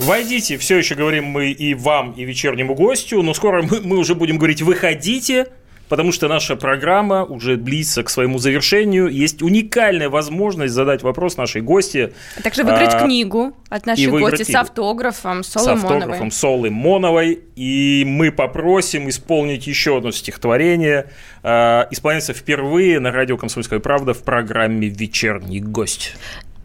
Войдите, 0.00 0.56
все 0.56 0.78
еще 0.78 0.94
говорим 0.94 1.26
мы 1.26 1.50
и 1.50 1.74
вам, 1.74 2.12
и 2.12 2.24
вечернему 2.24 2.74
гостю, 2.74 3.22
но 3.22 3.34
скоро 3.34 3.62
мы, 3.62 3.80
мы 3.82 3.98
уже 3.98 4.14
будем 4.14 4.38
говорить 4.38 4.62
«выходите», 4.62 5.48
потому 5.90 6.12
что 6.12 6.28
наша 6.28 6.54
программа 6.54 7.24
уже 7.24 7.56
близится 7.56 8.04
к 8.04 8.10
своему 8.10 8.38
завершению. 8.38 9.08
Есть 9.08 9.42
уникальная 9.42 10.08
возможность 10.08 10.72
задать 10.72 11.02
вопрос 11.02 11.36
нашей 11.36 11.62
гости. 11.62 12.12
А 12.38 12.42
также 12.42 12.62
выиграть 12.62 12.94
А, 12.94 13.04
книгу 13.04 13.52
от 13.68 13.86
нашей 13.86 14.06
гости 14.06 14.44
с 14.44 14.54
автографом 14.54 15.42
с 15.42 15.48
Соломоновой. 15.48 15.96
автографом 15.96 16.30
Солы 16.30 16.70
Моновой. 16.70 17.40
И 17.56 18.04
мы 18.06 18.30
попросим 18.30 19.08
исполнить 19.08 19.66
еще 19.66 19.98
одно 19.98 20.12
стихотворение. 20.12 21.10
э, 21.42 21.86
исполняется 21.90 22.34
впервые 22.34 23.00
на 23.00 23.10
радио 23.10 23.36
«Комсомольская 23.36 23.80
правда» 23.80 24.14
в 24.14 24.22
программе 24.22 24.88
«Вечерний 24.88 25.60
гость». 25.60 26.14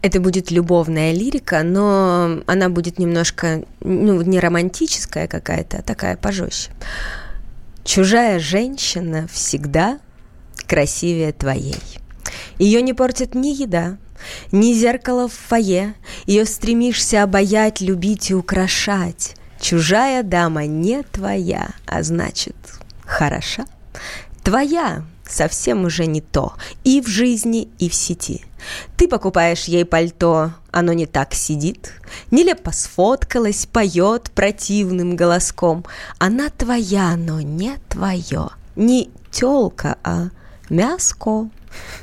Это 0.02 0.20
будет 0.20 0.52
любовная 0.52 1.12
лирика, 1.12 1.64
но 1.64 2.42
она 2.46 2.68
будет 2.68 3.00
немножко, 3.00 3.64
ну, 3.80 4.22
не 4.22 4.38
романтическая 4.38 5.26
какая-то, 5.26 5.78
а 5.78 5.82
такая 5.82 6.16
пожестче. 6.16 6.70
Чужая 7.86 8.40
женщина 8.40 9.28
всегда 9.32 10.00
красивее 10.66 11.32
твоей. 11.32 11.80
Ее 12.58 12.82
не 12.82 12.92
портит 12.92 13.36
ни 13.36 13.54
еда, 13.54 13.96
ни 14.50 14.72
зеркало 14.72 15.28
в 15.28 15.32
фойе. 15.32 15.94
Ее 16.26 16.46
стремишься 16.46 17.22
обаять, 17.22 17.80
любить 17.80 18.32
и 18.32 18.34
украшать. 18.34 19.36
Чужая 19.60 20.24
дама 20.24 20.66
не 20.66 21.04
твоя, 21.04 21.70
а 21.86 22.02
значит, 22.02 22.56
хороша. 23.04 23.66
Твоя 24.42 25.04
совсем 25.28 25.84
уже 25.84 26.06
не 26.06 26.20
то 26.20 26.54
и 26.84 27.00
в 27.00 27.06
жизни, 27.06 27.68
и 27.78 27.88
в 27.88 27.94
сети. 27.94 28.44
Ты 28.96 29.08
покупаешь 29.08 29.64
ей 29.64 29.84
пальто, 29.84 30.52
оно 30.70 30.92
не 30.92 31.06
так 31.06 31.34
сидит, 31.34 31.92
нелепо 32.30 32.72
сфоткалась, 32.72 33.66
поет 33.66 34.30
противным 34.32 35.16
голоском. 35.16 35.84
Она 36.18 36.48
твоя, 36.50 37.16
но 37.16 37.40
не 37.40 37.76
твое, 37.88 38.48
не 38.74 39.10
тёлка, 39.30 39.98
а 40.02 40.28
мяско. 40.68 41.48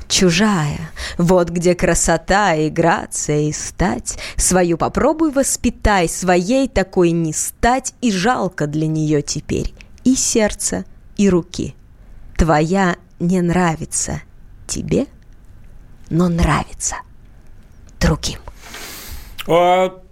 Чужая, 0.08 0.92
вот 1.18 1.50
где 1.50 1.74
красота 1.74 2.54
и 2.54 2.70
грация 2.70 3.50
и 3.50 3.52
стать. 3.52 4.20
Свою 4.38 4.78
попробуй 4.78 5.32
воспитай, 5.32 6.08
своей 6.08 6.68
такой 6.68 7.10
не 7.10 7.34
стать, 7.34 7.96
и 8.00 8.12
жалко 8.12 8.68
для 8.68 8.86
нее 8.86 9.24
теперь 9.24 9.74
и 10.04 10.16
сердца, 10.16 10.86
и 11.18 11.30
руки. 11.30 11.76
Твоя 12.38 12.98
не 13.24 13.42
нравится 13.42 14.22
тебе, 14.68 15.08
но 16.10 16.28
нравится 16.28 16.98
другим. 18.00 18.40
А, 19.48 20.03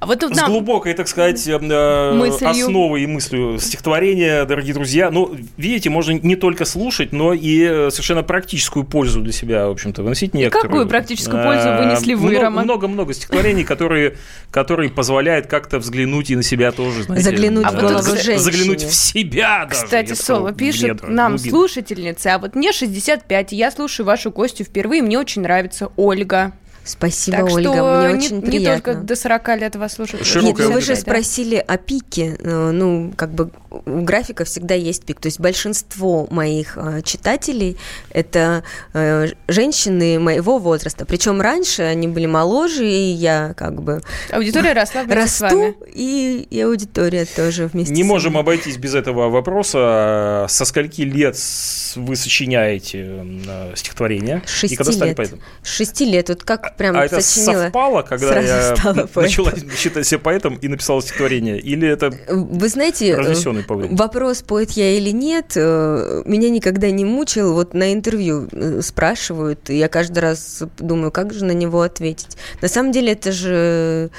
вот 0.00 0.20
тут 0.20 0.34
С 0.34 0.36
нам 0.36 0.50
глубокой, 0.50 0.94
так 0.94 1.08
сказать, 1.08 1.46
э, 1.46 1.58
э, 1.60 2.12
Мыслью. 2.14 2.50
основой 2.50 3.02
и 3.02 3.06
мыслью 3.06 3.58
стихотворения, 3.58 4.44
дорогие 4.44 4.74
друзья. 4.74 5.10
Ну, 5.10 5.34
видите, 5.56 5.90
можно 5.90 6.12
не 6.12 6.36
только 6.36 6.64
слушать, 6.64 7.12
но 7.12 7.32
и 7.32 7.62
э, 7.62 7.90
совершенно 7.90 8.22
практическую 8.22 8.84
пользу 8.84 9.20
для 9.20 9.32
себя, 9.32 9.68
в 9.68 9.72
общем-то, 9.72 10.02
выносить 10.02 10.34
некоторую. 10.34 10.68
какую 10.70 10.88
практическую 10.88 11.42
пользу 11.42 11.68
вынесли 11.68 12.14
вы, 12.14 12.30
много- 12.30 12.40
Роман? 12.42 12.64
Много-много 12.64 13.14
стихотворений, 13.14 13.64
которые, 13.64 14.16
которые 14.50 14.90
позволяют 14.90 15.46
как-то 15.46 15.78
взглянуть 15.78 16.30
и 16.30 16.36
на 16.36 16.42
себя 16.42 16.72
тоже, 16.72 17.02
знаете. 17.04 17.24
Заглянуть 17.24 17.66
в 17.66 17.74
э, 17.76 17.80
голову 17.80 18.02
женщине. 18.04 18.38
Заглянуть 18.38 18.82
в 18.82 18.94
себя 18.94 19.66
даже. 19.68 19.84
Кстати, 19.84 20.12
Соло 20.14 20.50
в 20.50 20.56
пишет 20.56 21.02
нам 21.08 21.32
глубины. 21.36 21.50
слушательница, 21.50 22.34
а 22.34 22.38
вот 22.38 22.54
мне 22.54 22.72
65, 22.72 23.52
и 23.52 23.56
я 23.56 23.70
слушаю 23.70 24.06
вашу 24.06 24.30
гостью 24.30 24.66
впервые, 24.66 25.02
мне 25.02 25.18
очень 25.18 25.42
нравится 25.42 25.90
Ольга. 25.96 26.52
Спасибо, 26.86 27.38
так 27.38 27.46
Ольга, 27.52 27.72
что 27.72 27.98
мне 27.98 28.08
не, 28.12 28.18
очень 28.18 28.36
не 28.36 28.42
приятно. 28.42 28.80
только 28.94 29.00
до 29.02 29.16
40 29.16 29.48
лет 29.58 29.76
вас 29.76 29.92
слушают. 29.94 30.24
Широкая 30.26 30.52
Нет, 30.52 30.58
ну 30.68 30.72
вы 30.72 30.80
же 30.80 30.94
спросили 30.96 31.56
о 31.56 31.76
пике. 31.76 32.36
Э, 32.40 32.70
Ну, 32.70 33.12
как 33.16 33.32
бы 33.32 33.50
у 33.70 34.00
графика 34.02 34.44
всегда 34.44 34.74
есть 34.74 35.04
пик. 35.04 35.20
То 35.20 35.26
есть 35.26 35.40
большинство 35.40 36.26
моих 36.30 36.78
э, 36.80 37.02
читателей 37.02 37.76
это 38.10 38.62
э, 38.94 39.26
женщины 39.48 40.18
моего 40.18 40.58
возраста. 40.58 41.04
Причем 41.04 41.40
раньше 41.40 41.82
они 41.82 42.08
были 42.08 42.26
моложе, 42.26 42.88
и 42.88 43.10
я 43.10 43.52
как 43.56 43.82
бы 43.82 44.00
Аудитория 44.30 44.72
росла 44.72 45.02
вместе 45.02 45.28
с 45.28 45.40
вами. 45.40 45.52
расту, 45.66 45.86
и, 45.94 46.46
и 46.50 46.60
аудитория 46.60 47.24
тоже 47.26 47.66
вместе. 47.66 47.92
Не 47.92 48.02
со 48.02 48.08
можем 48.08 48.30
мной. 48.32 48.42
обойтись 48.42 48.76
без 48.76 48.94
этого 48.94 49.28
вопроса. 49.28 50.46
Со 50.48 50.64
скольки 50.64 51.02
лет 51.02 51.36
с- 51.36 51.96
вы 51.96 52.16
сочиняете 52.16 53.04
э, 53.46 53.72
стихотворения? 53.74 54.42
С 54.46 54.50
шести 54.50 54.74
И 54.74 54.76
когда 54.76 54.92
стали 54.92 55.08
лет. 55.08 55.16
поэтом? 55.16 55.40
С 55.62 55.68
шести 55.70 56.04
лет. 56.04 56.28
Вот 56.28 56.44
как 56.44 56.75
прям 56.76 56.96
а 56.96 57.04
это 57.04 57.20
сочинила. 57.20 57.62
совпало, 57.64 58.02
когда 58.02 58.28
сразу 58.28 58.48
я 58.48 59.06
начала 59.14 59.52
считать 59.76 60.06
себя 60.06 60.18
поэтом 60.18 60.56
и 60.56 60.68
написала 60.68 61.02
стихотворение? 61.02 61.58
Или 61.58 61.88
это 61.88 62.12
Вы 62.28 62.68
знаете, 62.68 63.10
э, 63.10 63.62
по 63.62 63.74
времени? 63.74 63.96
вопрос, 63.96 64.42
поэт 64.42 64.70
я 64.72 64.96
или 64.96 65.10
нет, 65.10 65.52
э, 65.56 66.22
меня 66.24 66.50
никогда 66.50 66.90
не 66.90 67.04
мучил. 67.04 67.54
Вот 67.54 67.74
на 67.74 67.92
интервью 67.92 68.48
э, 68.52 68.80
спрашивают, 68.82 69.70
и 69.70 69.76
я 69.76 69.88
каждый 69.88 70.18
раз 70.18 70.62
думаю, 70.78 71.10
как 71.10 71.32
же 71.32 71.44
на 71.44 71.52
него 71.52 71.82
ответить. 71.82 72.36
На 72.62 72.68
самом 72.68 72.92
деле 72.92 73.12
это 73.12 73.32
же 73.32 74.10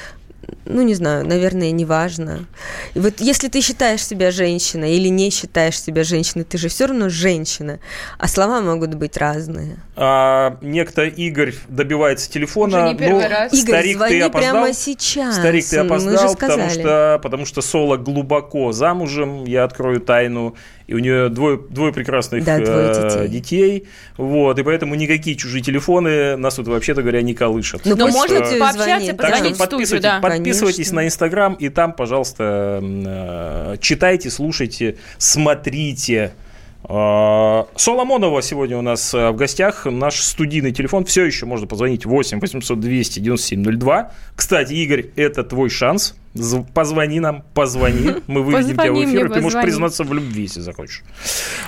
ну, 0.66 0.82
не 0.82 0.96
знаю, 0.96 1.26
наверное, 1.26 1.72
не 1.72 1.86
важно. 1.86 2.46
И 2.94 3.00
вот 3.00 3.20
если 3.20 3.48
ты 3.48 3.62
считаешь 3.62 4.06
себя 4.06 4.32
женщиной 4.32 4.96
или 4.96 5.08
не 5.08 5.30
считаешь 5.30 5.80
себя 5.82 6.04
женщиной, 6.04 6.44
ты 6.44 6.58
же 6.58 6.68
все 6.68 6.88
равно 6.88 7.10
женщина, 7.10 7.80
а 8.18 8.28
слова 8.28 8.62
могут 8.62 8.96
быть 8.96 9.18
разные. 9.18 9.78
А, 9.96 10.58
некто 10.62 11.06
Игорь 11.06 11.56
добивается 11.68 12.30
телефона. 12.30 12.86
Уже 12.86 12.94
не 12.94 13.00
первый 13.00 13.24
ну, 13.24 13.30
раз. 13.30 13.54
Игорь, 13.54 13.80
Старик, 13.80 13.98
звони 13.98 14.20
ты 14.20 14.22
опоздал. 14.22 14.52
прямо 14.52 14.74
сейчас. 14.74 15.36
Старик, 15.36 15.66
ты 15.66 15.84
Мы 15.84 15.84
же 15.84 15.88
опоздал, 15.88 16.36
потому 16.36 16.64
сказали. 16.64 16.80
что, 16.80 17.20
потому 17.24 17.46
что 17.46 17.62
Соло 17.62 17.98
глубоко 17.98 18.72
замужем, 18.72 19.46
я 19.46 19.64
открою 19.64 20.00
тайну, 20.02 20.56
и 20.88 20.94
у 20.94 21.00
нее 21.00 21.28
двое, 21.30 21.60
двое 21.70 21.92
прекрасных 21.92 22.46
Да, 22.46 22.60
двое 22.60 22.92
э, 22.96 23.28
детей. 23.28 23.28
детей, 23.28 23.88
вот, 24.16 24.58
и 24.58 24.64
поэтому 24.64 24.96
никакие 24.96 25.36
чужие 25.36 25.62
телефоны 25.62 26.38
нас 26.38 26.56
тут, 26.56 26.68
вообще-то 26.68 27.02
говоря, 27.02 27.22
не 27.22 27.34
колышат. 27.34 27.82
Ну, 27.84 27.96
Но 27.96 28.08
можно 28.08 28.36
люди 28.36 28.58
пообщаться. 28.58 29.14
Так 29.14 29.16
что 29.16 29.16
позвонить 29.16 29.52
в 29.52 29.56
студию, 29.56 29.58
подписывайтесь, 29.58 30.02
да. 30.02 30.20
подписывайтесь 30.22 30.76
Конечно. 30.78 30.96
на 30.96 31.06
Инстаграм, 31.06 31.54
и 31.56 31.70
там, 31.70 31.94
пожалуйста, 31.94 32.82
э, 32.82 33.76
читайте, 33.82 34.30
слушайте, 34.30 34.98
смотрите 35.18 36.34
Соломонова 36.84 38.42
сегодня 38.42 38.78
у 38.78 38.82
нас 38.82 39.14
э, 39.14 39.32
в 39.32 39.36
гостях. 39.36 39.86
Наш 39.86 40.22
студийный 40.22 40.72
телефон 40.72 41.06
все 41.06 41.26
еще 41.26 41.46
можно 41.46 41.68
позвонить 41.68 42.06
8 42.06 42.40
800 42.40 42.80
200 42.80 43.20
9702. 43.20 44.12
Кстати, 44.36 44.74
Игорь, 44.74 45.08
это 45.16 45.44
твой 45.44 45.70
шанс. 45.70 46.16
Позвони 46.74 47.20
нам, 47.20 47.44
позвони. 47.54 48.22
Мы 48.28 48.44
выведем 48.44 48.78
тебя 48.78 48.94
в 48.94 49.04
эфир. 49.04 49.32
Ты 49.34 49.42
можешь 49.42 49.62
признаться 49.62 50.04
в 50.04 50.14
любви, 50.14 50.44
если 50.44 50.62
захочешь. 50.62 51.04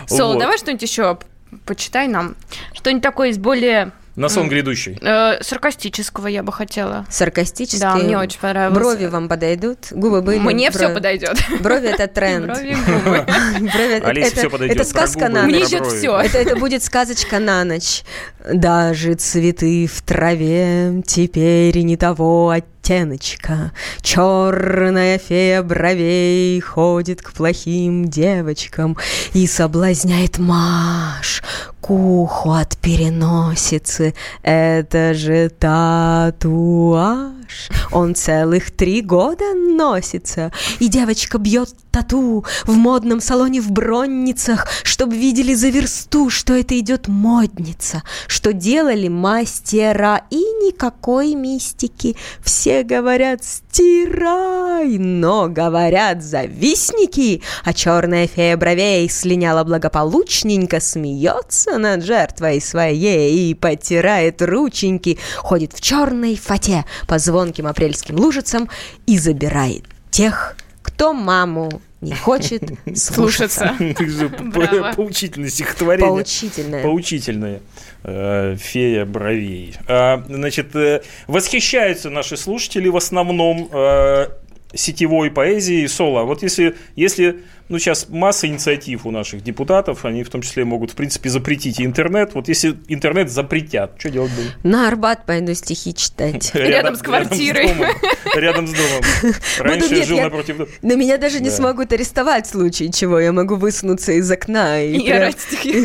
Сол, 0.07 0.33
вот. 0.33 0.39
давай 0.39 0.57
что-нибудь 0.57 0.83
еще 0.83 1.17
почитай 1.65 2.07
нам. 2.07 2.35
Что-нибудь 2.73 3.03
такое 3.03 3.29
из 3.29 3.37
более 3.37 3.91
на 4.19 4.27
сон 4.29 4.49
грядущий. 4.49 4.97
Э, 5.01 5.41
саркастического 5.41 6.27
я 6.27 6.43
бы 6.43 6.51
хотела. 6.51 7.05
Саркастический? 7.09 7.79
Да, 7.79 7.95
мне 7.95 8.17
очень 8.17 8.39
понравилось. 8.39 8.77
Брови 8.77 9.05
вам 9.05 9.29
подойдут? 9.29 9.77
Губы 9.91 10.21
были? 10.21 10.39
Мне 10.39 10.71
все 10.71 10.89
подойдет. 10.89 11.37
Брови 11.61 11.87
это 11.87 12.07
тренд. 12.13 12.47
Брови 12.47 12.73
все 14.35 14.49
подойдет. 14.49 14.75
Это 14.75 14.85
сказка 14.85 15.29
на 15.29 15.43
ночь. 15.43 15.71
Мне 15.71 15.83
все. 15.83 16.19
Это 16.19 16.55
будет 16.57 16.83
сказочка 16.83 17.39
на 17.39 17.63
ночь. 17.63 18.03
Даже 18.51 19.13
цветы 19.13 19.87
в 19.87 20.01
траве 20.01 21.01
теперь 21.05 21.77
не 21.79 21.95
того 21.95 22.51
оттеночка. 22.79 23.71
Черная 24.01 25.17
фея 25.17 25.63
бровей 25.63 26.59
ходит 26.59 27.21
к 27.21 27.33
плохим 27.33 28.07
девочкам 28.09 28.97
и 29.33 29.47
соблазняет 29.47 30.39
Маш 30.39 31.43
к 31.81 31.91
уху 31.91 32.51
от 32.51 32.77
переносицы. 32.77 34.13
Это 34.43 35.13
же 35.13 35.49
татуаж. 35.49 37.39
Он 37.91 38.15
целых 38.15 38.71
три 38.71 39.01
года 39.01 39.53
носится. 39.53 40.51
И 40.79 40.87
девочка 40.87 41.37
бьет 41.37 41.69
тату 41.91 42.45
в 42.65 42.75
модном 42.75 43.19
салоне 43.19 43.61
в 43.61 43.71
Бронницах, 43.71 44.67
чтоб 44.83 45.11
видели 45.11 45.53
за 45.53 45.69
версту, 45.69 46.29
что 46.29 46.53
это 46.53 46.77
идет 46.79 47.07
модница, 47.07 48.03
что 48.27 48.53
делали 48.53 49.07
мастера 49.07 50.23
и 50.29 50.37
никакой 50.37 51.35
мистики. 51.35 52.15
Все 52.43 52.83
говорят 52.83 53.43
«стирай», 53.43 54.97
но 54.97 55.47
говорят 55.47 56.23
«завистники», 56.23 57.41
а 57.63 57.73
черная 57.73 58.27
фея 58.27 58.57
бровей 58.57 59.09
слиняла 59.09 59.63
благополучненько, 59.63 60.79
смеется 60.79 61.77
над 61.77 62.03
жертвой 62.03 62.61
своей 62.61 63.51
и 63.51 63.53
потирает 63.53 64.41
рученьки, 64.41 65.17
ходит 65.37 65.73
в 65.73 65.81
черной 65.81 66.35
фате 66.35 66.85
по 67.07 67.19
звонким 67.19 67.67
апрельским 67.67 68.17
лужицам 68.17 68.69
и 69.05 69.17
забирает 69.17 69.85
тех, 70.11 70.55
кто 70.81 71.13
маму 71.13 71.81
не 72.01 72.13
хочет 72.15 72.63
слушаться. 72.95 73.75
Поучительное 74.95 75.49
стихотворение. 75.49 76.09
Поучительное. 76.09 76.83
Поучительное. 76.83 77.61
Э, 78.03 78.55
фея 78.57 79.05
бровей. 79.05 79.75
А, 79.87 80.23
значит, 80.27 80.75
э, 80.75 81.01
восхищаются 81.27 82.09
наши 82.09 82.37
слушатели 82.37 82.87
в 82.87 82.95
основном 82.95 83.69
э, 83.71 84.27
сетевой 84.73 85.31
поэзией 85.31 85.87
соло. 85.87 86.23
Вот 86.23 86.43
если, 86.43 86.75
если 86.95 87.41
ну, 87.69 87.77
сейчас 87.77 88.07
масса 88.09 88.47
инициатив 88.47 89.05
у 89.05 89.11
наших 89.11 89.43
депутатов, 89.43 90.03
они 90.03 90.23
в 90.23 90.29
том 90.29 90.41
числе 90.41 90.65
могут, 90.65 90.91
в 90.91 90.95
принципе, 90.95 91.29
запретить 91.29 91.79
интернет. 91.79 92.33
Вот 92.33 92.47
если 92.47 92.77
интернет 92.87 93.31
запретят, 93.31 93.93
что 93.97 94.09
делать 94.09 94.31
будем? 94.31 94.49
На 94.63 94.87
Арбат 94.87 95.25
пойду 95.25 95.53
стихи 95.53 95.93
читать. 95.93 96.51
Рядом 96.53 96.95
с 96.95 97.01
квартирой. 97.01 97.71
Рядом 98.35 98.67
с 98.67 98.71
домом. 98.71 99.35
Раньше 99.59 99.95
я 99.95 100.05
жил 100.05 100.19
напротив 100.19 100.57
дома. 100.57 100.69
Но 100.81 100.95
меня 100.95 101.17
даже 101.17 101.39
не 101.39 101.49
смогут 101.49 101.93
арестовать 101.93 102.47
в 102.47 102.49
случае 102.49 102.91
чего. 102.91 103.19
Я 103.19 103.31
могу 103.31 103.55
высунуться 103.55 104.13
из 104.13 104.29
окна 104.31 104.81
и 104.81 104.99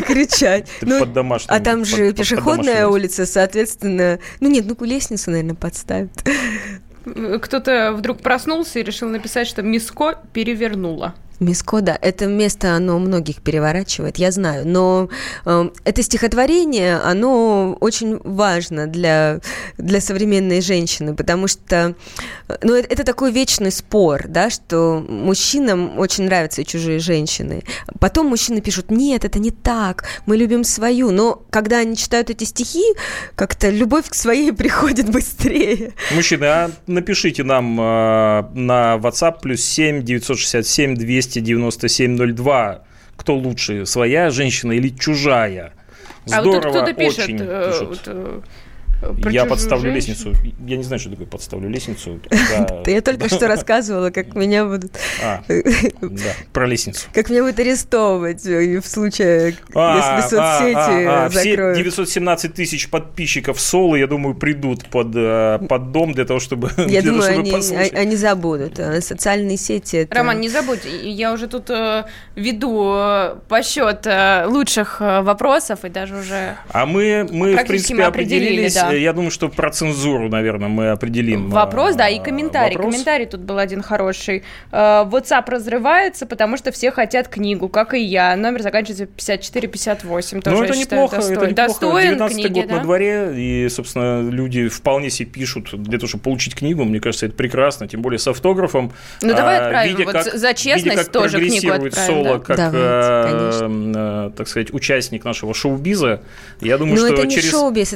кричать. 0.01 0.67
Ну, 0.81 0.99
под 0.99 1.13
домашним. 1.13 1.53
А 1.53 1.59
там 1.59 1.85
же 1.85 2.13
пешеходная 2.13 2.87
улица, 2.87 3.25
соответственно... 3.25 4.19
Ну 4.39 4.49
нет, 4.49 4.65
ну 4.67 4.75
лестницу, 4.85 5.31
наверное, 5.31 5.55
подставят 5.55 6.11
кто-то 7.41 7.93
вдруг 7.93 8.19
проснулся 8.19 8.79
и 8.79 8.83
решил 8.83 9.09
написать, 9.09 9.47
что 9.47 9.61
Миско 9.61 10.19
перевернула. 10.33 11.15
Миско, 11.39 11.81
да, 11.81 11.97
это 12.01 12.27
место, 12.27 12.75
оно 12.75 12.97
многих 12.99 13.41
переворачивает, 13.41 14.17
я 14.17 14.31
знаю, 14.31 14.65
но 14.67 15.09
э, 15.45 15.69
это 15.83 16.01
стихотворение, 16.01 16.95
оно 16.95 17.77
очень 17.81 18.19
важно 18.23 18.87
для, 18.87 19.39
для 19.77 19.99
современной 19.99 20.61
женщины, 20.61 21.13
потому 21.13 21.47
что 21.47 21.95
ну, 22.61 22.75
это, 22.75 22.87
это 22.93 23.03
такой 23.03 23.31
вечный 23.31 23.71
спор, 23.71 24.27
да, 24.27 24.49
что 24.49 25.05
мужчинам 25.07 25.99
очень 25.99 26.25
нравятся 26.25 26.63
чужие 26.63 26.99
женщины. 26.99 27.63
Потом 27.99 28.27
мужчины 28.27 28.61
пишут, 28.61 28.89
нет, 28.89 29.25
это 29.25 29.39
не 29.39 29.51
так, 29.51 30.05
мы 30.25 30.37
любим 30.37 30.63
свою, 30.63 31.11
но 31.11 31.43
когда 31.49 31.79
они 31.79 31.97
читают 31.97 32.29
эти 32.29 32.45
стихи, 32.45 32.83
как-то 33.35 33.69
любовь 33.69 34.07
к 34.09 34.15
своей 34.15 34.53
приходит 34.53 35.09
быстрее. 35.09 35.93
Мужчины, 36.13 36.45
а 36.45 36.71
напишите 36.87 37.43
нам 37.43 37.79
э, 37.79 37.83
на 38.53 38.95
WhatsApp 38.95 39.41
плюс 39.41 39.61
7 39.61 40.03
967 40.03 40.95
200 40.95 41.24
297-02. 41.27 42.81
Кто 43.15 43.35
лучше, 43.35 43.85
своя 43.85 44.29
женщина 44.29 44.73
или 44.73 44.89
чужая? 44.89 45.73
Здорово, 46.25 46.57
а 46.57 46.61
вот 46.61 46.69
кто-то 46.69 46.93
пишет, 46.93 47.19
очень 47.19 47.37
э, 47.41 48.41
э, 49.01 49.13
про 49.21 49.31
я 49.31 49.45
подставлю 49.45 49.91
женщину. 49.91 50.31
лестницу. 50.31 50.53
Я 50.65 50.77
не 50.77 50.83
знаю, 50.83 50.99
что 50.99 51.09
такое 51.09 51.27
подставлю 51.27 51.69
лестницу. 51.69 52.19
Я 52.85 53.01
только 53.01 53.29
что 53.29 53.47
рассказывала, 53.55 54.09
как 54.09 54.35
меня 54.35 54.65
будут... 54.65 54.93
А, 55.23 55.43
да, 56.01 56.33
про 56.53 56.67
лестницу. 56.67 57.07
Как 57.13 57.29
меня 57.29 57.43
будут 57.43 57.59
арестовывать 57.59 58.45
э, 58.45 58.79
в 58.79 58.87
случае, 58.87 59.55
а, 59.73 59.97
если 59.97 60.37
а, 60.37 61.29
соцсети 61.29 61.35
закроют. 61.35 61.77
Все 61.77 61.83
917 61.83 62.53
тысяч 62.53 62.89
подписчиков 62.89 63.59
Солы, 63.59 63.99
я 63.99 64.07
думаю, 64.07 64.35
придут 64.35 64.85
под, 64.89 65.15
э, 65.15 65.59
под 65.67 65.91
дом 65.91 66.13
для 66.13 66.25
того, 66.25 66.39
чтобы 66.39 66.71
Я 66.87 67.01
думаю, 67.01 67.39
они 67.93 68.15
забудут. 68.15 68.79
Э, 68.79 69.01
социальные 69.01 69.57
сети... 69.57 70.07
Роман, 70.09 70.39
не 70.39 70.49
забудь, 70.49 70.81
я 71.03 71.33
уже 71.33 71.47
тут 71.47 71.69
веду 72.35 72.95
подсчет 73.47 74.07
лучших 74.47 74.99
вопросов 74.99 75.85
и 75.85 75.89
даже 75.89 76.15
уже... 76.15 76.55
А 76.69 76.85
мы, 76.85 77.27
мы 77.31 77.55
в 77.55 77.65
принципе, 77.65 78.03
определились 78.03 78.75
я 78.91 79.13
думаю, 79.13 79.31
что 79.31 79.49
про 79.49 79.71
цензуру, 79.71 80.29
наверное, 80.29 80.67
мы 80.67 80.89
определим. 80.89 81.49
Вопрос, 81.49 81.95
да, 81.95 82.07
и 82.07 82.21
комментарий. 82.21 82.75
Вопрос. 82.75 82.93
Комментарий 82.93 83.25
тут 83.25 83.41
был 83.41 83.57
один 83.57 83.81
хороший. 83.81 84.43
Э, 84.71 85.05
WhatsApp 85.05 85.49
разрывается, 85.49 86.25
потому 86.25 86.57
что 86.57 86.71
все 86.71 86.91
хотят 86.91 87.27
книгу, 87.27 87.69
как 87.69 87.93
и 87.93 87.99
я. 87.99 88.35
Номер 88.35 88.61
заканчивается 88.61 89.05
54-58. 89.05 90.41
Ну, 90.45 90.63
это 90.63 90.77
неплохо, 90.77 91.15
это 91.17 91.47
неплохо. 91.47 91.53
Достоин 91.53 92.09
19 92.11 92.35
книги, 92.35 92.53
год 92.53 92.67
да? 92.67 92.75
на 92.75 92.83
дворе, 92.83 93.33
и, 93.35 93.69
собственно, 93.69 94.29
люди 94.29 94.67
вполне 94.67 95.09
себе 95.09 95.29
пишут 95.29 95.69
для 95.73 95.97
того, 95.97 96.07
чтобы 96.07 96.23
получить 96.23 96.55
книгу. 96.55 96.83
Мне 96.83 96.99
кажется, 96.99 97.25
это 97.25 97.35
прекрасно, 97.35 97.87
тем 97.87 98.01
более 98.01 98.19
с 98.19 98.27
автографом. 98.27 98.91
Ну, 99.21 99.33
давай 99.33 99.59
а, 99.59 99.65
отправим. 99.65 99.95
Видя, 99.95 100.05
вот 100.05 100.13
как, 100.13 100.33
за 100.33 100.53
честность 100.53 100.85
видя, 100.85 100.97
как 100.97 101.11
тоже 101.11 101.39
книгу 101.39 101.71
отправим. 101.71 101.91
Соло, 101.93 102.37
да? 102.37 102.39
как, 102.39 102.57
Давайте, 102.57 103.65
э, 103.95 104.31
так 104.35 104.47
сказать, 104.47 104.73
участник 104.73 105.23
нашего 105.23 105.53
шоу-биза, 105.53 106.21
я 106.61 106.77
думаю, 106.77 106.99
Но 106.99 107.07
что 107.07 107.15
это 107.15 107.27
не 107.27 107.35
через, 107.35 107.51
шоу-биз, 107.51 107.93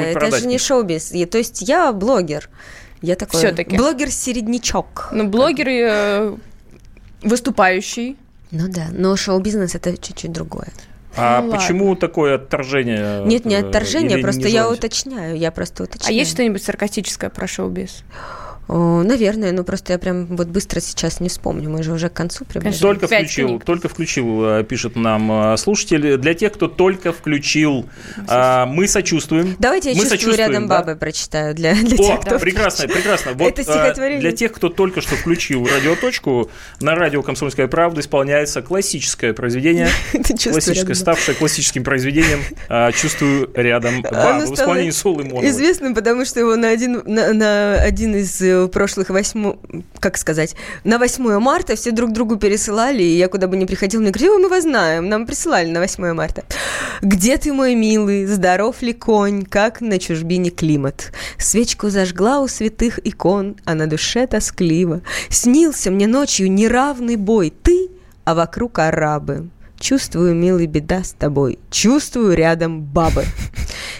это 0.00 0.10
неправильно 0.10 0.36
это 0.36 0.42
же 0.42 0.48
не 0.48 0.58
шоу-биз. 0.58 1.12
То 1.30 1.38
есть 1.38 1.62
я 1.62 1.92
блогер. 1.92 2.48
Я 3.02 3.16
такой 3.16 3.40
Все-таки. 3.40 3.76
блогер-середнячок. 3.76 5.08
Ну, 5.12 5.26
блогер 5.26 5.68
э, 5.68 6.36
выступающий. 7.22 8.16
Ну 8.50 8.68
да, 8.68 8.88
но 8.92 9.16
шоу-бизнес 9.16 9.74
это 9.74 9.96
чуть-чуть 9.96 10.32
другое. 10.32 10.68
А 11.16 11.42
ну, 11.42 11.52
почему 11.52 11.86
ладно. 11.86 12.00
такое 12.00 12.34
отторжение? 12.36 13.24
Нет, 13.24 13.44
не 13.44 13.56
отторжение, 13.56 14.18
просто 14.18 14.48
я 14.48 14.68
уточняю, 14.68 15.36
я 15.36 15.50
просто 15.50 15.84
уточняю. 15.84 16.10
А 16.10 16.12
есть 16.12 16.30
что-нибудь 16.32 16.62
саркастическое 16.62 17.30
про 17.30 17.46
шоу-биз? 17.46 18.04
Наверное, 18.70 19.50
ну 19.50 19.64
просто 19.64 19.94
я 19.94 19.98
прям 19.98 20.26
вот 20.36 20.46
быстро 20.46 20.78
сейчас 20.78 21.18
не 21.18 21.28
вспомню, 21.28 21.68
мы 21.68 21.82
же 21.82 21.92
уже 21.92 22.08
к 22.08 22.12
концу 22.12 22.44
приближаемся. 22.44 22.82
Только 22.82 23.06
включил, 23.08 23.48
книг. 23.48 23.64
только 23.64 23.88
включил, 23.88 24.44
э, 24.44 24.64
пишет 24.64 24.94
нам 24.94 25.54
э, 25.54 25.56
слушатель. 25.56 26.16
Для 26.18 26.34
тех, 26.34 26.52
кто 26.52 26.68
только 26.68 27.12
включил, 27.12 27.86
а, 28.28 28.66
мы 28.66 28.86
сочувствуем. 28.86 29.56
Давайте 29.58 29.90
я 29.90 29.96
мы 29.96 30.08
чувствую 30.08 30.36
рядом 30.36 30.68
да? 30.68 30.78
бабы 30.78 30.96
прочитаю 30.96 31.54
для, 31.54 31.74
для 31.74 31.96
О, 31.96 32.06
тех, 32.06 32.20
кто 32.20 32.38
прекрасно, 32.38 32.86
прекрасно. 32.86 33.32
Вот, 33.32 33.48
Это 33.48 33.64
стихотворение. 33.64 34.20
Для 34.20 34.32
тех, 34.32 34.52
кто 34.52 34.68
только 34.68 35.00
что 35.00 35.16
включил 35.16 35.66
радиоточку, 35.66 36.48
на 36.80 36.94
радио 36.94 37.22
«Комсомольская 37.22 37.66
правда» 37.66 38.00
исполняется 38.00 38.62
классическое 38.62 39.32
произведение, 39.32 39.88
классическое, 40.12 40.94
ставшее 40.94 41.34
классическим 41.34 41.82
произведением 41.82 42.40
«Чувствую 42.92 43.50
рядом 43.54 44.02
бабы» 44.02 44.46
в 44.46 44.54
исполнении 44.54 44.90
Солы 44.90 45.24
Моновой. 45.24 45.48
Известным, 45.48 45.94
потому 45.94 46.24
что 46.24 46.38
его 46.38 46.54
на 46.54 46.68
один, 46.68 47.02
на, 47.04 47.32
на 47.32 47.74
один 47.74 48.14
из 48.14 48.40
э, 48.40 48.59
прошлых 48.68 49.10
8, 49.10 49.54
как 49.98 50.16
сказать, 50.16 50.56
на 50.84 50.98
8 50.98 51.38
марта 51.38 51.76
все 51.76 51.90
друг 51.90 52.12
другу 52.12 52.36
пересылали, 52.36 53.02
и 53.02 53.16
я 53.16 53.28
куда 53.28 53.46
бы 53.46 53.56
ни 53.56 53.64
приходила, 53.64 54.00
мне 54.00 54.10
говорили, 54.10 54.42
мы 54.42 54.48
вас 54.48 54.62
знаем, 54.62 55.08
нам 55.08 55.26
присылали 55.26 55.70
на 55.70 55.80
8 55.80 56.12
марта. 56.12 56.44
Где 57.02 57.36
ты, 57.36 57.52
мой 57.52 57.74
милый, 57.74 58.26
здоров 58.26 58.82
ли 58.82 58.92
конь, 58.92 59.44
как 59.44 59.80
на 59.80 59.98
чужбине 59.98 60.50
климат? 60.50 61.12
Свечку 61.38 61.90
зажгла 61.90 62.40
у 62.40 62.48
святых 62.48 62.98
икон, 63.04 63.56
а 63.64 63.74
на 63.74 63.86
душе 63.86 64.26
тоскливо. 64.26 65.00
Снился 65.28 65.90
мне 65.90 66.06
ночью 66.06 66.50
неравный 66.52 67.16
бой, 67.16 67.52
ты, 67.62 67.88
а 68.24 68.34
вокруг 68.34 68.78
арабы. 68.78 69.48
Чувствую, 69.80 70.34
милый, 70.34 70.66
беда 70.66 71.02
с 71.02 71.12
тобой. 71.12 71.58
Чувствую 71.70 72.34
рядом 72.34 72.82
бабы. 72.82 73.24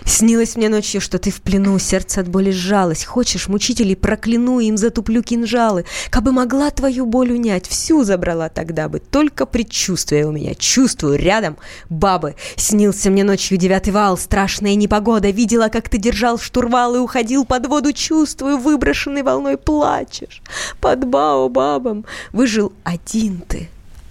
Снилось 0.04 0.54
мне 0.56 0.68
ночью, 0.68 1.00
что 1.00 1.18
ты 1.18 1.30
в 1.30 1.40
плену, 1.40 1.78
сердце 1.78 2.20
от 2.20 2.28
боли 2.28 2.50
сжалось. 2.50 3.02
Хочешь, 3.04 3.48
мучителей 3.48 3.96
прокляну, 3.96 4.60
им 4.60 4.76
затуплю 4.76 5.22
кинжалы. 5.22 5.86
Кабы 6.10 6.32
могла 6.32 6.70
твою 6.70 7.06
боль 7.06 7.32
унять, 7.32 7.66
всю 7.66 8.04
забрала 8.04 8.50
тогда 8.50 8.90
бы. 8.90 8.98
Только 8.98 9.46
предчувствие 9.46 10.26
у 10.26 10.32
меня, 10.32 10.54
чувствую, 10.54 11.18
рядом 11.18 11.56
бабы. 11.88 12.34
Снился 12.56 13.08
мне 13.08 13.24
ночью 13.24 13.56
девятый 13.56 13.94
вал, 13.94 14.18
страшная 14.18 14.74
непогода. 14.74 15.30
Видела, 15.30 15.68
как 15.68 15.88
ты 15.88 15.96
держал 15.96 16.38
штурвал 16.38 16.94
и 16.94 16.98
уходил 16.98 17.46
под 17.46 17.66
воду. 17.68 17.94
Чувствую, 17.94 18.58
выброшенной 18.58 19.22
волной 19.22 19.56
плачешь. 19.56 20.42
Под 20.78 21.06
баобабом 21.06 22.04
выжил 22.32 22.74
один 22.84 23.42
ты, 23.48 23.70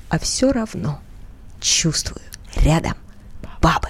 а 0.10 0.18
все 0.18 0.52
равно 0.52 1.00
чувствую, 1.60 2.22
рядом 2.64 2.94
бабы. 3.62 3.90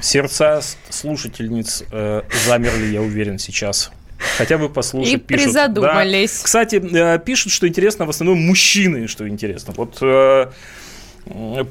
Сердца 0.00 0.60
слушательниц 0.88 1.84
э, 1.90 2.22
замерли, 2.46 2.92
я 2.92 3.02
уверен, 3.02 3.38
сейчас. 3.38 3.90
Хотя 4.38 4.56
бы 4.56 4.68
послушать, 4.68 5.14
И 5.14 5.16
пишут. 5.16 5.46
призадумались. 5.46 6.38
Да. 6.38 6.44
Кстати, 6.44 6.76
э, 7.16 7.18
пишут, 7.18 7.52
что 7.52 7.66
интересно, 7.66 8.06
в 8.06 8.10
основном 8.10 8.38
мужчины, 8.40 9.08
что 9.08 9.28
интересно. 9.28 9.74
Вот 9.76 9.98
э, 10.00 10.46
э, 11.26 11.64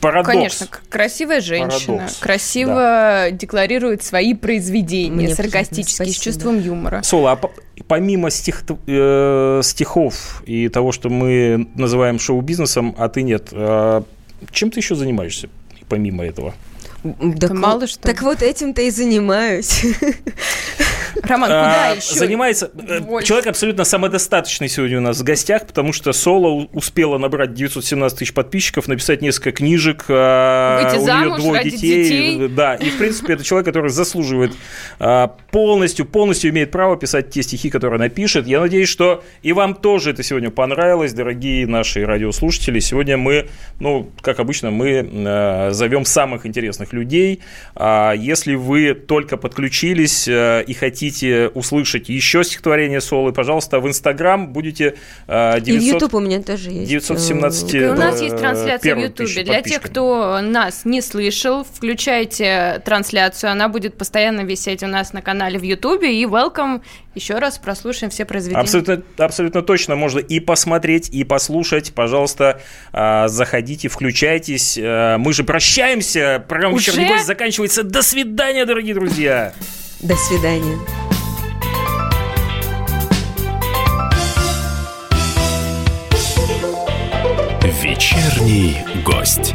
парадокс. 0.00 0.28
Конечно, 0.28 0.66
красивая 0.88 1.40
женщина, 1.40 1.96
Парадокс, 1.96 2.16
красиво 2.18 3.28
декларирует 3.32 4.04
свои 4.04 4.34
произведения, 4.34 5.10
Мне 5.16 5.34
саркастически, 5.34 6.08
с 6.10 6.18
чувством 6.18 6.60
юмора. 6.60 7.02
Соло, 7.02 7.32
а 7.32 7.36
по- 7.36 7.50
помимо 7.88 8.30
стих, 8.30 8.62
э, 8.86 9.60
стихов 9.64 10.42
и 10.46 10.68
того, 10.68 10.92
что 10.92 11.08
мы 11.08 11.68
называем 11.74 12.20
шоу-бизнесом, 12.20 12.94
а 12.98 13.08
ты 13.08 13.22
нет, 13.22 13.48
э, 13.50 14.02
чем 14.52 14.70
ты 14.70 14.80
еще 14.80 14.94
занимаешься 14.94 15.48
помимо 15.88 16.24
этого? 16.24 16.54
Так, 17.40 17.50
мало 17.52 17.80
вот- 17.80 17.90
что. 17.90 18.02
Так 18.02 18.22
вот 18.22 18.42
этим-то 18.42 18.82
и 18.82 18.90
занимаюсь. 18.90 19.84
Роман, 21.22 21.48
куда 21.48 21.90
А, 21.90 21.94
еще? 21.94 22.14
Занимается 22.14 22.70
э, 22.88 23.00
больше? 23.00 23.26
человек 23.28 23.46
абсолютно 23.48 23.84
самодостаточный 23.84 24.68
сегодня 24.68 24.98
у 24.98 25.00
нас 25.00 25.18
в 25.18 25.24
гостях, 25.24 25.66
потому 25.66 25.92
что 25.92 26.12
Соло 26.12 26.68
успела 26.72 27.18
набрать 27.18 27.54
917 27.54 28.18
тысяч 28.18 28.32
подписчиков, 28.34 28.88
написать 28.88 29.22
несколько 29.22 29.52
книжек, 29.52 30.04
а, 30.08 30.82
Выйти 30.82 30.94
у 30.96 30.98
нее 30.98 31.06
замуж, 31.06 31.40
двое 31.40 31.58
родить 31.58 31.74
детей, 31.74 32.04
детей. 32.04 32.48
да, 32.48 32.74
и 32.76 32.90
в 32.90 32.98
принципе 32.98 33.34
это 33.34 33.44
человек, 33.44 33.66
который 33.66 33.90
заслуживает 33.90 34.52
а, 34.98 35.28
полностью, 35.50 36.06
полностью 36.06 36.50
имеет 36.50 36.70
право 36.70 36.96
писать 36.96 37.30
те 37.30 37.42
стихи, 37.42 37.70
которые 37.70 37.96
она 37.96 38.08
пишет. 38.08 38.46
Я 38.46 38.60
надеюсь, 38.60 38.88
что 38.88 39.24
и 39.42 39.52
вам 39.52 39.74
тоже 39.74 40.12
это 40.12 40.22
сегодня 40.22 40.50
понравилось, 40.50 41.12
дорогие 41.12 41.66
наши 41.66 42.04
радиослушатели. 42.04 42.78
Сегодня 42.80 43.16
мы, 43.16 43.48
ну, 43.78 44.10
как 44.22 44.38
обычно, 44.40 44.70
мы 44.70 44.90
э, 44.90 45.70
зовем 45.72 46.04
самых 46.04 46.46
интересных 46.46 46.89
людей. 46.92 47.40
А 47.74 48.12
если 48.12 48.54
вы 48.54 48.94
только 48.94 49.36
подключились 49.36 50.28
э, 50.28 50.64
и 50.66 50.74
хотите 50.74 51.48
услышать 51.48 52.08
еще 52.08 52.44
стихотворение 52.44 53.00
Солы, 53.00 53.32
пожалуйста, 53.32 53.80
в 53.80 53.88
Инстаграм 53.88 54.52
будете 54.52 54.96
э, 55.26 55.58
И 55.58 55.60
в 55.60 55.64
900 55.64 55.92
YouTube 55.92 56.14
у 56.14 56.20
меня 56.20 56.42
тоже 56.42 56.70
есть. 56.70 56.90
917 56.90 57.74
И 57.74 57.84
у 57.84 57.94
нас 57.94 58.20
э, 58.20 58.24
есть 58.24 58.36
трансляция 58.36 58.94
в 58.94 58.98
Ютубе. 58.98 59.44
Для 59.44 59.62
тех, 59.62 59.80
кто 59.82 60.40
нас 60.40 60.84
не 60.84 61.00
слышал, 61.00 61.64
включайте 61.64 62.82
трансляцию. 62.84 63.52
Она 63.52 63.68
будет 63.68 63.96
постоянно 63.96 64.42
висеть 64.42 64.82
у 64.82 64.86
нас 64.86 65.12
на 65.12 65.22
канале 65.22 65.58
в 65.58 65.62
Ютубе. 65.62 66.20
И 66.20 66.24
welcome. 66.24 66.82
Еще 67.20 67.38
раз 67.38 67.58
прослушаем 67.58 68.10
все 68.10 68.24
произведения. 68.24 68.62
Абсолютно, 68.62 69.02
абсолютно 69.18 69.60
точно 69.60 69.94
можно 69.94 70.20
и 70.20 70.40
посмотреть, 70.40 71.10
и 71.10 71.22
послушать. 71.22 71.92
Пожалуйста, 71.92 72.62
а, 72.94 73.28
заходите, 73.28 73.88
включайтесь. 73.88 74.78
А, 74.80 75.18
Мы 75.18 75.34
же 75.34 75.44
прощаемся. 75.44 76.42
Программа 76.48 76.76
Уже? 76.76 76.92
«Вечерний 76.92 77.08
гость» 77.12 77.26
заканчивается. 77.26 77.82
До 77.82 78.00
свидания, 78.00 78.64
дорогие 78.64 78.94
друзья. 78.94 79.52
До 80.00 80.16
свидания. 80.16 80.78
Вечерний 87.82 88.78
гость. 89.04 89.54